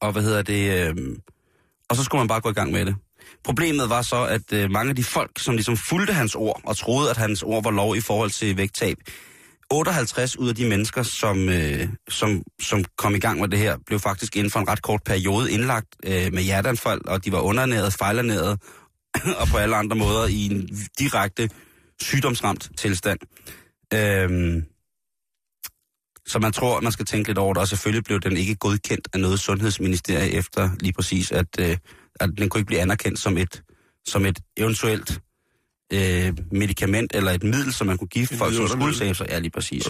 og 0.00 0.12
hvad 0.12 0.22
hedder 0.22 0.42
det? 0.42 0.88
Øhm, 0.88 1.20
og 1.88 1.96
så 1.96 2.04
skulle 2.04 2.20
man 2.20 2.28
bare 2.28 2.40
gå 2.40 2.50
i 2.50 2.52
gang 2.52 2.72
med 2.72 2.86
det. 2.86 2.96
Problemet 3.44 3.90
var 3.90 4.02
så, 4.02 4.24
at 4.24 4.52
øh, 4.52 4.70
mange 4.70 4.90
af 4.90 4.96
de 4.96 5.04
folk, 5.04 5.38
som 5.38 5.54
ligesom 5.54 5.76
fulgte 5.76 6.12
hans 6.12 6.34
ord, 6.34 6.60
og 6.64 6.76
troede, 6.76 7.10
at 7.10 7.16
hans 7.16 7.42
ord 7.42 7.62
var 7.62 7.70
lov 7.70 7.96
i 7.96 8.00
forhold 8.00 8.30
til 8.30 8.56
vægttab, 8.56 8.96
58 9.70 10.38
ud 10.38 10.48
af 10.48 10.54
de 10.54 10.68
mennesker, 10.68 11.02
som, 11.02 11.48
øh, 11.48 11.88
som, 12.08 12.42
som 12.62 12.84
kom 12.98 13.14
i 13.14 13.18
gang 13.18 13.40
med 13.40 13.48
det 13.48 13.58
her, 13.58 13.76
blev 13.86 13.98
faktisk 13.98 14.36
inden 14.36 14.50
for 14.50 14.60
en 14.60 14.68
ret 14.68 14.82
kort 14.82 15.02
periode 15.04 15.52
indlagt 15.52 15.88
øh, 16.04 16.32
med 16.32 16.42
hjerteanfald, 16.42 17.00
og 17.08 17.24
de 17.24 17.32
var 17.32 17.40
underernæret, 17.40 17.92
fejlernæret, 17.92 18.62
og 19.40 19.48
på 19.48 19.56
alle 19.56 19.76
andre 19.76 19.96
måder 19.96 20.26
i 20.26 20.46
en 20.46 20.68
direkte 20.98 21.50
sygdomsramt 22.00 22.70
tilstand. 22.78 23.18
Øhm, 23.94 24.64
så 26.26 26.38
man 26.38 26.52
tror, 26.52 26.76
at 26.76 26.82
man 26.82 26.92
skal 26.92 27.06
tænke 27.06 27.28
lidt 27.28 27.38
over 27.38 27.54
det, 27.54 27.60
og 27.60 27.68
selvfølgelig 27.68 28.04
blev 28.04 28.20
den 28.20 28.36
ikke 28.36 28.54
godkendt 28.54 29.08
af 29.12 29.20
noget 29.20 29.40
sundhedsministerie 29.40 30.30
efter 30.30 30.70
lige 30.80 30.92
præcis, 30.92 31.32
at, 31.32 31.46
øh, 31.60 31.76
at 32.20 32.30
den 32.38 32.48
kunne 32.48 32.58
ikke 32.58 32.66
blive 32.66 32.80
anerkendt 32.80 33.18
som 33.18 33.38
et, 33.38 33.62
som 34.06 34.26
et 34.26 34.38
eventuelt 34.56 35.20
øh, 35.92 36.36
medicament 36.52 37.14
eller 37.14 37.32
et 37.32 37.42
middel, 37.42 37.72
som 37.72 37.86
man 37.86 37.98
kunne 37.98 38.08
give 38.08 38.24
Et 38.32 38.38
folk, 38.38 38.54
som 38.54 38.68
skulle 38.68 38.96
save 38.96 39.14
sig. 39.14 39.26
Ja, 39.28 39.38
lige 39.38 39.50
præcis. 39.50 39.86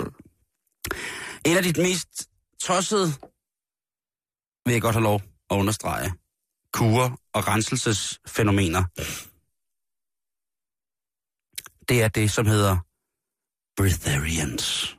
En 1.46 1.56
af 1.56 1.62
de 1.62 1.82
mest 1.82 2.28
tossede, 2.62 3.06
vil 4.64 4.72
jeg 4.72 4.82
godt 4.82 4.94
have 4.94 5.02
lov 5.02 5.22
at 5.50 5.56
understrege, 5.56 6.12
kurer 6.72 7.20
og 7.32 7.48
renselsesfænomener, 7.48 8.84
det 11.88 12.02
er 12.02 12.08
det, 12.08 12.30
som 12.30 12.46
hedder 12.46 12.76
breatharians. 13.76 14.96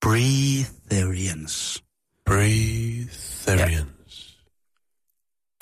Breatharians. 0.00 1.84
Breatharians. 2.26 4.38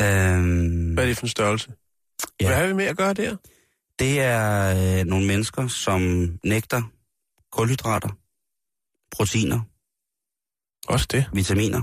Øhm, 0.00 0.94
Hvad 0.94 1.04
er 1.04 1.08
det 1.08 1.16
for 1.16 1.26
en 1.26 1.28
størrelse? 1.28 1.72
Ja. 2.40 2.46
Hvad 2.48 2.56
har 2.56 2.66
vi 2.66 2.72
med 2.72 2.84
at 2.84 2.96
gøre 2.96 3.14
der? 3.14 3.36
Det 3.98 4.20
er 4.20 4.98
øh, 5.00 5.06
nogle 5.06 5.26
mennesker, 5.26 5.68
som 5.68 6.00
nægter 6.44 6.82
kulhydrater, 7.52 8.08
proteiner, 9.10 9.60
Også 10.88 11.06
det. 11.10 11.26
vitaminer, 11.32 11.82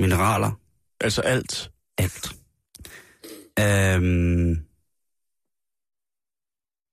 mineraler, 0.00 0.52
Altså 1.00 1.20
alt. 1.22 1.70
alt. 1.98 2.36
Øhm, 3.60 4.66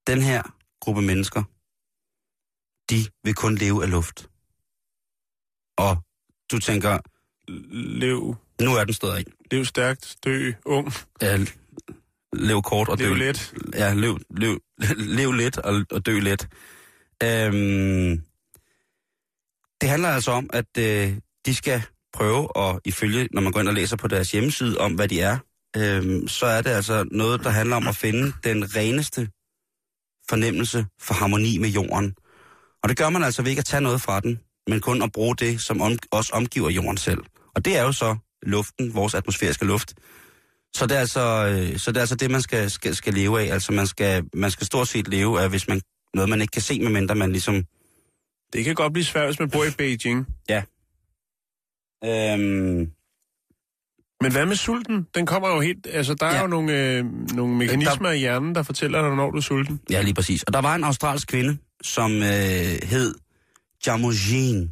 den 0.07 0.21
her 0.21 0.41
gruppe 0.79 1.01
mennesker, 1.01 1.43
de 2.89 3.11
vil 3.23 3.35
kun 3.35 3.55
leve 3.55 3.83
af 3.83 3.89
luft. 3.91 4.29
Og 5.77 5.97
du 6.51 6.59
tænker, 6.59 6.99
Lev, 7.99 8.35
nu 8.61 8.75
er 8.75 8.83
den 8.83 8.93
af. 9.09 9.23
lev 9.51 9.65
stærkt, 9.65 10.17
dø, 10.23 10.51
ung, 10.65 10.91
Ja, 11.21 11.37
lev 12.33 12.61
kort 12.61 12.89
og 12.89 12.99
dø 12.99 13.07
lev 13.07 13.15
let. 13.15 13.53
Ja, 13.73 13.93
lev, 13.93 14.19
lev, 14.29 14.59
lev 15.17 15.31
lidt 15.31 15.57
og, 15.57 15.85
og 15.91 16.05
dø 16.05 16.19
let. 16.19 16.47
Øhm, 17.23 18.21
det 19.81 19.89
handler 19.89 20.09
altså 20.09 20.31
om, 20.31 20.49
at 20.53 20.77
øh, 20.77 21.17
de 21.45 21.55
skal 21.55 21.81
prøve, 22.13 22.55
og 22.55 22.81
ifølge, 22.85 23.27
når 23.31 23.41
man 23.41 23.51
går 23.51 23.59
ind 23.59 23.67
og 23.67 23.73
læser 23.73 23.97
på 23.97 24.07
deres 24.07 24.31
hjemmeside 24.31 24.77
om, 24.77 24.93
hvad 24.93 25.07
de 25.07 25.21
er, 25.21 25.37
øhm, 25.77 26.27
så 26.27 26.45
er 26.45 26.61
det 26.61 26.69
altså 26.69 27.05
noget, 27.11 27.43
der 27.43 27.49
handler 27.49 27.75
om 27.75 27.87
at 27.87 27.95
finde 27.95 28.33
den 28.43 28.75
reneste 28.75 29.29
fornemmelse 30.29 30.85
for 31.01 31.13
harmoni 31.13 31.57
med 31.57 31.69
jorden. 31.69 32.15
Og 32.83 32.89
det 32.89 32.97
gør 32.97 33.09
man 33.09 33.23
altså 33.23 33.41
ved 33.41 33.49
ikke 33.49 33.59
at 33.59 33.65
tage 33.65 33.81
noget 33.81 34.01
fra 34.01 34.19
den, 34.19 34.39
men 34.67 34.79
kun 34.79 35.01
at 35.01 35.11
bruge 35.11 35.35
det, 35.35 35.61
som 35.61 35.81
om, 35.81 35.97
også 36.11 36.33
omgiver 36.33 36.69
jorden 36.69 36.97
selv. 36.97 37.19
Og 37.55 37.65
det 37.65 37.77
er 37.77 37.83
jo 37.83 37.91
så 37.91 38.15
luften, 38.43 38.93
vores 38.93 39.13
atmosfæriske 39.13 39.65
luft. 39.65 39.93
Så 40.75 40.87
det 40.87 40.95
er 40.97 40.99
altså, 40.99 41.47
øh, 41.47 41.77
så 41.79 41.91
det, 41.91 41.97
er 41.97 42.01
altså 42.01 42.15
det, 42.15 42.31
man 42.31 42.41
skal, 42.41 42.71
skal, 42.71 42.95
skal 42.95 43.13
leve 43.13 43.41
af. 43.41 43.53
Altså 43.53 43.71
man 43.71 43.87
skal, 43.87 44.23
man 44.33 44.51
skal 44.51 44.67
stort 44.67 44.87
set 44.87 45.07
leve 45.07 45.41
af, 45.41 45.49
hvis 45.49 45.67
man 45.67 45.81
noget, 46.13 46.29
man 46.29 46.41
ikke 46.41 46.51
kan 46.51 46.61
se, 46.61 46.79
medmindre 46.79 47.15
man 47.15 47.31
ligesom... 47.31 47.65
Det 48.53 48.65
kan 48.65 48.75
godt 48.75 48.93
blive 48.93 49.05
svært, 49.05 49.25
hvis 49.25 49.39
man 49.39 49.49
bor 49.49 49.63
i 49.63 49.71
Beijing. 49.77 50.27
Øhm, 52.05 52.91
Men 54.21 54.31
hvad 54.31 54.45
med 54.45 54.55
sulten? 54.55 55.07
Den 55.15 55.25
kommer 55.25 55.49
jo 55.49 55.59
helt... 55.59 55.87
Altså, 55.91 56.13
der 56.13 56.25
er 56.25 56.35
Ja. 56.35 56.41
jo 56.41 56.47
nogle, 56.47 56.79
øh, 56.97 57.05
nogle 57.35 57.55
mekanismer 57.55 58.11
i 58.11 58.17
hjernen, 58.19 58.55
der 58.55 58.63
fortæller 58.63 59.01
dig, 59.01 59.15
når 59.15 59.31
du 59.31 59.37
er 59.37 59.41
sulten. 59.41 59.79
ja, 59.89 60.01
lige 60.01 60.13
præcis. 60.13 60.43
Og 60.43 60.53
der 60.53 60.61
var 60.61 60.75
en 60.75 60.83
australsk 60.83 61.27
kvinde, 61.27 61.57
som 61.83 62.11
øh, 62.11 62.19
hed 62.83 63.15
Jamogene. 63.87 64.69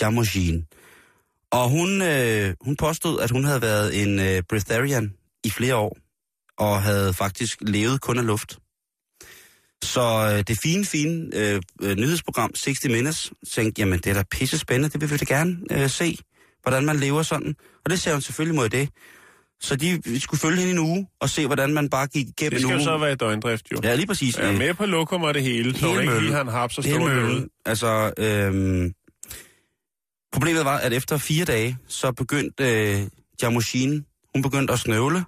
Jamogene. 0.00 0.64
Og 1.58 1.68
hun, 1.70 2.02
øh, 2.02 2.54
hun 2.60 2.76
påstod, 2.76 3.20
at 3.20 3.30
hun 3.30 3.44
havde 3.44 3.62
været 3.62 4.02
en 4.02 4.18
øh, 4.20 4.42
breatharian 4.48 5.12
i 5.44 5.50
flere 5.50 5.76
år, 5.76 5.98
og 6.58 6.82
havde 6.82 7.12
faktisk 7.12 7.58
levet 7.60 8.00
kun 8.00 8.18
af 8.18 8.26
luft. 8.26 8.58
Så 9.84 10.32
øh, 10.32 10.44
det 10.48 10.58
fine, 10.62 10.84
fine 10.84 11.30
øh, 11.34 11.60
øh, 11.82 11.96
nyhedsprogram 11.96 12.52
60 12.52 12.84
Minutes 12.84 13.32
tænkte, 13.52 13.82
jamen 13.82 13.98
det 13.98 14.06
er 14.06 14.14
da 14.14 14.22
pisse 14.30 14.58
spændende, 14.58 14.88
det 14.88 15.00
vil 15.00 15.10
vi 15.10 15.16
da 15.16 15.24
gerne 15.34 15.56
øh, 15.70 15.90
se, 15.90 16.18
hvordan 16.62 16.84
man 16.84 16.96
lever 16.96 17.22
sådan. 17.22 17.54
Og 17.84 17.90
det 17.90 18.00
ser 18.00 18.12
hun 18.12 18.20
selvfølgelig 18.20 18.56
mod 18.56 18.68
det. 18.68 18.88
Så 19.60 19.76
de 19.76 20.20
skulle 20.20 20.40
følge 20.40 20.56
hende 20.58 20.72
en 20.72 20.78
uge 20.78 21.06
og 21.20 21.30
se, 21.30 21.46
hvordan 21.46 21.74
man 21.74 21.90
bare 21.90 22.06
gik 22.06 22.28
igennem 22.28 22.50
Det 22.50 22.60
skal 22.60 22.64
en 22.64 22.70
jo 22.70 22.76
uge. 22.76 22.84
så 22.84 22.98
være 22.98 23.12
i 23.12 23.16
døgndrift, 23.16 23.66
jo. 23.72 23.80
Ja, 23.82 23.94
lige 23.94 24.06
præcis. 24.06 24.38
Øh, 24.38 24.58
med 24.58 24.74
på 24.74 24.86
lokum 24.86 25.22
og 25.22 25.34
det 25.34 25.42
hele, 25.42 25.78
så 25.78 25.86
Hele 25.86 26.00
ikke 26.00 26.20
lige 26.20 26.32
har 26.32 26.40
en 26.40 26.48
haps 26.48 26.78
og 26.78 26.84
stå. 26.84 27.08
Altså, 27.66 28.12
øhm, 28.18 28.92
problemet 30.34 30.64
var, 30.64 30.78
at 30.78 30.92
efter 30.92 31.16
fire 31.16 31.44
dage, 31.44 31.78
så 31.88 32.12
begyndte 32.12 32.64
øh, 32.64 33.06
Jamushin, 33.42 34.06
hun 34.34 34.42
begyndte 34.42 34.72
at 34.72 34.78
snøvle. 34.78 35.24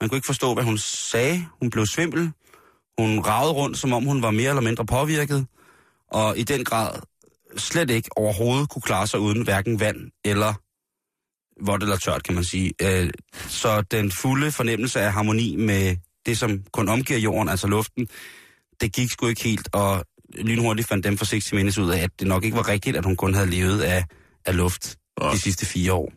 Man 0.00 0.08
kunne 0.08 0.16
ikke 0.16 0.26
forstå, 0.26 0.54
hvad 0.54 0.64
hun 0.64 0.78
sagde. 0.78 1.46
Hun 1.60 1.70
blev 1.70 1.86
svimmel. 1.86 2.32
Hun 2.98 3.20
ragede 3.20 3.52
rundt, 3.52 3.78
som 3.78 3.92
om 3.92 4.04
hun 4.04 4.22
var 4.22 4.30
mere 4.30 4.48
eller 4.48 4.62
mindre 4.62 4.86
påvirket. 4.86 5.46
Og 6.10 6.38
i 6.38 6.42
den 6.42 6.64
grad 6.64 7.00
slet 7.56 7.90
ikke 7.90 8.10
overhovedet 8.16 8.68
kunne 8.68 8.82
klare 8.82 9.06
sig 9.06 9.20
uden 9.20 9.42
hverken 9.42 9.80
vand 9.80 10.10
eller 10.24 10.54
vådt 11.66 11.82
eller 11.82 11.96
tørt, 11.96 12.22
kan 12.22 12.34
man 12.34 12.44
sige. 12.44 12.72
Øh, 12.82 13.10
så 13.48 13.80
den 13.80 14.12
fulde 14.12 14.52
fornemmelse 14.52 15.00
af 15.00 15.12
harmoni 15.12 15.56
med 15.56 15.96
det, 16.26 16.38
som 16.38 16.62
kun 16.72 16.88
omgiver 16.88 17.18
jorden, 17.18 17.48
altså 17.48 17.66
luften, 17.66 18.08
det 18.80 18.92
gik 18.92 19.10
sgu 19.10 19.26
ikke 19.26 19.44
helt, 19.44 19.68
og 19.72 20.04
lynhurtigt 20.34 20.88
fandt 20.88 21.04
dem 21.04 21.18
for 21.18 21.24
60 21.24 21.52
Minutes 21.52 21.78
ud 21.78 21.90
af, 21.90 21.98
at 22.02 22.10
det 22.20 22.26
nok 22.26 22.44
ikke 22.44 22.56
var 22.56 22.68
rigtigt, 22.68 22.96
at 22.96 23.04
hun 23.04 23.16
kun 23.16 23.34
havde 23.34 23.50
levet 23.50 23.80
af, 23.80 24.04
af 24.46 24.56
luft 24.56 24.98
Nå. 25.20 25.30
de 25.32 25.38
sidste 25.40 25.66
fire 25.66 25.92
år. 25.92 26.12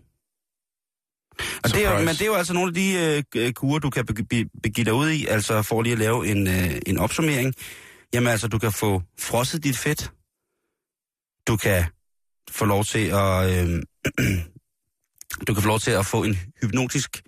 Og 1.64 1.70
det 1.70 1.86
er, 1.86 1.92
jo, 1.92 1.98
men 2.00 2.08
det 2.08 2.22
er 2.22 2.26
jo 2.26 2.34
altså 2.34 2.54
nogle 2.54 2.68
af 2.70 2.74
de 2.74 3.24
øh, 3.36 3.54
kurer, 3.54 3.80
du 3.80 3.90
kan 3.90 4.06
be- 4.06 4.24
be- 4.24 4.50
begive 4.64 4.86
dig 4.86 4.94
ud 4.94 5.10
i, 5.10 5.26
altså 5.26 5.62
for 5.62 5.82
lige 5.82 5.94
at 5.94 6.00
lave 6.00 6.28
en, 6.28 6.48
øh, 6.48 6.80
en 6.86 6.98
opsummering. 6.98 7.54
Jamen 8.14 8.28
altså, 8.28 8.48
du 8.48 8.60
kan 8.60 8.72
få 8.72 9.02
frosset 9.20 9.64
dit 9.64 9.78
fedt. 9.78 10.12
Du 11.48 11.58
kan 11.58 11.86
få 12.52 12.66
lov 12.66 12.84
til 12.84 13.08
at... 13.08 13.68
Øh, 13.68 13.84
du 15.48 15.54
kan 15.54 15.64
få 15.64 15.68
lov 15.68 15.80
til 15.80 15.92
at 15.92 16.06
få 16.06 16.24
en 16.24 16.38
hypnotisk 16.62 17.24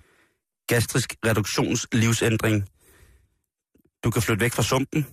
gastrisk 0.67 1.15
reduktionslivsændring. 1.25 2.69
Du 4.03 4.11
kan 4.11 4.21
flytte 4.21 4.41
væk 4.41 4.53
fra 4.53 4.63
sumpen. 4.63 5.05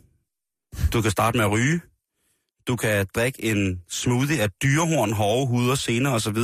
Du 0.92 1.02
kan 1.02 1.10
starte 1.10 1.36
med 1.38 1.44
at 1.44 1.50
ryge. 1.50 1.80
Du 2.66 2.76
kan 2.76 3.06
drikke 3.14 3.44
en 3.44 3.82
smoothie 3.88 4.42
af 4.42 4.48
dyrehorn, 4.62 5.12
hårde 5.12 5.46
huder, 5.46 5.74
sener 5.74 6.10
osv. 6.10 6.38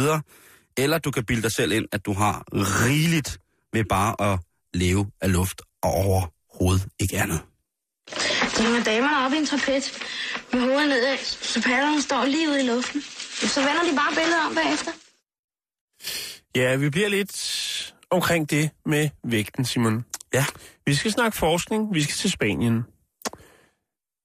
Eller 0.77 0.99
du 0.99 1.11
kan 1.11 1.25
bilde 1.25 1.43
dig 1.43 1.53
selv 1.53 1.73
ind, 1.73 1.87
at 1.93 2.07
du 2.07 2.13
har 2.13 2.45
rigeligt 2.53 3.39
ved 3.73 3.85
bare 3.85 4.33
at 4.33 4.39
leve 4.75 5.11
af 5.21 5.33
luft 5.33 5.63
og 5.83 5.91
overhovedet 5.91 6.89
ikke 7.01 7.19
andet. 7.19 7.41
De 8.59 8.63
hænger 8.63 8.85
damerne 8.85 9.27
op 9.27 9.33
i 9.33 9.37
en 9.37 9.47
trapet 9.47 9.99
med 10.53 10.61
hovedet 10.61 10.89
nedad, 10.89 11.19
så 11.19 11.63
padderne 11.63 12.03
står 12.03 12.25
lige 12.25 12.49
ude 12.49 12.65
i 12.65 12.67
luften. 12.67 13.03
Så 13.49 13.61
vender 13.61 13.83
de 13.91 13.97
bare 13.97 14.15
billedet 14.15 14.47
om 14.47 14.55
bagefter. 14.55 14.93
Ja, 16.57 16.77
vi 16.77 16.91
bliver 16.91 17.09
lidt 17.09 17.95
omkring 18.11 18.51
det 18.51 18.71
med 18.87 19.09
vægten, 19.25 19.65
Simon. 19.65 20.05
Ja. 20.35 20.45
Vi 20.87 20.95
skal 20.95 21.13
snakke 21.13 21.39
forskning. 21.39 21.95
Vi 21.95 22.03
skal 22.03 22.15
til 22.15 22.31
Spanien. 22.31 22.85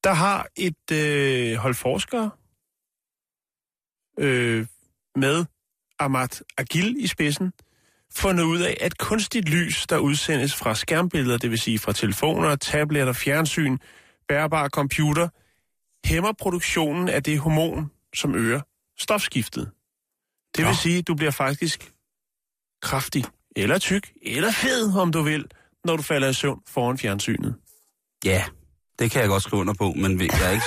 Der 0.03 0.13
har 0.13 0.47
et 0.55 0.91
øh, 0.91 1.55
hold 1.55 1.73
forskere 1.73 2.31
øh, 4.19 4.67
med 5.15 5.45
Amat 5.99 6.43
Agil 6.57 7.03
i 7.03 7.07
spidsen 7.07 7.51
fundet 8.11 8.43
ud 8.43 8.59
af, 8.59 8.77
at 8.81 8.97
kunstigt 8.97 9.49
lys, 9.49 9.87
der 9.87 9.97
udsendes 9.97 10.55
fra 10.55 10.75
skærmbilleder, 10.75 11.37
det 11.37 11.51
vil 11.51 11.59
sige 11.59 11.79
fra 11.79 11.93
telefoner, 11.93 12.55
tabletter, 12.55 13.13
fjernsyn, 13.13 13.77
bærbare 14.27 14.69
computer, 14.69 15.27
hæmmer 16.05 16.31
produktionen 16.31 17.09
af 17.09 17.23
det 17.23 17.39
hormon, 17.39 17.91
som 18.15 18.35
øger 18.35 18.61
stofskiftet. 18.99 19.71
Det 20.55 20.65
vil 20.65 20.71
Nå. 20.71 20.73
sige, 20.73 20.97
at 20.97 21.07
du 21.07 21.15
bliver 21.15 21.31
faktisk 21.31 21.91
kraftig, 22.81 23.25
eller 23.55 23.77
tyk, 23.77 24.11
eller 24.21 24.51
fed, 24.51 24.97
om 24.97 25.11
du 25.11 25.21
vil, 25.21 25.45
når 25.85 25.95
du 25.97 26.03
falder 26.03 26.29
i 26.29 26.33
søvn 26.33 26.61
foran 26.67 26.97
fjernsynet. 26.97 27.55
Ja, 28.25 28.45
det 28.99 29.11
kan 29.11 29.21
jeg 29.21 29.29
godt 29.29 29.43
skrive 29.43 29.59
under 29.61 29.73
på, 29.73 29.93
men 29.93 30.21
jeg 30.21 30.29
er 30.43 30.51
ikke... 30.51 30.65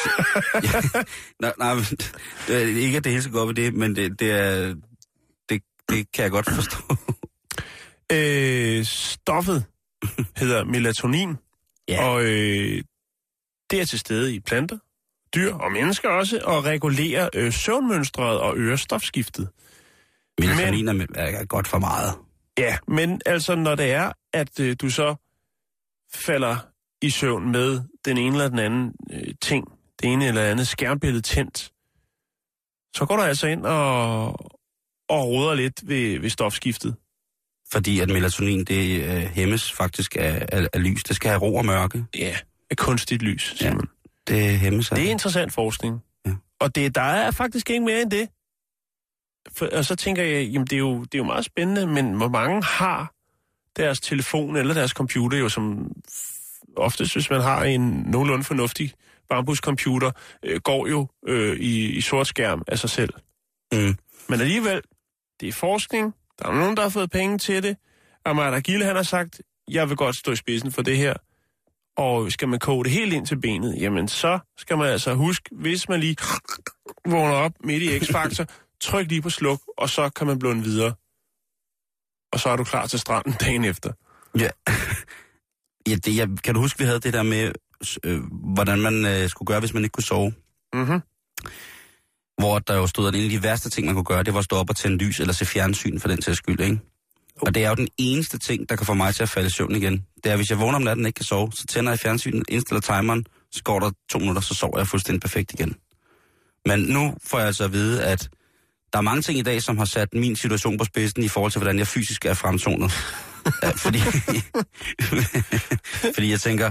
nej, 1.41 1.53
nej, 1.59 1.74
men 1.74 2.76
ikke 2.76 2.97
at 2.97 3.05
det 3.05 3.12
hele 3.12 3.22
skal 3.22 3.33
gå 3.33 3.41
op 3.41 3.51
i 3.51 3.53
det, 3.53 3.74
men 3.74 3.97
det, 3.97 4.20
det 4.20 4.31
er... 4.33 4.74
Det, 5.49 5.62
det 5.89 6.12
kan 6.12 6.22
jeg 6.22 6.31
godt 6.31 6.51
forstå. 6.51 6.76
Øh, 8.12 8.85
stoffet 8.85 9.64
hedder 10.37 10.64
melatonin, 10.64 11.37
Ja. 11.89 12.05
og 12.05 12.22
øh, 12.22 12.83
det 13.70 13.81
er 13.81 13.85
til 13.85 13.99
stede 13.99 14.35
i 14.35 14.41
planter, 14.41 14.78
dyr 15.35 15.55
og 15.55 15.72
mennesker 15.72 16.09
også 16.09 16.39
at 16.39 16.64
regulere 16.64 17.31
øh, 17.35 17.53
søvnmønstret 17.53 18.41
og 18.41 18.57
ørestofskiftet. 18.57 19.49
Melatonin 20.41 20.89
er, 20.89 21.07
er 21.14 21.45
godt 21.45 21.68
for 21.68 21.78
meget. 21.78 22.14
Ja, 22.59 22.78
men 22.89 23.20
altså 23.26 23.55
når 23.55 23.74
det 23.74 23.93
er, 23.93 24.12
at 24.33 24.61
øh, 24.61 24.76
du 24.81 24.91
så 24.91 25.14
falder 26.14 26.57
i 27.03 27.11
søvn 27.11 27.53
med 27.53 27.80
den 28.05 28.16
ene 28.18 28.34
eller 28.34 28.48
den 28.48 28.59
anden 28.59 28.92
øh, 29.12 29.34
ting, 29.42 29.68
det 30.03 30.12
ene 30.12 30.26
eller 30.26 30.42
andet 30.42 30.68
skærmbillede 30.68 31.22
tændt, 31.22 31.72
så 32.96 33.07
går 33.07 33.16
du 33.16 33.22
altså 33.22 33.46
ind 33.46 33.66
og, 33.66 34.28
og 35.09 35.28
roder 35.28 35.55
lidt 35.55 35.88
ved, 35.88 36.18
ved 36.20 36.30
stofskiftet. 36.30 36.96
Fordi 37.72 38.01
at 38.01 38.09
melatonin, 38.09 38.64
det 38.64 39.03
øh, 39.05 39.22
hæmmes 39.22 39.72
faktisk 39.72 40.16
af, 40.16 40.46
af, 40.53 40.66
af 40.72 40.82
lys. 40.82 41.05
Det 41.05 41.16
skal 41.16 41.28
have 41.30 41.40
ro 41.40 41.55
og 41.55 41.66
mørke. 41.66 42.05
Ja, 42.14 42.36
af 42.70 42.76
kunstigt 42.76 43.22
lys, 43.22 43.57
Ja. 43.61 43.70
Simon. 43.70 43.88
Det 44.28 44.59
hæmmes 44.59 44.90
af. 44.90 44.96
Det 44.96 45.07
er 45.07 45.11
interessant 45.11 45.53
forskning. 45.53 45.98
Ja. 46.26 46.32
Og 46.61 46.74
det, 46.74 46.94
der 46.94 47.01
er 47.03 47.30
faktisk 47.30 47.70
ikke 47.70 47.84
mere 47.84 48.03
end 48.03 48.11
det. 48.11 48.28
For, 49.53 49.68
og 49.72 49.84
så 49.84 49.96
tænker 49.96 50.22
jeg, 50.22 50.48
jamen 50.48 50.66
det 50.66 50.72
er, 50.72 50.78
jo, 50.78 51.01
det 51.05 51.14
er 51.14 51.18
jo 51.18 51.24
meget 51.24 51.44
spændende, 51.44 51.86
men 51.86 52.14
hvor 52.14 52.28
mange 52.28 52.62
har 52.64 53.14
deres 53.76 54.01
telefon 54.01 54.57
eller 54.57 54.74
deres 54.74 54.90
computer 54.90 55.38
jo, 55.38 55.48
som 55.48 55.92
oftest, 56.77 57.15
hvis 57.15 57.31
man 57.31 57.41
har 57.41 57.65
en 57.65 57.81
nogenlunde 58.07 58.45
fornuftig 58.45 58.93
bambuscomputer, 59.29 60.11
øh, 60.45 60.61
går 60.61 60.87
jo 60.87 61.09
øh, 61.27 61.57
i, 61.57 61.91
i 61.91 62.01
sort 62.01 62.27
skærm 62.27 62.63
af 62.67 62.79
sig 62.79 62.91
selv. 62.91 63.15
Mm. 63.73 63.97
Men 64.29 64.41
alligevel, 64.41 64.81
det 65.41 65.49
er 65.49 65.53
forskning, 65.53 66.15
der 66.39 66.49
er 66.49 66.55
nogen, 66.55 66.77
der 66.77 66.83
har 66.83 66.89
fået 66.91 67.11
penge 67.11 67.39
til 67.39 67.63
det. 67.63 67.77
Amara 68.25 68.61
Gilde, 68.61 68.85
han 68.85 68.97
har 68.97 69.03
sagt, 69.03 69.43
jeg 69.69 69.89
vil 69.89 69.97
godt 69.97 70.17
stå 70.17 70.33
i 70.33 70.37
spidsen 70.37 70.73
for 70.73 70.83
det 70.83 70.97
her. 70.97 71.15
Og 71.97 72.33
skal 72.33 72.49
man 72.49 72.59
koge 72.59 72.85
det 72.85 72.93
helt 72.93 73.13
ind 73.13 73.27
til 73.27 73.41
benet, 73.41 73.77
jamen 73.81 74.09
så 74.09 74.39
skal 74.59 74.79
man 74.79 74.87
altså 74.87 75.15
huske, 75.15 75.51
hvis 75.53 75.89
man 75.89 76.01
lige 76.01 76.17
vågner 77.07 77.35
op 77.35 77.53
midt 77.65 77.83
i 77.83 77.99
X-Factor, 77.99 78.45
tryk 78.81 79.09
lige 79.09 79.23
på 79.23 79.31
sluk, 79.31 79.61
og 79.79 79.89
så 79.89 80.11
kan 80.11 80.27
man 80.27 80.39
blunde 80.39 80.63
videre. 80.63 80.95
Og 82.33 82.41
så 82.41 82.49
er 82.49 82.57
du 82.57 82.65
klar 82.65 82.87
til 82.87 82.99
stranden 82.99 83.33
dagen 83.33 83.65
efter. 83.65 83.93
Ja. 84.39 84.49
Ja 85.91 85.97
det, 85.97 86.16
jeg, 86.16 86.28
kan 86.45 86.55
du 86.55 86.61
huske, 86.61 86.78
vi 86.78 86.84
havde 86.84 87.01
det 87.01 87.12
der 87.12 87.22
med, 87.22 87.53
øh, 88.05 88.20
hvordan 88.55 88.80
man 88.80 89.07
øh, 89.07 89.28
skulle 89.28 89.47
gøre, 89.47 89.61
hvis 89.61 89.74
man 89.74 89.84
ikke 89.84 89.93
kunne 89.93 90.05
sove? 90.05 90.32
Mm-hmm. 90.72 91.01
Hvor 92.38 92.59
der 92.59 92.74
jo 92.74 92.86
stod, 92.86 93.09
at 93.09 93.14
en 93.14 93.24
af 93.24 93.30
de 93.30 93.43
værste 93.43 93.70
ting, 93.70 93.86
man 93.86 93.95
kunne 93.95 94.05
gøre, 94.05 94.22
det 94.22 94.34
var 94.34 94.38
at 94.38 94.45
stå 94.45 94.57
op 94.57 94.70
og 94.70 94.76
tænde 94.76 95.05
lys 95.05 95.20
eller 95.20 95.32
se 95.32 95.47
fjernsyn 95.47 96.01
for 96.01 96.09
den 96.09 96.22
sags 96.22 96.38
skyld, 96.38 96.61
ikke? 96.61 96.80
Og 97.41 97.55
det 97.55 97.64
er 97.64 97.68
jo 97.68 97.74
den 97.74 97.88
eneste 97.99 98.38
ting, 98.38 98.68
der 98.68 98.76
kan 98.76 98.86
få 98.86 98.95
mig 98.95 99.14
til 99.14 99.22
at 99.22 99.28
falde 99.28 99.47
i 99.47 99.51
søvn 99.51 99.76
igen. 99.76 100.07
Det 100.24 100.32
er, 100.32 100.36
hvis 100.36 100.51
jeg 100.51 100.61
vågner 100.61 100.76
om 100.76 100.82
natten 100.82 101.05
og 101.05 101.09
ikke 101.09 101.16
kan 101.16 101.24
sove, 101.24 101.53
så 101.53 101.66
tænder 101.66 101.93
jeg 101.93 101.99
fjernsynet, 101.99 102.43
indstiller 102.49 102.80
timeren, 102.80 103.26
så 103.53 103.62
går 103.62 103.80
der 103.80 103.91
to 104.11 104.18
minutter, 104.18 104.43
så 104.43 104.55
sover 104.55 104.78
jeg 104.78 104.86
fuldstændig 104.86 105.20
perfekt 105.20 105.53
igen. 105.53 105.74
Men 106.66 106.80
nu 106.80 107.14
får 107.24 107.38
jeg 107.38 107.47
altså 107.47 107.64
at 107.64 107.72
vide, 107.72 108.05
at 108.05 108.28
der 108.93 108.99
er 108.99 109.03
mange 109.03 109.22
ting 109.22 109.38
i 109.38 109.43
dag, 109.43 109.62
som 109.62 109.78
har 109.78 109.84
sat 109.84 110.09
min 110.14 110.36
situation 110.36 110.78
på 110.78 110.84
spidsen 110.84 111.22
i 111.22 111.28
forhold 111.28 111.53
til, 111.53 111.59
hvordan 111.59 111.78
jeg 111.78 111.86
fysisk 111.86 112.24
er 112.24 112.34
fremtonet. 112.34 112.93
Ja, 113.62 113.70
fordi, 113.70 113.99
fordi 116.14 116.30
jeg 116.30 116.41
tænker, 116.41 116.70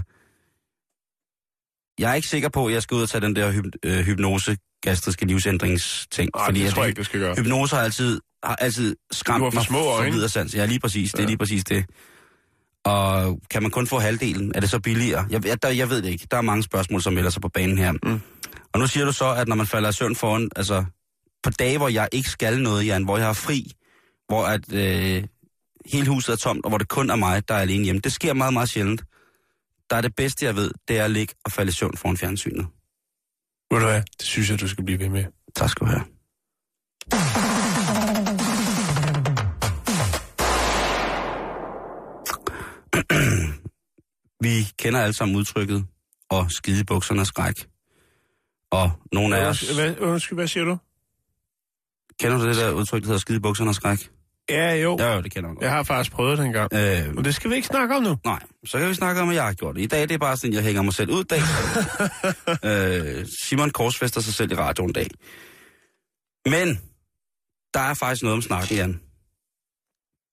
jeg 2.00 2.12
er 2.12 2.16
ikke 2.16 2.28
sikker 2.28 2.50
på, 2.50 2.66
at 2.68 2.74
jeg 2.74 2.82
skal 2.84 2.96
ud 2.96 3.02
og 3.02 3.10
tage 3.10 3.22
den 3.22 3.36
der 3.36 3.52
hyp, 3.52 3.66
øh, 3.86 4.00
hypnose 4.00 4.58
gastriske 4.82 5.26
livsændringsting. 5.26 6.30
Nej, 6.36 6.46
fordi 6.46 6.64
det 6.64 6.74
tror 6.74 6.82
jeg 6.82 6.90
ikke, 6.90 7.00
du 7.00 7.04
skal 7.04 7.20
gøre. 7.20 7.36
Hypnose 7.36 7.76
har 7.76 7.84
altid, 7.84 8.22
har 8.44 8.56
altid 8.56 8.96
skræmt 9.12 9.54
mig 9.54 9.64
små 9.66 9.98
for 9.98 10.12
videre 10.12 10.30
sans. 10.30 10.56
Ja, 10.56 10.66
lige 10.66 10.80
præcis. 10.80 11.12
Det 11.12 11.20
er 11.20 11.24
Ja. 11.24 11.28
lige 11.28 11.38
præcis 11.38 11.64
det. 11.64 11.86
Og 12.86 13.40
kan 13.52 13.62
man 13.62 13.72
kun 13.72 13.88
få 13.88 14.00
halvdelen? 14.00 14.52
Er 14.56 14.60
det 14.60 14.70
så 14.70 14.80
billigere? 14.80 15.26
Jeg, 15.30 15.46
jeg, 15.46 15.64
der, 15.64 15.70
jeg 15.70 15.90
ved 15.90 16.02
det 16.02 16.10
ikke. 16.10 16.28
Der 16.32 16.38
er 16.38 16.42
mange 16.42 16.64
spørgsmål, 16.64 17.02
som 17.02 17.14
melder 17.14 17.30
sig 17.30 17.42
på 17.42 17.50
banen 17.50 17.78
her. 17.78 17.92
Mm. 17.92 18.22
Og 18.74 18.80
nu 18.80 18.88
siger 18.88 19.06
du 19.06 19.12
så, 19.12 19.34
at 19.34 19.48
når 19.48 19.56
man 19.56 19.68
falder 19.68 19.90
i 19.90 19.94
søvn 19.94 20.16
foran, 20.16 20.50
altså 20.56 20.86
på 21.44 21.50
dage, 21.50 21.78
hvor 21.78 21.90
jeg 21.90 22.08
ikke 22.12 22.30
skal 22.30 22.62
noget, 22.62 22.86
Jan, 22.86 23.04
hvor 23.04 23.18
jeg 23.18 23.26
har 23.26 23.34
fri, 23.34 23.72
hvor 24.28 24.46
at, 24.46 24.74
øh, 24.74 25.24
hele 25.92 26.08
huset 26.08 26.34
er 26.34 26.38
tomt, 26.38 26.66
og 26.66 26.72
hvor 26.72 26.78
det 26.78 26.88
kun 26.88 27.10
er 27.10 27.16
mig, 27.16 27.48
der 27.48 27.56
er 27.56 27.60
alene 27.60 27.84
hjemme. 27.84 28.02
Det 28.02 28.14
sker 28.14 28.34
meget, 28.34 28.54
meget 28.54 28.70
sjældent. 28.70 29.04
Der 29.90 29.96
er 29.96 30.02
det 30.02 30.16
bedste, 30.16 30.46
jeg 30.46 30.56
ved, 30.56 30.72
det 30.88 30.98
er 30.98 31.04
at 31.04 31.12
ligge 31.12 31.34
og 31.46 31.52
falde 31.52 31.70
i 31.70 31.74
søvn 31.74 31.98
foran 31.98 32.18
fjernsynet. 32.18 32.68
Ved 33.72 33.80
du 33.80 33.86
hvad? 33.86 34.04
Det 34.18 34.26
synes 34.26 34.50
jeg, 34.50 34.60
du 34.60 34.68
skal 34.68 34.84
blive 34.84 35.00
ved 35.00 35.10
med. 35.10 35.26
Tak 35.56 35.70
skal 35.70 35.88
du 35.88 35.92
have. 35.92 36.02
Vi 44.44 44.68
kender 44.80 45.02
alle 45.02 45.14
sammen 45.14 45.38
udtrykket 45.38 45.86
og 46.30 46.52
skide 46.52 46.86
bukserne 46.86 47.26
skræk. 47.26 47.68
Og 48.72 48.92
nogle 49.12 49.38
af 49.38 49.46
os... 49.46 49.76
Hvad, 49.76 49.98
undskyld, 50.00 50.38
hvad 50.38 50.48
siger 50.48 50.64
du? 50.64 50.78
Kender 52.20 52.38
du 52.38 52.48
det 52.48 52.56
der 52.56 52.72
udtryk, 52.72 53.02
der 53.02 53.08
hedder 53.08 53.20
skide 53.20 53.40
bukserne 53.40 53.74
skræk? 53.74 54.10
Ja, 54.50 54.74
jo. 54.74 54.98
Ja, 55.00 55.14
jo, 55.16 55.22
det 55.22 55.32
kender 55.32 55.50
man 55.50 55.56
godt. 55.56 55.64
Jeg 55.64 55.72
har 55.72 55.84
faktisk 55.84 56.12
prøvet 56.16 56.38
det 56.38 56.46
engang. 56.46 56.74
Øh, 56.74 57.16
Men 57.16 57.24
det 57.26 57.36
skal 57.36 57.50
vi 57.52 57.56
ikke 57.56 57.68
snakke 57.68 57.96
om 57.96 58.04
nu. 58.04 58.18
nej, 58.26 58.40
så 58.66 58.80
kan 58.80 58.90
vi 58.90 58.94
snakke 58.94 59.22
om, 59.22 59.30
at 59.30 59.36
jeg 59.36 59.44
har 59.44 59.54
gjort 59.54 59.76
det. 59.76 59.82
I 59.82 59.86
dag 59.86 60.02
det 60.02 60.12
er 60.12 60.18
bare 60.18 60.38
sådan, 60.38 60.54
jeg 60.54 60.64
hænger 60.64 60.82
mig 60.82 60.94
selv 60.94 61.12
ud 61.12 61.24
dag. 61.24 61.42
øh, 63.20 63.28
Simon 63.42 63.70
korsfester 63.72 64.22
sig 64.22 64.34
selv 64.34 64.52
i 64.52 64.56
radioen 64.56 64.94
dag. 64.94 65.08
Men 66.46 66.80
der 67.74 67.80
er 67.80 67.94
faktisk 67.94 68.24
noget 68.24 68.36
om 68.36 68.42
snakken, 68.42 68.78
Jan. 68.78 69.02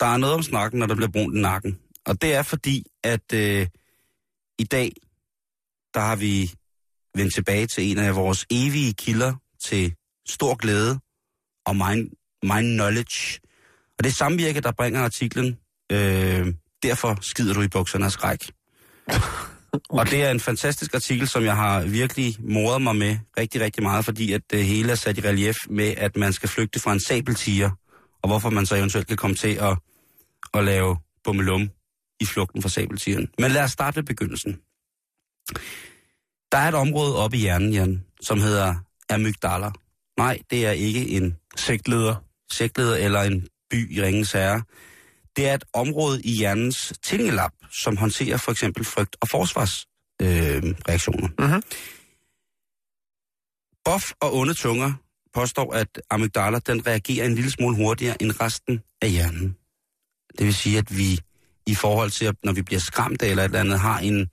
Der 0.01 0.07
er 0.07 0.17
noget 0.17 0.35
om 0.35 0.43
snakken, 0.43 0.79
når 0.79 0.87
der 0.87 0.95
bliver 0.95 1.11
brunt 1.11 1.37
i 1.37 1.41
nakken. 1.41 1.79
Og 2.07 2.23
det 2.23 2.35
er 2.35 2.43
fordi, 2.43 2.85
at 3.05 3.33
øh, 3.35 3.67
i 4.59 4.64
dag, 4.64 4.93
der 5.95 6.01
har 6.01 6.17
vi 6.17 6.53
vendt 7.14 7.35
tilbage 7.35 7.67
til 7.67 7.91
en 7.91 7.99
af 7.99 8.17
vores 8.17 8.47
evige 8.51 8.95
kilder 8.95 9.35
til 9.64 9.95
stor 10.29 10.55
glæde 10.55 10.99
og 11.67 11.77
mind, 11.77 12.11
mind 12.43 12.75
knowledge. 12.75 13.41
Og 13.99 14.05
det 14.05 14.11
er 14.11 14.14
samvirke, 14.14 14.61
der 14.61 14.72
bringer 14.72 15.01
artiklen, 15.01 15.59
øh, 15.92 16.55
derfor 16.82 17.18
skider 17.20 17.55
du 17.55 17.62
i 17.62 17.68
bukserne 17.68 18.05
af 18.05 18.12
skræk. 18.12 18.51
Okay. 19.07 19.20
Og 20.01 20.11
det 20.11 20.22
er 20.24 20.30
en 20.30 20.40
fantastisk 20.40 20.94
artikel, 20.94 21.28
som 21.28 21.44
jeg 21.44 21.57
har 21.57 21.80
virkelig 21.84 22.36
moret 22.38 22.82
mig 22.82 22.97
med 22.97 23.18
rigtig, 23.38 23.61
rigtig 23.61 23.82
meget, 23.82 24.05
fordi 24.05 24.32
at 24.32 24.40
det 24.51 24.64
hele 24.64 24.92
er 24.92 24.94
sat 24.94 25.18
i 25.18 25.20
relief 25.20 25.57
med, 25.68 25.94
at 25.97 26.16
man 26.16 26.32
skal 26.32 26.49
flygte 26.49 26.80
fra 26.80 26.92
en 26.92 27.01
sabeltiger, 27.01 27.70
og 28.22 28.28
hvorfor 28.28 28.51
man 28.51 28.66
så 28.66 28.76
eventuelt 28.76 29.07
kan 29.07 29.16
komme 29.16 29.36
til 29.36 29.55
at, 29.55 29.78
at 30.55 30.64
lave 30.64 30.97
bummelum 31.24 31.70
i 32.20 32.24
flugten 32.24 32.62
fra 32.62 32.68
sabeltigeren. 32.68 33.28
Men 33.38 33.51
lad 33.51 33.62
os 33.62 33.70
starte 33.70 33.97
ved 33.97 34.03
begyndelsen. 34.03 34.53
Der 36.53 36.59
er 36.59 36.68
et 36.68 36.74
område 36.74 37.16
oppe 37.16 37.36
i 37.36 37.40
hjernen, 37.40 37.72
Jan, 37.72 38.05
som 38.22 38.40
hedder 38.40 38.74
amygdala. 39.11 39.70
Nej, 40.16 40.38
det 40.51 40.66
er 40.66 40.70
ikke 40.70 41.09
en 41.09 41.36
Sektleder. 41.57 42.14
sektleder 42.53 42.97
eller 42.97 43.22
en 43.22 43.47
by 43.71 43.97
i 43.97 44.03
Ringens 44.03 44.33
Herre. 44.33 44.62
Det 45.37 45.49
er 45.49 45.55
et 45.55 45.64
område 45.73 46.23
i 46.23 46.31
hjernens 46.31 46.93
tingelap, 47.03 47.53
som 47.83 47.97
håndterer 47.97 48.37
for 48.37 48.53
eksempel 48.53 48.85
frygt- 48.85 49.17
og 49.21 49.29
forsvarsreaktioner. 49.29 50.67
Øh, 50.67 50.75
reaktioner. 50.89 51.29
Mhm. 51.39 51.62
Boff 53.85 54.12
og 54.21 54.35
onde 54.35 54.55
tunger 54.55 54.93
påstår, 55.35 55.75
at 55.75 56.01
amygdala 56.11 56.59
den 56.59 56.87
reagerer 56.87 57.27
en 57.27 57.35
lille 57.35 57.51
smule 57.51 57.77
hurtigere 57.77 58.23
end 58.23 58.41
resten 58.41 58.81
af 59.03 59.11
hjernen. 59.11 59.57
Det 60.39 60.47
vil 60.47 60.55
sige, 60.55 60.79
at 60.79 60.99
vi 60.99 61.21
i 61.67 61.75
forhold 61.75 62.11
til, 62.11 62.25
at 62.25 62.35
når 62.45 62.53
vi 62.53 62.62
bliver 62.62 62.81
skræmt 62.81 63.23
eller 63.23 63.43
et 63.43 63.45
eller 63.45 63.61
andet, 63.61 63.81
har 63.81 63.99
en, 63.99 64.31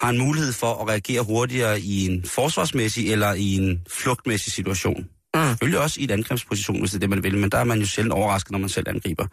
har 0.00 0.10
en 0.10 0.18
mulighed 0.18 0.52
for 0.52 0.74
at 0.74 0.88
reagere 0.88 1.22
hurtigere 1.22 1.80
i 1.80 2.06
en 2.06 2.24
forsvarsmæssig 2.24 3.12
eller 3.12 3.32
i 3.32 3.54
en 3.54 3.86
flugtmæssig 3.88 4.52
situation. 4.52 5.08
Mm. 5.44 5.50
Selvfølgelig 5.50 5.80
også 5.80 6.00
i 6.00 6.04
et 6.04 6.10
angrebsposition, 6.10 6.80
hvis 6.80 6.90
det 6.90 6.96
er 6.96 7.00
det, 7.00 7.10
man 7.10 7.22
vil, 7.22 7.38
men 7.38 7.50
der 7.50 7.58
er 7.58 7.64
man 7.64 7.80
jo 7.80 7.86
sjældent 7.86 8.12
overrasket, 8.12 8.50
når 8.50 8.58
man 8.58 8.68
selv 8.68 8.88
angriber. 8.88 9.26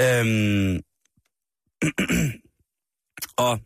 Øhm, 0.00 0.80
og 3.46 3.60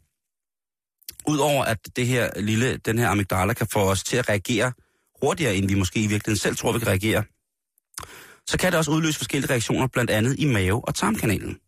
udover 1.27 1.64
at 1.64 1.79
det 1.97 2.07
her 2.07 2.41
lille, 2.41 2.77
den 2.77 2.99
her 2.99 3.09
amygdala 3.09 3.53
kan 3.53 3.66
få 3.73 3.81
os 3.81 4.05
til 4.05 4.16
at 4.16 4.29
reagere 4.29 4.73
hurtigere, 5.23 5.57
end 5.57 5.69
vi 5.69 5.75
måske 5.75 5.99
i 5.99 6.07
virkeligheden 6.07 6.39
selv 6.39 6.57
tror, 6.57 6.73
vi 6.73 6.79
kan 6.79 6.89
reagere, 6.89 7.25
så 8.47 8.59
kan 8.59 8.73
det 8.73 8.79
også 8.79 8.91
udløse 8.91 9.19
forskellige 9.19 9.51
reaktioner, 9.51 9.87
blandt 9.87 10.11
andet 10.11 10.39
i 10.39 10.47
mave- 10.47 10.89
og 10.89 10.95
tarmkanalen. 10.95 11.59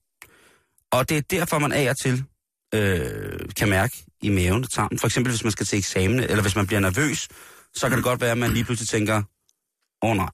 Og 0.93 1.09
det 1.09 1.17
er 1.17 1.21
derfor, 1.21 1.59
man 1.59 1.73
af 1.73 1.91
og 1.91 1.99
til 1.99 2.25
øh, 2.75 3.41
kan 3.57 3.69
mærke 3.69 4.05
i 4.23 4.29
maven 4.29 4.65
og 4.65 4.71
tarmen. 4.71 4.99
For 4.99 5.07
eksempel, 5.07 5.33
hvis 5.33 5.45
man 5.45 5.51
skal 5.51 5.67
til 5.67 5.79
eksamen, 5.79 6.21
eller 6.21 6.43
hvis 6.43 6.57
man 6.57 6.67
bliver 6.67 6.81
nervøs, 6.81 7.29
så 7.75 7.89
kan 7.89 7.97
det 7.97 8.05
godt 8.05 8.21
være, 8.21 8.31
at 8.31 8.39
man 8.39 8.51
lige 8.51 8.65
pludselig 8.65 8.89
tænker, 8.89 9.23
åh 10.03 10.11
oh, 10.11 10.17
nej, 10.17 10.29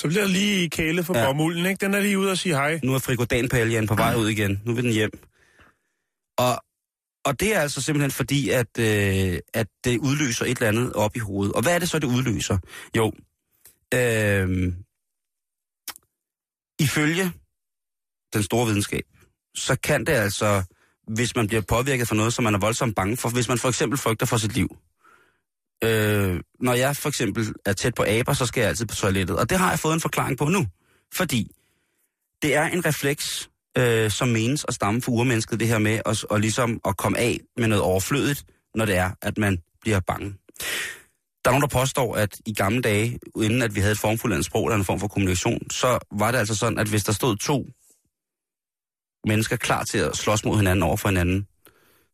Så 0.00 0.08
bliver 0.08 0.22
der 0.22 0.28
lige 0.28 0.70
kæle 0.70 1.04
for 1.04 1.18
Ja. 1.18 1.26
bomulden, 1.26 1.66
ikke? 1.66 1.86
Den 1.86 1.94
er 1.94 2.00
lige 2.00 2.18
ude 2.18 2.30
og 2.30 2.38
sige 2.38 2.54
hej. 2.54 2.80
nu 2.84 2.94
er 2.94 2.98
frikodanpaljen 2.98 3.86
på 3.86 3.94
vej 3.94 4.14
ud 4.14 4.28
igen. 4.28 4.62
Nu 4.64 4.74
vil 4.74 4.84
den 4.84 4.92
hjem. 4.92 5.10
Og, 6.38 6.64
og 7.24 7.40
det 7.40 7.54
er 7.56 7.60
altså 7.60 7.82
simpelthen 7.82 8.10
fordi, 8.10 8.50
at, 8.50 8.78
øh, 8.78 9.38
at 9.54 9.66
det 9.84 9.98
udløser 9.98 10.44
et 10.44 10.50
eller 10.58 10.68
andet 10.68 10.92
op 10.92 11.16
i 11.16 11.18
hovedet. 11.18 11.52
Og 11.54 11.62
hvad 11.62 11.74
er 11.74 11.78
det 11.78 11.88
så, 11.90 11.98
det 11.98 12.06
udløser? 12.06 12.58
Jo, 12.96 13.12
øh, 13.94 14.72
ifølge 16.80 17.32
den 18.34 18.42
store 18.42 18.66
videnskab, 18.66 19.04
så 19.56 19.76
kan 19.82 20.04
det 20.06 20.12
altså, 20.12 20.62
hvis 21.08 21.36
man 21.36 21.46
bliver 21.46 21.62
påvirket 21.68 22.08
for 22.08 22.14
noget, 22.14 22.32
som 22.34 22.44
man 22.44 22.54
er 22.54 22.58
voldsomt 22.58 22.96
bange 22.96 23.16
for, 23.16 23.28
hvis 23.28 23.48
man 23.48 23.58
for 23.58 23.68
eksempel 23.68 23.98
frygter 23.98 24.26
for 24.26 24.36
sit 24.36 24.54
liv, 24.54 24.76
øh, 25.84 26.40
når 26.60 26.74
jeg 26.74 26.96
for 26.96 27.08
eksempel 27.08 27.54
er 27.66 27.72
tæt 27.72 27.94
på 27.94 28.04
aber, 28.08 28.32
så 28.32 28.46
skal 28.46 28.60
jeg 28.60 28.68
altid 28.68 28.86
på 28.86 28.94
toilettet. 28.94 29.38
Og 29.38 29.50
det 29.50 29.58
har 29.58 29.70
jeg 29.70 29.78
fået 29.78 29.94
en 29.94 30.00
forklaring 30.00 30.38
på 30.38 30.44
nu. 30.44 30.66
Fordi 31.14 31.50
det 32.42 32.54
er 32.54 32.64
en 32.64 32.86
refleks, 32.86 33.50
øh, 33.78 34.10
som 34.10 34.28
menes 34.28 34.64
at 34.68 34.74
stamme 34.74 35.02
for 35.02 35.12
urmennesket, 35.12 35.60
det 35.60 35.68
her 35.68 35.78
med 35.78 36.00
at, 36.06 36.24
og 36.24 36.40
ligesom 36.40 36.80
at 36.84 36.96
komme 36.96 37.18
af 37.18 37.40
med 37.56 37.68
noget 37.68 37.82
overflødigt, 37.82 38.44
når 38.74 38.84
det 38.84 38.96
er, 38.96 39.10
at 39.22 39.38
man 39.38 39.58
bliver 39.80 40.00
bange. 40.00 40.34
Der 41.44 41.50
er 41.50 41.52
nogen, 41.52 41.62
der 41.62 41.78
påstår, 41.80 42.16
at 42.16 42.40
i 42.46 42.54
gamle 42.54 42.82
dage, 42.82 43.18
inden 43.42 43.62
at 43.62 43.74
vi 43.74 43.80
havde 43.80 43.92
et 43.92 43.98
formfuldt 43.98 44.44
sprog 44.44 44.66
eller 44.66 44.76
en 44.76 44.84
form 44.84 45.00
for 45.00 45.08
kommunikation, 45.08 45.70
så 45.70 45.98
var 46.12 46.30
det 46.30 46.38
altså 46.38 46.54
sådan, 46.54 46.78
at 46.78 46.88
hvis 46.88 47.04
der 47.04 47.12
stod 47.12 47.36
to 47.36 47.66
mennesker 49.26 49.56
klar 49.56 49.84
til 49.84 49.98
at 49.98 50.16
slås 50.16 50.44
mod 50.44 50.56
hinanden 50.56 50.82
over 50.82 50.96
for 50.96 51.08
hinanden, 51.08 51.46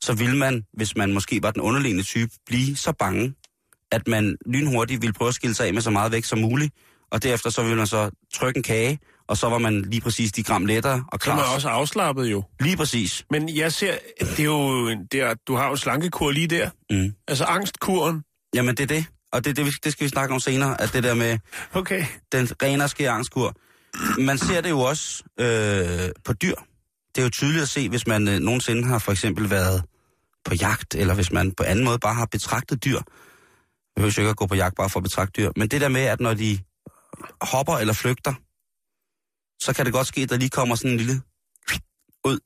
så 0.00 0.14
ville 0.14 0.36
man, 0.36 0.64
hvis 0.72 0.96
man 0.96 1.12
måske 1.12 1.42
var 1.42 1.50
den 1.50 1.60
underliggende 1.60 2.04
type, 2.04 2.32
blive 2.46 2.76
så 2.76 2.92
bange, 2.92 3.34
at 3.92 4.08
man 4.08 4.36
lynhurtigt 4.46 5.02
ville 5.02 5.12
prøve 5.12 5.28
at 5.28 5.34
skille 5.34 5.54
sig 5.54 5.66
af 5.66 5.74
med 5.74 5.82
så 5.82 5.90
meget 5.90 6.12
væk 6.12 6.24
som 6.24 6.38
muligt, 6.38 6.74
og 7.10 7.22
derefter 7.22 7.50
så 7.50 7.62
ville 7.62 7.76
man 7.76 7.86
så 7.86 8.10
trykke 8.34 8.58
en 8.58 8.62
kage, 8.62 8.98
og 9.28 9.36
så 9.36 9.48
var 9.48 9.58
man 9.58 9.82
lige 9.82 10.00
præcis 10.00 10.32
de 10.32 10.42
gram 10.42 10.66
lettere 10.66 11.04
og 11.12 11.20
klar. 11.20 11.36
man 11.36 11.44
også 11.54 11.68
afslappet 11.68 12.26
jo. 12.26 12.44
Lige 12.60 12.76
præcis. 12.76 13.24
Men 13.30 13.56
jeg 13.56 13.72
ser, 13.72 13.94
det 14.20 14.40
er 14.40 14.44
jo, 14.44 14.88
det 14.90 15.14
er, 15.14 15.34
du 15.48 15.54
har 15.54 15.68
jo 15.68 15.76
slankekur 15.76 16.30
lige 16.30 16.46
der. 16.46 16.70
Mm. 16.90 17.12
Altså 17.28 17.44
angstkuren. 17.44 18.22
Jamen 18.54 18.76
det 18.76 18.82
er 18.82 18.86
det, 18.86 19.06
og 19.32 19.44
det, 19.44 19.56
det, 19.56 19.66
det 19.84 19.92
skal 19.92 20.04
vi 20.04 20.08
snakke 20.08 20.34
om 20.34 20.40
senere, 20.40 20.80
at 20.80 20.92
det 20.92 21.02
der 21.02 21.14
med 21.14 21.38
Okay. 21.74 22.04
den 22.32 22.48
rene 22.62 23.10
angstkur. 23.10 23.54
Man 24.18 24.38
ser 24.38 24.60
det 24.60 24.70
jo 24.70 24.80
også 24.80 25.22
øh, 25.40 26.10
på 26.24 26.32
dyr. 26.32 26.54
Det 27.14 27.20
er 27.20 27.22
jo 27.22 27.30
tydeligt 27.30 27.62
at 27.62 27.68
se, 27.68 27.88
hvis 27.88 28.06
man 28.06 28.28
øh, 28.28 28.38
nogensinde 28.38 28.84
har 28.84 28.98
for 28.98 29.12
eksempel 29.12 29.50
været 29.50 29.82
på 30.44 30.54
jagt, 30.54 30.94
eller 30.94 31.14
hvis 31.14 31.32
man 31.32 31.52
på 31.52 31.62
anden 31.62 31.84
måde 31.84 31.98
bare 31.98 32.14
har 32.14 32.26
betragtet 32.26 32.84
dyr. 32.84 32.98
Jeg 33.96 34.00
behøver 34.02 34.18
ikke 34.18 34.30
at 34.30 34.36
gå 34.36 34.46
på 34.46 34.54
jagt 34.54 34.76
bare 34.76 34.90
for 34.90 35.00
at 35.00 35.04
betragte 35.04 35.42
dyr. 35.42 35.50
Men 35.56 35.68
det 35.68 35.80
der 35.80 35.88
med, 35.88 36.00
at 36.00 36.20
når 36.20 36.34
de 36.34 36.58
hopper 37.40 37.76
eller 37.76 37.94
flygter, 37.94 38.34
så 39.64 39.72
kan 39.72 39.84
det 39.84 39.92
godt 39.92 40.06
ske, 40.06 40.20
at 40.20 40.28
der 40.30 40.36
lige 40.36 40.50
kommer 40.50 40.74
sådan 40.74 40.90
en 40.90 40.96
lille 40.96 41.22
ud 42.24 42.38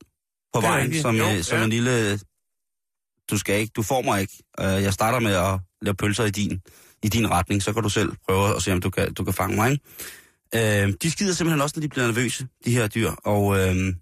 på 0.53 0.61
vejen, 0.61 1.01
som, 1.01 1.15
Jo, 1.15 1.29
øh, 1.29 1.43
som 1.43 1.57
ja. 1.57 1.63
en 1.63 1.69
lille... 1.69 2.19
Du 3.29 3.37
skal 3.37 3.59
ikke, 3.59 3.71
du 3.75 3.83
får 3.83 4.01
mig 4.01 4.21
ikke. 4.21 4.43
Øh, 4.59 4.65
Jeg 4.65 4.93
starter 4.93 5.19
med 5.19 5.33
at 5.33 5.59
lave 5.81 5.95
pølser 5.95 6.25
i 6.25 6.29
din, 6.31 6.61
i 7.03 7.07
din 7.09 7.31
retning, 7.31 7.63
så 7.63 7.73
kan 7.73 7.83
du 7.83 7.89
selv 7.89 8.11
prøve 8.27 8.55
at 8.55 8.63
se, 8.63 8.71
om 8.71 8.81
du 8.81 8.89
kan, 8.89 9.13
du 9.13 9.23
kan 9.23 9.33
fange 9.33 9.55
mig. 9.55 9.71
Ikke? 9.71 10.83
Øh, 10.85 10.93
de 11.01 11.11
skider 11.11 11.33
simpelthen 11.33 11.61
også, 11.61 11.73
når 11.77 11.81
de 11.81 11.89
bliver 11.89 12.05
nervøse, 12.05 12.47
de 12.65 12.71
her 12.71 12.87
dyr. 12.87 13.11
Og, 13.11 13.57
øh, 13.59 13.93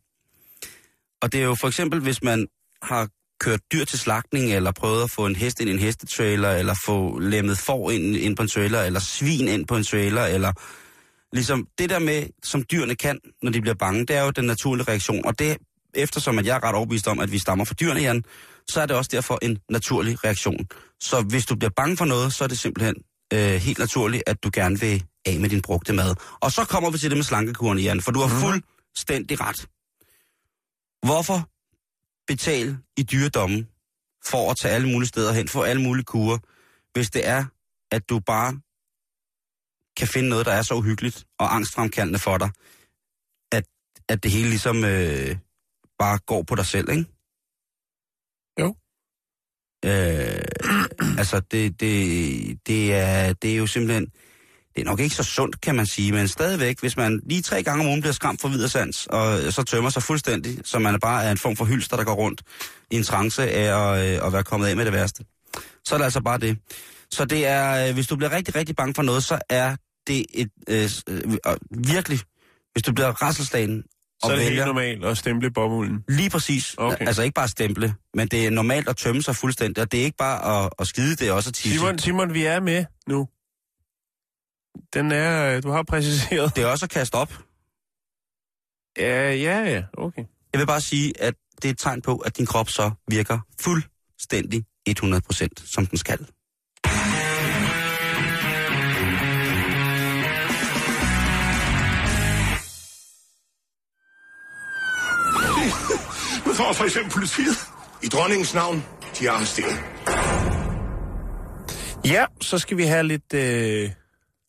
og 1.21 1.31
det 1.31 1.39
er 1.39 1.45
jo 1.45 1.55
for 1.55 1.67
eksempel, 1.67 1.99
hvis 1.99 2.23
man 2.23 2.47
har 2.81 3.09
kørt 3.39 3.59
dyr 3.73 3.85
til 3.85 3.99
slagtning, 3.99 4.53
eller 4.53 4.71
prøvet 4.71 5.03
at 5.03 5.11
få 5.11 5.25
en 5.25 5.35
hest 5.35 5.59
ind 5.59 5.69
i 5.69 5.73
en 5.73 5.79
hestetrailer, 5.79 6.51
eller 6.51 6.75
få 6.85 7.19
lemmet 7.19 7.57
får 7.57 7.91
ind, 7.91 8.15
ind 8.15 8.35
på 8.35 8.41
en 8.41 8.49
trailer, 8.49 8.81
eller 8.81 8.99
svin 8.99 9.47
ind 9.47 9.67
på 9.67 9.75
en 9.75 9.83
trailer, 9.83 10.25
eller 10.25 10.51
ligesom 11.33 11.67
det 11.77 11.89
der 11.89 11.99
med, 11.99 12.27
som 12.43 12.63
dyrene 12.71 12.95
kan, 12.95 13.19
når 13.43 13.51
de 13.51 13.61
bliver 13.61 13.75
bange, 13.75 14.05
det 14.05 14.15
er 14.15 14.23
jo 14.23 14.31
den 14.31 14.45
naturlige 14.45 14.87
reaktion. 14.87 15.25
Og 15.25 15.39
det, 15.39 15.57
eftersom 15.93 16.39
at 16.39 16.45
jeg 16.45 16.55
er 16.55 16.63
ret 16.63 16.75
overbevist 16.75 17.07
om, 17.07 17.19
at 17.19 17.31
vi 17.31 17.39
stammer 17.39 17.65
fra 17.65 17.73
dyrene, 17.73 17.99
Jan, 17.99 18.23
så 18.67 18.81
er 18.81 18.85
det 18.85 18.95
også 18.95 19.09
derfor 19.13 19.39
en 19.41 19.57
naturlig 19.69 20.23
reaktion. 20.23 20.67
Så 20.99 21.21
hvis 21.21 21.45
du 21.45 21.55
bliver 21.55 21.71
bange 21.75 21.97
for 21.97 22.05
noget, 22.05 22.33
så 22.33 22.43
er 22.43 22.47
det 22.47 22.59
simpelthen 22.59 22.95
øh, 23.33 23.55
helt 23.55 23.79
naturligt, 23.79 24.23
at 24.27 24.43
du 24.43 24.49
gerne 24.53 24.79
vil 24.79 25.03
af 25.25 25.39
med 25.39 25.49
din 25.49 25.61
brugte 25.61 25.93
mad. 25.93 26.15
Og 26.39 26.51
så 26.51 26.65
kommer 26.65 26.89
vi 26.89 26.97
til 26.97 27.09
det 27.09 27.17
med 27.17 27.23
slankekuren, 27.23 27.79
Jan, 27.79 28.01
for 28.01 28.11
du 28.11 28.19
har 28.19 28.39
fuldstændig 28.39 29.41
ret. 29.41 29.67
Hvorfor 31.05 31.49
betale 32.27 32.79
i 32.97 33.03
dyredommen 33.03 33.69
for 34.25 34.51
at 34.51 34.57
tage 34.57 34.73
alle 34.75 34.87
mulige 34.91 35.07
steder 35.07 35.33
hen, 35.33 35.47
få 35.47 35.61
alle 35.61 35.81
mulige 35.81 36.05
kurer, 36.05 36.37
hvis 36.93 37.09
det 37.09 37.27
er, 37.27 37.45
at 37.91 38.09
du 38.09 38.19
bare 38.19 38.51
kan 39.97 40.07
finde 40.07 40.29
noget, 40.29 40.45
der 40.45 40.51
er 40.51 40.61
så 40.61 40.73
uhyggeligt 40.73 41.27
og 41.39 41.55
angstfremkaldende 41.55 42.19
for 42.19 42.37
dig, 42.37 42.49
at, 43.51 43.65
at 44.09 44.23
det 44.23 44.31
hele 44.31 44.49
ligesom 44.49 44.77
øh, 44.83 45.37
bare 45.99 46.17
går 46.19 46.43
på 46.43 46.55
dig 46.55 46.65
selv, 46.65 46.89
ikke? 46.89 47.05
Jo. 48.59 48.75
Øh, 49.85 50.45
altså, 51.21 51.41
det, 51.51 51.79
det, 51.79 52.67
det, 52.67 52.93
er, 52.93 53.33
det 53.33 53.51
er 53.53 53.57
jo 53.57 53.67
simpelthen... 53.67 54.11
Det 54.75 54.81
er 54.81 54.85
nok 54.85 54.99
ikke 54.99 55.15
så 55.15 55.23
sundt, 55.23 55.61
kan 55.61 55.75
man 55.75 55.85
sige, 55.85 56.11
men 56.11 56.27
stadigvæk, 56.27 56.79
hvis 56.79 56.97
man 56.97 57.21
lige 57.29 57.41
tre 57.41 57.63
gange 57.63 57.83
om 57.83 57.87
ugen 57.89 58.01
bliver 58.01 58.13
skræmt 58.13 58.41
for 58.41 58.47
videre 58.47 58.69
sans, 58.69 59.07
og 59.09 59.53
så 59.53 59.63
tømmer 59.63 59.89
sig 59.89 60.03
fuldstændig, 60.03 60.59
så 60.63 60.79
man 60.79 60.99
bare 60.99 61.23
er 61.23 61.31
en 61.31 61.37
form 61.37 61.55
for 61.55 61.65
hylster, 61.65 61.97
der 61.97 62.03
går 62.03 62.13
rundt 62.13 62.41
i 62.91 62.95
en 62.95 63.03
trance 63.03 63.51
af 63.51 63.93
at, 63.93 64.15
øh, 64.19 64.27
at 64.27 64.33
være 64.33 64.43
kommet 64.43 64.67
af 64.67 64.75
med 64.75 64.85
det 64.85 64.93
værste. 64.93 65.23
Så 65.85 65.95
er 65.95 65.97
det 65.97 66.05
altså 66.05 66.21
bare 66.21 66.37
det. 66.37 66.57
Så 67.11 67.25
det 67.25 67.45
er, 67.47 67.87
øh, 67.87 67.93
hvis 67.93 68.07
du 68.07 68.15
bliver 68.15 68.31
rigtig, 68.31 68.55
rigtig 68.55 68.75
bange 68.75 68.93
for 68.93 69.01
noget, 69.03 69.23
så 69.23 69.39
er 69.49 69.75
det 70.07 70.25
et 70.33 70.49
øh, 70.69 70.89
øh, 71.09 71.21
øh, 71.47 71.55
virkelig, 71.71 72.19
hvis 72.73 72.83
du 72.83 72.93
bliver 72.93 73.09
rasselslagen 73.11 73.83
Så 74.23 74.31
er 74.31 74.35
det 74.35 74.39
helt 74.39 74.49
vælger 74.51 74.65
normalt 74.65 75.05
at 75.05 75.17
stemple 75.17 75.51
bomulden. 75.51 76.03
lige 76.09 76.29
præcis, 76.29 76.75
Okay. 76.77 77.07
altså 77.07 77.21
ikke 77.23 77.33
bare 77.33 77.47
stemple, 77.47 77.93
men 78.13 78.27
det 78.27 78.45
er 78.45 78.49
normalt 78.49 78.89
at 78.89 78.97
tømme 78.97 79.23
sig 79.23 79.35
fuldstændig, 79.35 79.83
og 79.83 79.91
det 79.91 79.99
er 79.99 80.03
ikke 80.03 80.17
bare 80.17 80.63
at, 80.65 80.69
at 80.79 80.87
skide, 80.87 81.15
det 81.15 81.27
er 81.27 81.31
også 81.31 81.49
at 81.49 81.53
tisse. 81.53 81.77
Simon, 81.77 81.99
Simon, 81.99 82.33
vi 82.33 82.43
er 82.43 82.59
med 82.59 82.85
nu. 83.07 83.27
Den 84.93 85.11
er, 85.11 85.55
øh, 85.55 85.63
du 85.63 85.69
har 85.69 85.83
præciseret. 85.83 86.55
Det 86.55 86.63
er 86.63 86.67
også 86.67 86.85
at 86.85 86.89
kaste 86.89 87.15
op. 87.15 87.33
Ja, 88.97 89.33
ja, 89.33 89.59
ja, 89.59 89.83
okay. 89.97 90.23
Jeg 90.53 90.59
vil 90.59 90.65
bare 90.67 90.81
sige, 90.81 91.21
at 91.21 91.33
det 91.61 91.65
er 91.65 91.71
et 91.71 91.79
tegn 91.79 92.01
på, 92.01 92.17
at 92.17 92.37
din 92.37 92.45
krop 92.45 92.69
så 92.69 92.91
virker 93.07 93.39
fuldstændig 93.61 94.65
100% 94.89 95.47
som 95.65 95.85
den 95.85 95.97
skal. 95.97 96.19
Nu 106.45 106.53
får 106.53 106.73
for 106.73 106.83
eksempel 106.83 107.11
politiet 107.11 107.57
i 108.03 108.07
dronningens 108.07 108.53
navn, 108.53 108.83
de 109.19 109.27
er 109.27 109.31
arresteret. 109.31 109.79
Ja, 112.05 112.25
så 112.41 112.57
skal 112.57 112.77
vi 112.77 112.83
have 112.83 113.03
lidt, 113.03 113.33
øh, 113.33 113.91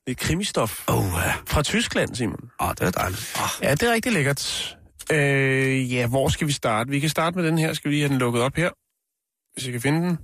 lidt 0.07 0.19
krimistof 0.19 0.89
Åh, 0.89 0.97
oh, 0.97 1.13
ja. 1.27 1.35
fra 1.47 1.63
Tyskland, 1.63 2.15
Simon. 2.15 2.51
Oh, 2.59 2.71
det 2.71 2.81
er 2.81 2.91
dejligt. 2.91 3.37
Oh. 3.37 3.65
Ja, 3.65 3.71
det 3.71 3.83
er 3.83 3.93
rigtig 3.93 4.13
lækkert. 4.13 4.77
Øh, 5.13 5.93
ja, 5.93 6.07
hvor 6.07 6.29
skal 6.29 6.47
vi 6.47 6.53
starte? 6.53 6.91
Vi 6.91 7.01
kan 7.01 7.09
starte 7.09 7.39
med 7.39 7.47
den 7.47 7.59
her. 7.59 7.73
Skal 7.73 7.91
vi 7.91 7.95
lige 7.95 8.03
have 8.03 8.13
den 8.13 8.19
lukket 8.19 8.43
op 8.43 8.57
her? 8.57 8.71
Hvis 9.55 9.65
jeg 9.65 9.73
kan 9.73 9.81
finde 9.81 10.01
den. 10.01 10.19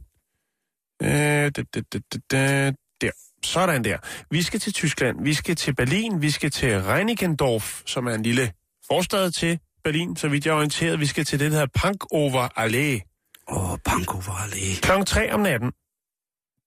Øh, 1.02 1.10
da, 1.10 1.50
da, 1.50 1.80
da, 1.92 1.98
da, 2.12 2.18
da, 2.30 2.72
der. 3.00 3.10
Sådan 3.44 3.84
der. 3.84 3.98
Vi 4.30 4.42
skal 4.42 4.60
til 4.60 4.72
Tyskland. 4.72 5.24
Vi 5.24 5.34
skal 5.34 5.56
til 5.56 5.74
Berlin. 5.74 6.22
Vi 6.22 6.30
skal 6.30 6.50
til 6.50 6.82
Reinickendorf, 6.82 7.82
som 7.86 8.06
er 8.06 8.14
en 8.14 8.22
lille 8.22 8.52
forstad 8.88 9.30
til 9.30 9.58
Berlin, 9.84 10.16
så 10.16 10.28
vidt 10.28 10.46
jeg 10.46 10.52
er 10.52 10.56
orienteret. 10.56 11.00
Vi 11.00 11.06
skal 11.06 11.24
til 11.24 11.40
det, 11.40 11.52
der 11.52 11.58
hedder 11.58 11.72
Pankover 11.74 12.48
Allé. 12.58 13.12
Åh, 13.48 13.72
oh, 13.72 13.78
Banco 13.84 14.18
Valley. 14.18 14.80
Klokken 14.82 15.06
3 15.06 15.32
om 15.32 15.40
natten, 15.40 15.70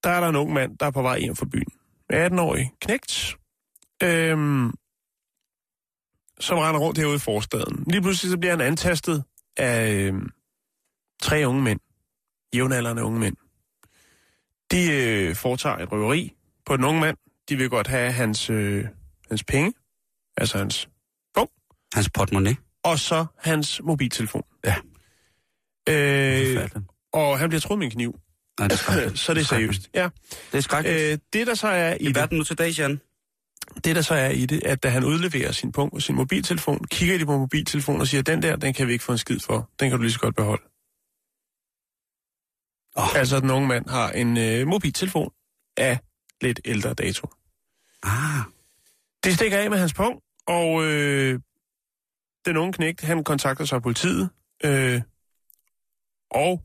der 0.04 0.10
er 0.10 0.20
der 0.20 0.30
en 0.30 0.36
ung 0.36 0.54
mand, 0.54 0.78
der 0.78 0.86
er 0.86 0.92
på 0.92 1.02
vej 1.02 1.20
hjem 1.20 1.36
fra 1.36 1.46
byen. 1.46 1.72
18-årig 2.14 2.72
knægt, 2.82 3.36
øhm, 4.04 4.74
som 6.40 6.58
render 6.58 6.80
rundt 6.80 6.98
herude 6.98 7.16
i 7.16 7.20
forstaden. 7.20 7.84
Lige 7.88 8.02
pludselig 8.02 8.32
så 8.32 8.38
bliver 8.38 8.52
han 8.52 8.62
antastet 8.62 9.24
af 9.58 9.92
øhm, 9.92 10.30
tre 11.22 11.44
unge 11.48 11.62
mænd. 11.62 11.80
Jævnaldrende 12.56 13.04
unge 13.04 13.20
mænd. 13.20 13.36
De 14.72 14.92
øh, 14.92 15.36
foretager 15.36 15.78
et 15.78 15.92
røveri 15.92 16.34
på 16.66 16.78
den 16.78 16.86
unge 16.86 17.02
mand. 17.02 17.18
De 17.50 17.56
vil 17.56 17.70
godt 17.70 17.88
have 17.88 18.12
hans, 18.12 18.50
øh, 18.50 18.86
hans 19.30 19.44
penge, 19.44 19.74
altså 20.38 20.58
hans 20.58 20.90
bog, 21.34 21.52
Hans 21.94 22.10
portemonnaie. 22.10 22.58
og 22.84 23.00
så 23.00 23.26
hans 23.38 23.82
mobiltelefon. 23.84 24.44
Ja. 24.66 24.76
Øh, 25.90 26.70
og 27.14 27.40
han 27.40 27.50
bliver 27.50 27.62
troet 27.62 27.80
med 27.80 27.86
en 27.88 27.92
kniv. 27.92 28.20
Nej, 28.60 28.68
det 28.68 28.82
er 28.88 29.16
så 29.26 29.34
det 29.34 29.42
er 29.42 29.46
seriøst. 29.46 29.90
Ja. 29.94 30.10
Det 30.52 30.58
er 30.58 30.62
skrækkeligt. 30.62 31.02
Øh, 31.02 31.18
det, 31.34 31.48
der 31.48 31.56
så 31.56 31.68
er 31.68 31.94
i 31.94 31.98
I 32.04 32.16
verden 32.16 32.38
nu 32.38 32.44
til 32.44 32.76
Jan. 32.78 33.02
det, 33.84 33.96
der 33.96 34.02
så 34.02 34.14
er 34.16 34.30
i 34.30 34.46
det, 34.46 34.64
at 34.64 34.84
da 34.84 34.90
han 34.90 35.04
udleverer 35.04 35.52
sin 35.52 35.72
punkt 35.72 35.94
og 35.94 36.02
sin 36.02 36.16
mobiltelefon, 36.16 36.84
kigger 36.84 37.18
de 37.18 37.26
på 37.26 37.38
mobiltelefonen 37.38 38.02
og 38.02 38.08
siger, 38.08 38.22
den 38.22 38.42
der, 38.42 38.56
den 38.56 38.74
kan 38.74 38.88
vi 38.88 38.94
ikke 38.94 39.04
få 39.04 39.12
en 39.12 39.18
skid 39.18 39.40
for. 39.40 39.70
Den 39.80 39.90
kan 39.90 39.98
du 39.98 40.02
lige 40.04 40.14
så 40.14 40.20
godt 40.20 40.36
beholde. 40.36 40.64
Åh. 42.98 43.16
Altså, 43.20 43.40
den 43.40 43.50
unge 43.52 43.68
mand 43.68 43.90
har 43.90 44.12
en 44.12 44.38
øh, 44.38 44.68
mobiltelefon 44.68 45.32
af 45.78 46.00
lidt 46.42 46.60
ældre 46.66 46.94
dato. 46.94 47.28
Ah, 48.04 48.42
Det 49.24 49.34
stikker 49.34 49.58
af 49.58 49.70
med 49.70 49.78
hans 49.78 49.94
punkt, 49.94 50.24
og 50.48 50.84
øh, 50.84 51.40
den 52.46 52.58
unge 52.58 52.74
knægt, 52.74 53.02
han 53.02 53.24
kontakter 53.24 53.66
så 53.66 53.80
politiet, 53.80 54.30
øh, 54.64 55.02
og 56.32 56.64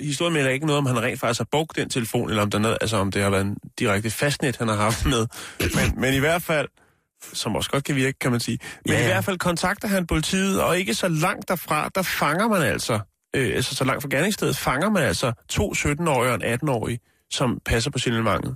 historien 0.00 0.32
melder 0.32 0.50
ikke 0.50 0.66
noget 0.66 0.78
om, 0.78 0.86
han 0.86 1.02
rent 1.02 1.20
faktisk 1.20 1.40
har 1.40 1.48
brugt 1.52 1.76
den 1.76 1.88
telefon, 1.88 2.28
eller 2.30 2.42
om, 2.42 2.50
der 2.50 2.58
er 2.58 2.62
noget, 2.62 2.78
altså, 2.80 2.96
om 2.96 3.10
det 3.12 3.22
har 3.22 3.30
været 3.30 3.44
en 3.44 3.56
direkte 3.78 4.10
fastnet, 4.10 4.56
han 4.56 4.68
har 4.68 4.76
haft 4.76 5.06
med. 5.06 5.26
Men, 5.60 6.00
men 6.00 6.14
i 6.14 6.18
hvert 6.18 6.42
fald, 6.42 6.68
som 7.32 7.56
også 7.56 7.70
godt 7.70 7.84
kan 7.84 7.96
virke, 7.96 8.18
kan 8.18 8.30
man 8.30 8.40
sige. 8.40 8.58
Men 8.84 8.94
Ja, 8.94 9.02
i 9.02 9.06
hvert 9.06 9.24
fald 9.24 9.38
kontakter 9.38 9.88
han 9.88 10.06
politiet, 10.06 10.62
og 10.62 10.78
ikke 10.78 10.94
så 10.94 11.08
langt 11.08 11.48
derfra, 11.48 11.90
der 11.94 12.02
fanger 12.02 12.48
man 12.48 12.62
altså, 12.62 13.00
øh, 13.36 13.54
altså 13.54 13.74
så 13.74 13.84
langt 13.84 14.02
fra 14.02 14.08
gerningsstedet, 14.08 14.56
fanger 14.56 14.90
man 14.90 15.02
altså 15.02 15.32
to 15.48 15.72
17-årige 15.72 16.32
og 16.32 16.34
en 16.34 16.54
18-årig, 16.54 17.00
som 17.30 17.58
passer 17.66 17.90
på 17.90 17.98
signalement. 17.98 18.46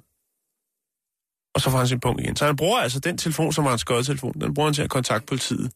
Og 1.54 1.60
så 1.60 1.70
får 1.70 1.78
han 1.78 1.88
sin 1.88 2.00
punkt 2.00 2.20
igen. 2.20 2.36
Så 2.36 2.46
han 2.46 2.56
bruger 2.56 2.78
altså 2.78 3.00
den 3.00 3.18
telefon, 3.18 3.52
som 3.52 3.64
var 3.64 3.72
en 3.72 3.78
skodtelefon, 3.78 4.40
den 4.40 4.54
bruger 4.54 4.66
han 4.68 4.74
til 4.74 4.82
at 4.82 4.90
kontakte 4.90 5.26
politiet. 5.26 5.72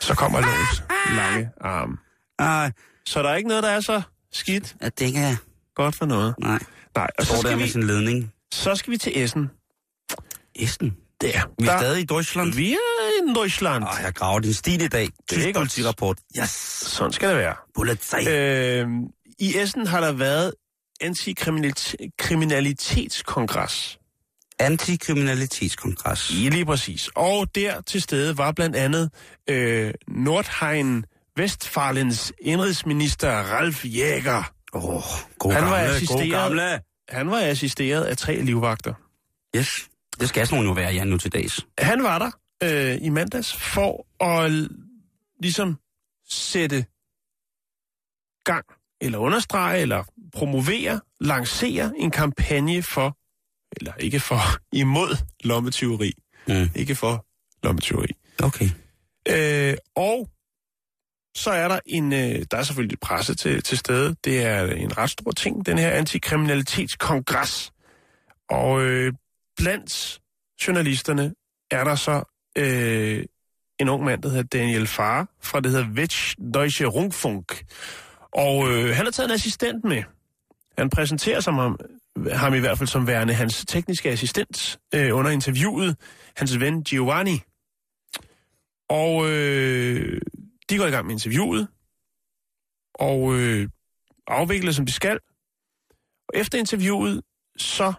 Så 0.00 0.14
kommer 0.14 0.40
lovens 0.40 0.82
lange 1.16 1.50
arm. 1.60 1.98
Ej, 2.38 2.72
Så 3.06 3.22
der 3.22 3.28
er 3.28 3.36
ikke 3.36 3.48
noget, 3.48 3.62
der 3.62 3.70
er 3.70 3.80
så 3.80 4.02
skidt 4.32 4.76
at 4.80 4.98
det 4.98 5.06
ikke 5.06 5.18
er... 5.18 5.36
godt 5.74 5.94
for 5.94 6.06
noget. 6.06 6.34
Nej. 6.40 6.58
Nej, 6.96 7.08
og 7.18 7.26
så 7.26 7.32
der 7.32 7.38
skal, 7.40 7.56
med 7.56 7.64
vi, 7.64 7.70
sin 7.70 7.82
ledning. 7.82 8.32
så 8.52 8.74
skal 8.74 8.90
vi 8.90 8.96
til 8.96 9.22
Essen. 9.24 9.50
Essen. 10.54 10.96
Der. 11.20 11.50
Vi 11.58 11.66
er 11.66 11.70
der, 11.70 11.78
stadig 11.78 12.02
i 12.02 12.04
Deutschland. 12.04 12.52
Vi 12.52 12.72
er 12.72 12.76
i 13.22 13.34
Deutschland. 13.34 13.84
Åh, 13.84 13.90
jeg 14.02 14.14
graver 14.14 14.40
din 14.40 14.52
stil 14.52 14.82
i 14.82 14.88
dag. 14.88 15.04
er 15.04 15.08
Tysk 15.28 15.54
politirapport. 15.54 16.18
Yes. 16.40 16.50
Sådan 16.50 17.12
skal 17.12 17.28
det 17.28 17.36
være. 17.36 17.54
Polizei. 17.74 18.28
Øh, 18.28 18.88
I 19.38 19.58
Essen 19.58 19.86
har 19.86 20.00
der 20.00 20.12
været 20.12 20.52
antikriminalitetskongres. 21.00 23.98
Antikriminalitetskongres. 24.58 26.30
Ja, 26.44 26.48
lige 26.48 26.66
præcis. 26.66 27.08
Og 27.14 27.54
der 27.54 27.80
til 27.80 28.02
stede 28.02 28.38
var 28.38 28.52
blandt 28.52 28.76
andet 28.76 29.10
øh, 29.50 29.94
Nordrhein 30.08 31.04
Vestfalens 31.38 32.32
indrigsminister 32.40 33.30
Ralf 33.30 33.84
Jäger. 33.84 34.52
Åh, 34.72 34.84
oh, 34.84 35.02
god 35.38 35.52
Han 35.52 35.62
var 35.64 35.70
gamle, 35.70 35.86
god 35.88 35.96
assisteret- 35.96 36.30
gamle. 36.30 36.80
Han 37.08 37.30
var 37.30 37.40
assisteret 37.40 38.04
af 38.04 38.16
tre 38.16 38.40
livvagter. 38.40 38.94
Yes. 39.56 39.68
Det 40.20 40.28
skal 40.28 40.46
sådan 40.46 40.56
nogle 40.64 40.68
jo 40.68 40.74
være, 40.84 40.94
Jan, 40.94 41.06
nu 41.06 41.18
til 41.18 41.32
dags. 41.32 41.66
Han 41.78 42.02
var 42.02 42.18
der 42.18 42.30
øh, 42.62 42.98
i 43.02 43.08
mandags 43.08 43.52
for 43.56 44.06
at 44.24 44.68
ligesom 45.42 45.78
sætte 46.30 46.84
gang, 48.44 48.64
eller 49.00 49.18
understrege, 49.18 49.80
eller 49.80 50.04
promovere, 50.34 51.00
lancere 51.20 51.92
en 51.98 52.10
kampagne 52.10 52.82
for, 52.82 53.16
eller 53.76 53.94
ikke 53.94 54.20
for, 54.20 54.40
imod 54.72 55.16
lommetyveri. 55.44 56.12
Mm. 56.48 56.70
Ikke 56.74 56.94
for 56.94 57.26
lommetyveri. 57.62 58.08
Okay. 58.42 58.68
Øh, 59.28 59.76
og 59.96 60.28
så 61.38 61.50
er 61.50 61.68
der 61.68 61.80
en, 61.86 62.12
øh, 62.12 62.44
der 62.50 62.56
er 62.56 62.62
selvfølgelig 62.62 63.00
presse 63.00 63.34
til, 63.34 63.62
til 63.62 63.78
stede. 63.78 64.16
Det 64.24 64.42
er 64.42 64.64
en 64.64 64.98
ret 64.98 65.10
stor 65.10 65.30
ting, 65.30 65.66
den 65.66 65.78
her 65.78 65.90
antikriminalitetskongres. 65.90 67.72
Og 68.50 68.82
øh, 68.82 69.12
blandt 69.56 70.20
journalisterne 70.66 71.34
er 71.70 71.84
der 71.84 71.94
så 71.94 72.22
øh, 72.58 73.24
en 73.80 73.88
ung 73.88 74.04
mand, 74.04 74.22
der 74.22 74.28
hedder 74.28 74.42
Daniel 74.42 74.86
Farr, 74.86 75.26
fra 75.42 75.60
det 75.60 75.70
hedder 75.70 75.88
Westdeutsche 75.90 76.86
Rundfunk. 76.86 77.64
Og 78.32 78.68
øh, 78.70 78.96
han 78.96 79.04
har 79.04 79.10
taget 79.10 79.28
en 79.28 79.34
assistent 79.34 79.84
med. 79.84 80.02
Han 80.78 80.90
præsenterer 80.90 81.40
sig 81.40 81.54
ham, 81.54 81.78
ham 82.32 82.54
i 82.54 82.58
hvert 82.58 82.78
fald 82.78 82.88
som 82.88 83.06
værende 83.06 83.34
hans 83.34 83.64
tekniske 83.68 84.10
assistent 84.10 84.78
øh, 84.94 85.16
under 85.16 85.30
interviewet, 85.30 85.96
hans 86.36 86.60
ven 86.60 86.82
Giovanni. 86.82 87.40
Og 88.88 89.30
øh, 89.30 90.20
de 90.70 90.78
går 90.78 90.86
i 90.86 90.90
gang 90.90 91.06
med 91.06 91.14
interviewet, 91.14 91.68
og 92.94 93.34
øh, 93.34 93.68
afvikler 94.26 94.72
som 94.72 94.86
de 94.86 94.92
skal. 94.92 95.18
Og 96.28 96.34
efter 96.34 96.58
interviewet, 96.58 97.22
så 97.56 97.92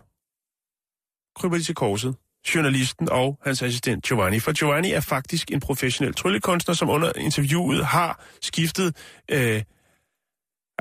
kryber 1.36 1.58
de 1.58 1.64
til 1.64 1.76
korset, 1.76 2.16
journalisten 2.56 3.10
og 3.10 3.40
hans 3.46 3.62
assistent 3.62 4.06
Giovanni. 4.06 4.40
For 4.40 4.52
Giovanni 4.60 4.92
er 4.92 5.00
faktisk 5.02 5.52
en 5.52 5.60
professionel 5.60 6.14
tryllekunstner, 6.14 6.76
som 6.76 6.90
under 6.90 7.12
interviewet 7.16 7.86
har 7.86 8.26
skiftet 8.42 8.88
øh, 9.32 9.64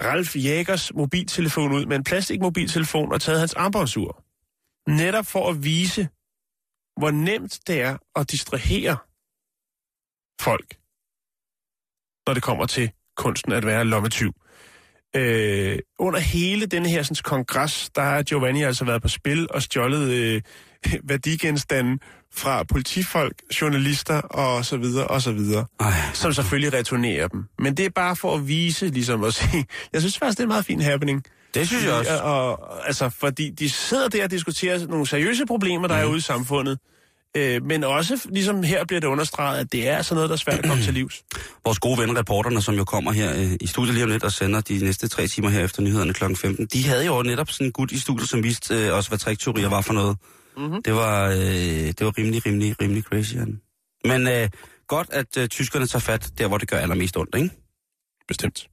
Ralf 0.01 0.37
Jagers 0.37 0.95
mobiltelefon 0.95 1.73
ud 1.73 1.87
med 1.87 1.97
en 1.97 2.05
plastikmobiltelefon 2.05 3.13
og 3.13 3.21
taget 3.21 3.41
hans 3.41 3.55
armbåndsur. 3.55 4.25
Netop 4.87 5.27
for 5.27 5.51
at 5.51 5.65
vise, 5.65 6.09
hvor 6.97 7.11
nemt 7.11 7.61
det 7.67 7.81
er 7.81 7.99
at 8.17 8.31
distrahere 8.31 8.97
folk, 10.41 10.77
når 12.29 12.35
det 12.35 12.43
kommer 12.43 12.67
til 12.67 12.91
kunsten 13.17 13.53
at 13.53 13.67
være 13.67 13.85
lommetyv. 13.85 14.33
Øh, 15.17 15.79
under 15.99 16.19
hele 16.21 16.67
denne 16.67 16.89
her 16.89 17.03
sådan, 17.03 17.17
kongres, 17.25 17.91
der 17.95 18.03
har 18.03 18.23
Giovanni 18.23 18.63
altså 18.63 18.85
været 18.85 19.03
på 19.03 19.09
spil 19.09 19.47
og 19.51 19.63
stjålet 19.63 20.11
øh, 20.11 20.43
værdigenstande 21.11 21.99
fra 22.35 22.63
politifolk, 22.63 23.33
journalister 23.61 24.21
og 24.21 24.65
så 24.65 24.77
videre 24.77 25.07
og 25.07 25.23
så 25.23 25.33
videre, 25.33 25.67
Ej. 25.81 25.93
som 26.15 26.33
selvfølgelig 26.33 26.73
returnerer 26.79 27.29
dem. 27.29 27.45
Men 27.59 27.77
det 27.77 27.85
er 27.87 27.91
bare 27.91 28.17
for 28.17 28.35
at 28.35 28.49
vise, 28.49 28.87
ligesom 28.89 29.25
at 29.25 29.35
sige, 29.35 29.67
jeg 29.93 30.01
synes 30.01 30.19
faktisk, 30.19 30.39
det 30.39 30.43
er 30.43 30.47
en 30.47 30.49
meget 30.49 30.65
fin 30.65 30.81
happening. 30.81 31.25
Det 31.55 31.69
synes 31.69 31.85
jeg 31.85 31.93
også. 31.93 32.19
Og, 32.23 32.61
og, 32.61 32.87
altså, 32.87 33.09
fordi 33.09 33.51
de 33.51 33.71
sidder 33.71 34.09
der 34.09 34.25
og 34.25 34.31
diskuterer 34.31 34.87
nogle 34.87 35.07
seriøse 35.07 35.47
problemer, 35.47 35.89
der 35.89 35.95
Mhm. 35.95 36.03
mm. 36.05 36.09
er 36.09 36.11
ude 36.11 36.19
i 36.19 36.21
samfundet. 36.21 36.79
Øh, 37.37 37.65
men 37.65 37.85
også, 37.85 38.29
ligesom 38.33 38.63
her 38.63 38.85
bliver 38.85 39.01
det 39.01 39.09
understreget, 39.09 39.59
at 39.59 39.73
det 39.73 39.89
er 39.89 40.03
sådan 40.03 40.15
noget, 40.15 40.29
der 40.29 40.35
er 40.35 40.39
svært 40.39 40.59
at 40.59 40.65
komme 40.65 40.83
til 40.83 40.95
livs. 40.95 41.23
Vores 41.65 41.79
gode 41.79 41.99
venner, 41.99 42.19
reporterne, 42.19 42.63
som 42.63 42.75
jo 42.75 42.85
kommer 42.85 43.13
her 43.13 43.35
øh, 43.37 43.53
i 43.61 43.67
studiet 43.67 43.95
lige 43.95 44.05
om 44.05 44.11
lidt 44.11 44.25
og 44.25 44.33
sender 44.33 44.61
de 44.61 44.79
næste 44.85 45.09
tre 45.09 45.27
timer 45.27 45.49
her 45.49 45.65
efter 45.65 45.83
nyhederne 45.83 46.13
kl. 46.13 46.25
15, 46.35 46.67
de 46.67 46.87
havde 46.87 47.07
jo 47.07 47.23
netop 47.23 47.51
sådan 47.51 47.67
en 47.67 47.73
gut 47.73 47.93
i 47.93 47.99
studiet, 47.99 48.29
som 48.29 48.43
viste 48.43 48.75
øh, 48.75 48.95
også, 48.95 49.11
hvad 49.11 49.19
trikteorier 49.19 49.69
var 49.69 49.81
for 49.81 49.93
noget. 49.93 50.17
Mm-hmm. 50.57 50.83
Det 50.83 50.95
var, 50.95 51.29
øh, 51.29 51.37
det 51.37 52.01
var 52.01 52.19
rimelig, 52.19 52.47
rimelig, 52.47 52.81
rimelig 52.81 53.03
crazy. 53.03 53.35
Men 54.05 54.29
øh, 54.29 54.49
godt, 54.89 55.09
at 55.13 55.37
øh, 55.39 55.49
tyskerne 55.49 55.87
tager 55.87 56.01
fat 56.01 56.31
der, 56.39 56.49
hvor 56.49 56.59
det 56.59 56.69
gør 56.69 56.79
allermest 56.79 57.17
ondt, 57.17 57.35
ikke? 57.35 57.51
Bestemt. 58.29 58.69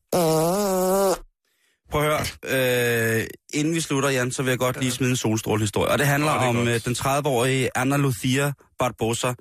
Prøv 1.96 2.04
at 2.04 2.28
høre, 2.44 3.20
øh, 3.20 3.28
inden 3.54 3.76
vi 3.76 3.80
slutter, 3.82 4.10
Jan, 4.10 4.32
så 4.32 4.44
vil 4.44 4.50
jeg 4.50 4.60
godt 4.60 4.80
lige 4.80 4.92
smide 4.92 5.12
en 5.12 5.18
solstrålehistorie. 5.18 5.92
Og 5.92 6.00
det 6.00 6.08
handler 6.08 6.34
Nå, 6.34 6.40
det 6.40 6.48
om 6.48 6.56
godt. 6.56 6.70
øh, 6.70 6.82
den 6.86 6.94
30-årige 6.94 7.70
Anna 7.78 7.98
Lucia 7.98 8.52
Barbosa, 8.80 9.34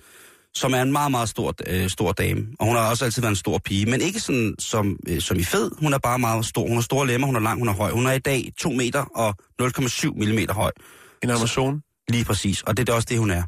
som 0.55 0.73
er 0.75 0.83
en 0.83 0.93
meget, 0.93 1.11
meget 1.11 1.29
stor, 1.29 1.55
øh, 1.67 1.91
stor 1.91 2.13
dame. 2.13 2.47
Og 2.59 2.67
hun 2.67 2.77
har 2.77 2.91
også 2.91 3.05
altid 3.05 3.23
været 3.23 3.33
en 3.33 3.37
stor 3.37 3.59
pige, 3.59 3.87
men 3.87 4.01
ikke 4.01 4.21
sådan 4.21 4.55
som, 4.59 4.97
øh, 5.09 5.21
som 5.21 5.39
i 5.39 5.45
fed. 5.45 5.71
Hun 5.79 5.93
er 5.93 5.99
bare 5.99 6.19
meget 6.19 6.47
stor. 6.47 6.67
Hun 6.69 6.75
har 6.77 6.83
store 6.83 7.07
lemmer, 7.07 7.27
hun 7.27 7.37
er 7.37 7.41
lang, 7.41 7.59
hun 7.59 7.69
er 7.69 7.73
høj. 7.73 7.91
Hun 7.91 8.07
er 8.07 8.13
i 8.13 8.19
dag 8.19 8.53
2 8.59 8.71
meter 8.71 9.05
og 9.15 9.35
0,7 9.63 10.09
mm 10.11 10.39
høj. 10.51 10.71
En 11.23 11.31
Amazon. 11.31 11.83
Lige 12.09 12.25
præcis, 12.25 12.63
og 12.63 12.77
det 12.77 12.89
er 12.89 12.93
også 12.93 13.07
det, 13.11 13.19
hun 13.19 13.31
er. 13.31 13.43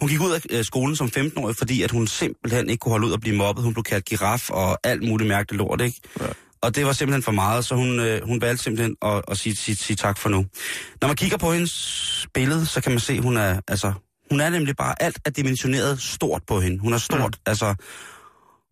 Hun 0.00 0.08
gik 0.08 0.20
ud 0.20 0.30
af 0.32 0.40
øh, 0.50 0.64
skolen 0.64 0.96
som 0.96 1.10
15-årig, 1.16 1.56
fordi 1.56 1.82
at 1.82 1.90
hun 1.90 2.06
simpelthen 2.06 2.70
ikke 2.70 2.80
kunne 2.80 2.90
holde 2.92 3.06
ud 3.06 3.12
at 3.12 3.20
blive 3.20 3.36
mobbet. 3.36 3.64
Hun 3.64 3.74
blev 3.74 3.84
kaldt 3.84 4.04
giraf 4.04 4.50
og 4.50 4.78
alt 4.84 5.08
muligt 5.08 5.28
mærkeligt 5.28 5.58
lort, 5.58 5.80
ikke? 5.80 6.00
Ja. 6.20 6.26
Og 6.66 6.74
det 6.74 6.86
var 6.86 6.92
simpelthen 6.92 7.22
for 7.22 7.32
meget, 7.32 7.64
så 7.64 7.74
hun, 7.74 8.00
øh, 8.00 8.22
hun 8.24 8.40
valgte 8.40 8.64
simpelthen 8.64 8.96
at, 9.02 9.22
at 9.28 9.38
sige, 9.38 9.56
sige, 9.56 9.76
sige 9.76 9.96
tak 9.96 10.18
for 10.18 10.28
nu. 10.28 10.46
Når 11.00 11.06
man 11.06 11.16
kigger 11.16 11.36
på 11.36 11.52
hendes 11.52 12.26
billede, 12.34 12.66
så 12.66 12.80
kan 12.80 12.92
man 12.92 13.00
se, 13.00 13.12
at 13.12 13.22
hun 13.22 13.36
er, 13.36 13.60
altså, 13.68 13.92
hun 14.30 14.40
er 14.40 14.50
nemlig 14.50 14.76
bare, 14.76 15.02
alt 15.02 15.18
er 15.24 15.30
dimensioneret 15.30 16.00
stort 16.00 16.42
på 16.46 16.60
hende. 16.60 16.78
Hun 16.78 16.92
er 16.92 16.98
stort, 16.98 17.20
mm. 17.20 17.42
altså. 17.46 17.74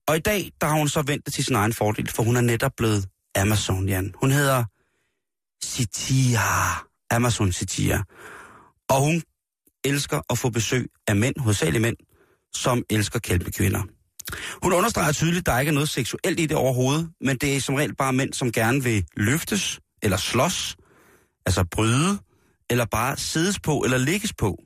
Og 0.09 0.17
i 0.17 0.21
dag, 0.21 0.51
der 0.61 0.67
har 0.67 0.75
hun 0.79 0.89
så 0.89 1.03
vendt 1.03 1.27
det 1.27 1.35
til 1.35 1.45
sin 1.45 1.55
egen 1.55 1.73
fordel, 1.73 2.09
for 2.09 2.23
hun 2.23 2.37
er 2.37 2.41
netop 2.41 2.73
blevet 2.77 3.07
Amazon, 3.35 3.89
Jan. 3.89 4.15
Hun 4.21 4.31
hedder 4.31 4.65
Sitia. 5.65 6.41
Amazon 7.11 7.53
Sitia. 7.53 8.03
Og 8.89 9.01
hun 9.01 9.23
elsker 9.85 10.21
at 10.31 10.39
få 10.39 10.51
besøg 10.51 10.89
af 11.09 11.17
mænd, 11.17 11.35
hovedsageligt 11.39 11.83
mænd, 11.83 11.97
som 12.55 12.83
elsker 12.91 13.19
kæmpe 13.19 13.51
kvinder. 13.51 13.83
Hun 14.63 14.73
understreger 14.73 15.13
tydeligt, 15.13 15.39
at 15.39 15.47
der 15.47 15.59
ikke 15.59 15.71
er 15.71 15.75
noget 15.75 15.89
seksuelt 15.89 16.41
i 16.41 16.47
det 16.47 16.57
overhovedet, 16.57 17.11
men 17.21 17.37
det 17.37 17.57
er 17.57 17.61
som 17.61 17.75
regel 17.75 17.97
bare 17.97 18.13
mænd, 18.13 18.33
som 18.33 18.53
gerne 18.53 18.83
vil 18.83 19.05
løftes, 19.17 19.81
eller 20.03 20.17
slås, 20.17 20.77
altså 21.47 21.65
bryde, 21.71 22.19
eller 22.71 22.85
bare 22.85 23.17
siddes 23.17 23.61
på, 23.61 23.79
eller 23.79 23.99
ligges 23.99 24.33
på. 24.39 24.57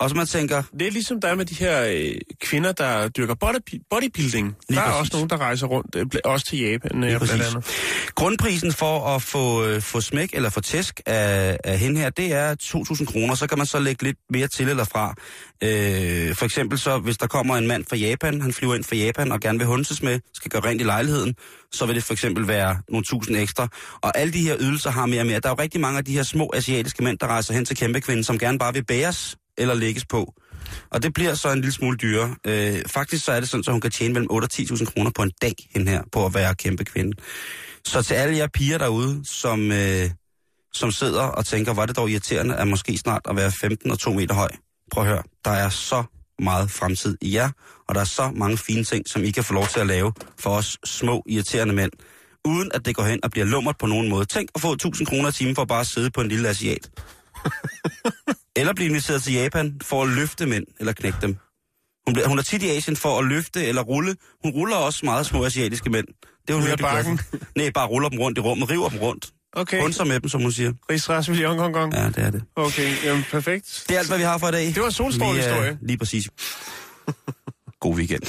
Og 0.00 0.10
så 0.10 0.16
man 0.16 0.26
tænker, 0.26 0.62
Det 0.78 0.86
er 0.86 0.90
ligesom 0.90 1.20
der 1.20 1.28
er 1.28 1.34
med 1.34 1.44
de 1.44 1.54
her 1.54 1.84
øh, 1.84 2.14
kvinder, 2.40 2.72
der 2.72 3.08
dyrker 3.08 3.34
body, 3.34 3.80
bodybuilding. 3.90 4.56
Lige 4.68 4.76
der 4.76 4.82
er 4.82 4.86
præcis. 4.86 5.00
også 5.00 5.10
nogen, 5.12 5.30
der 5.30 5.36
rejser 5.36 5.66
rundt, 5.66 5.94
øh, 5.94 6.06
også 6.24 6.46
til 6.46 6.58
Japan, 6.58 7.04
øh, 7.04 7.20
blandt 7.20 7.32
andet. 7.32 7.66
Grundprisen 8.14 8.72
for 8.72 9.06
at 9.14 9.22
få, 9.22 9.64
øh, 9.64 9.82
få 9.82 10.00
smæk 10.00 10.30
eller 10.32 10.50
få 10.50 10.60
tæsk 10.60 11.00
af, 11.06 11.58
af 11.64 11.78
hende 11.78 12.00
her, 12.00 12.10
det 12.10 12.32
er 12.32 12.54
2.000 12.62 13.06
kroner. 13.06 13.34
Så 13.34 13.46
kan 13.46 13.58
man 13.58 13.66
så 13.66 13.78
lægge 13.78 14.04
lidt 14.04 14.16
mere 14.30 14.48
til 14.48 14.68
eller 14.68 14.84
fra. 14.84 15.14
Øh, 15.62 16.34
for 16.34 16.44
eksempel 16.44 16.78
så, 16.78 16.98
hvis 16.98 17.18
der 17.18 17.26
kommer 17.26 17.56
en 17.56 17.66
mand 17.66 17.84
fra 17.88 17.96
Japan, 17.96 18.40
han 18.40 18.52
flyver 18.52 18.74
ind 18.74 18.84
fra 18.84 18.96
Japan 18.96 19.32
og 19.32 19.40
gerne 19.40 19.58
vil 19.58 19.66
hunses 19.66 20.02
med, 20.02 20.20
skal 20.34 20.50
gøre 20.50 20.62
rent 20.64 20.80
i 20.80 20.84
lejligheden, 20.84 21.34
så 21.72 21.86
vil 21.86 21.94
det 21.94 22.04
for 22.04 22.12
eksempel 22.12 22.48
være 22.48 22.78
nogle 22.88 23.04
tusind 23.04 23.36
ekstra. 23.36 23.68
Og 24.00 24.18
alle 24.18 24.32
de 24.32 24.42
her 24.42 24.56
ydelser 24.60 24.90
har 24.90 25.06
mere 25.06 25.20
og 25.20 25.26
mere. 25.26 25.40
Der 25.40 25.48
er 25.48 25.52
jo 25.58 25.62
rigtig 25.62 25.80
mange 25.80 25.98
af 25.98 26.04
de 26.04 26.12
her 26.12 26.22
små 26.22 26.50
asiatiske 26.54 27.04
mænd, 27.04 27.18
der 27.18 27.26
rejser 27.26 27.54
hen 27.54 27.64
til 27.64 27.76
kæmpekvinden, 27.76 28.24
som 28.24 28.38
gerne 28.38 28.58
bare 28.58 28.72
vil 28.72 28.84
bæres 28.84 29.36
eller 29.58 29.74
lægges 29.74 30.04
på. 30.06 30.34
Og 30.90 31.02
det 31.02 31.14
bliver 31.14 31.34
så 31.34 31.52
en 31.52 31.60
lille 31.60 31.72
smule 31.72 31.96
dyrere. 31.96 32.36
Øh, 32.46 32.82
faktisk 32.86 33.24
så 33.24 33.32
er 33.32 33.40
det 33.40 33.48
sådan, 33.48 33.64
at 33.66 33.72
hun 33.72 33.80
kan 33.80 33.90
tjene 33.90 34.14
mellem 34.14 34.30
8 34.30 34.44
og 34.44 34.50
10.000 34.52 34.84
kroner 34.84 35.10
på 35.10 35.22
en 35.22 35.32
dag 35.42 35.54
hende 35.74 35.90
her, 35.90 36.02
på 36.12 36.26
at 36.26 36.34
være 36.34 36.54
kæmpe 36.54 36.84
kvinde. 36.84 37.16
Så 37.84 38.02
til 38.02 38.14
alle 38.14 38.36
jer 38.36 38.46
piger 38.54 38.78
derude, 38.78 39.20
som, 39.24 39.72
øh, 39.72 40.10
som 40.72 40.90
sidder 40.90 41.22
og 41.22 41.46
tænker, 41.46 41.74
var 41.74 41.86
det 41.86 41.96
dog 41.96 42.10
irriterende 42.10 42.56
at 42.56 42.68
måske 42.68 42.98
snart 42.98 43.22
at 43.24 43.36
være 43.36 43.52
15 43.52 43.90
og 43.90 43.98
2 43.98 44.12
meter 44.12 44.34
høj. 44.34 44.50
Prøv 44.92 45.04
at 45.04 45.10
høre, 45.10 45.22
der 45.44 45.50
er 45.50 45.68
så 45.68 46.04
meget 46.38 46.70
fremtid 46.70 47.18
i 47.20 47.34
jer, 47.34 47.50
og 47.88 47.94
der 47.94 48.00
er 48.00 48.04
så 48.04 48.30
mange 48.34 48.58
fine 48.58 48.84
ting, 48.84 49.08
som 49.08 49.24
I 49.24 49.30
kan 49.30 49.44
få 49.44 49.54
lov 49.54 49.66
til 49.66 49.80
at 49.80 49.86
lave 49.86 50.12
for 50.38 50.50
os 50.50 50.78
små, 50.84 51.22
irriterende 51.26 51.74
mænd. 51.74 51.92
uden 52.44 52.70
at 52.74 52.86
det 52.86 52.96
går 52.96 53.02
hen 53.02 53.24
og 53.24 53.30
bliver 53.30 53.44
lummert 53.46 53.78
på 53.78 53.86
nogen 53.86 54.08
måde. 54.08 54.24
Tænk 54.24 54.50
at 54.54 54.60
få 54.60 54.72
1000 54.72 55.06
kroner 55.06 55.28
i 55.28 55.32
timen 55.32 55.54
for 55.54 55.64
bare 55.64 55.80
at 55.80 55.86
sidde 55.86 56.10
på 56.10 56.20
en 56.20 56.28
lille 56.28 56.48
asiat. 56.48 56.90
eller 58.58 58.74
blive 58.74 58.88
inviteret 58.88 59.22
til 59.22 59.32
Japan 59.32 59.80
for 59.82 60.02
at 60.02 60.08
løfte 60.08 60.46
mænd, 60.46 60.64
eller 60.80 60.92
knække 60.92 61.18
dem. 61.22 61.36
Hun, 62.06 62.12
bliver, 62.14 62.28
hun 62.28 62.38
er 62.38 62.42
tit 62.42 62.62
i 62.62 62.68
Asien 62.70 62.96
for 62.96 63.18
at 63.18 63.24
løfte 63.24 63.64
eller 63.66 63.82
rulle. 63.82 64.16
Hun 64.44 64.52
ruller 64.52 64.76
også 64.76 65.04
meget 65.04 65.26
små 65.26 65.44
asiatiske 65.44 65.90
mænd. 65.90 66.06
Det 66.46 66.50
er 66.50 66.54
hun 66.54 66.62
virkelig 66.66 66.84
bakken? 66.84 67.20
Nej, 67.56 67.70
bare 67.70 67.86
ruller 67.86 68.08
dem 68.08 68.18
rundt 68.18 68.38
i 68.38 68.40
rummet, 68.40 68.70
river 68.70 68.88
dem 68.88 68.98
rundt. 68.98 69.32
Okay. 69.52 69.80
Bunser 69.80 70.04
med 70.04 70.20
dem, 70.20 70.28
som 70.28 70.42
hun 70.42 70.52
siger. 70.52 70.72
Rigsras 70.90 71.28
i 71.28 71.42
Hong 71.42 71.74
Kong. 71.74 71.94
Ja, 71.94 72.06
det 72.06 72.18
er 72.18 72.30
det. 72.30 72.42
Okay, 72.56 73.04
jamen 73.04 73.24
perfekt. 73.30 73.84
Det 73.88 73.94
er 73.94 73.98
alt, 73.98 74.08
hvad 74.08 74.18
vi 74.18 74.24
har 74.24 74.38
for 74.38 74.48
i 74.48 74.52
dag. 74.52 74.66
Det 74.66 74.76
var. 74.82 75.32
Vi 75.34 75.40
er- 75.40 75.76
Lige 75.82 75.98
præcis. 75.98 76.28
God 77.80 77.94
weekend. 77.96 78.22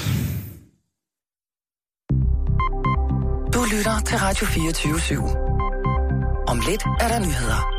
Du 3.53 3.63
lytter 3.75 3.99
til 4.07 4.17
Radio 4.17 4.45
24 4.45 4.93
/7. 4.95 5.15
Om 6.47 6.61
lidt 6.69 6.83
er 6.99 7.07
der 7.07 7.19
nyheder. 7.19 7.78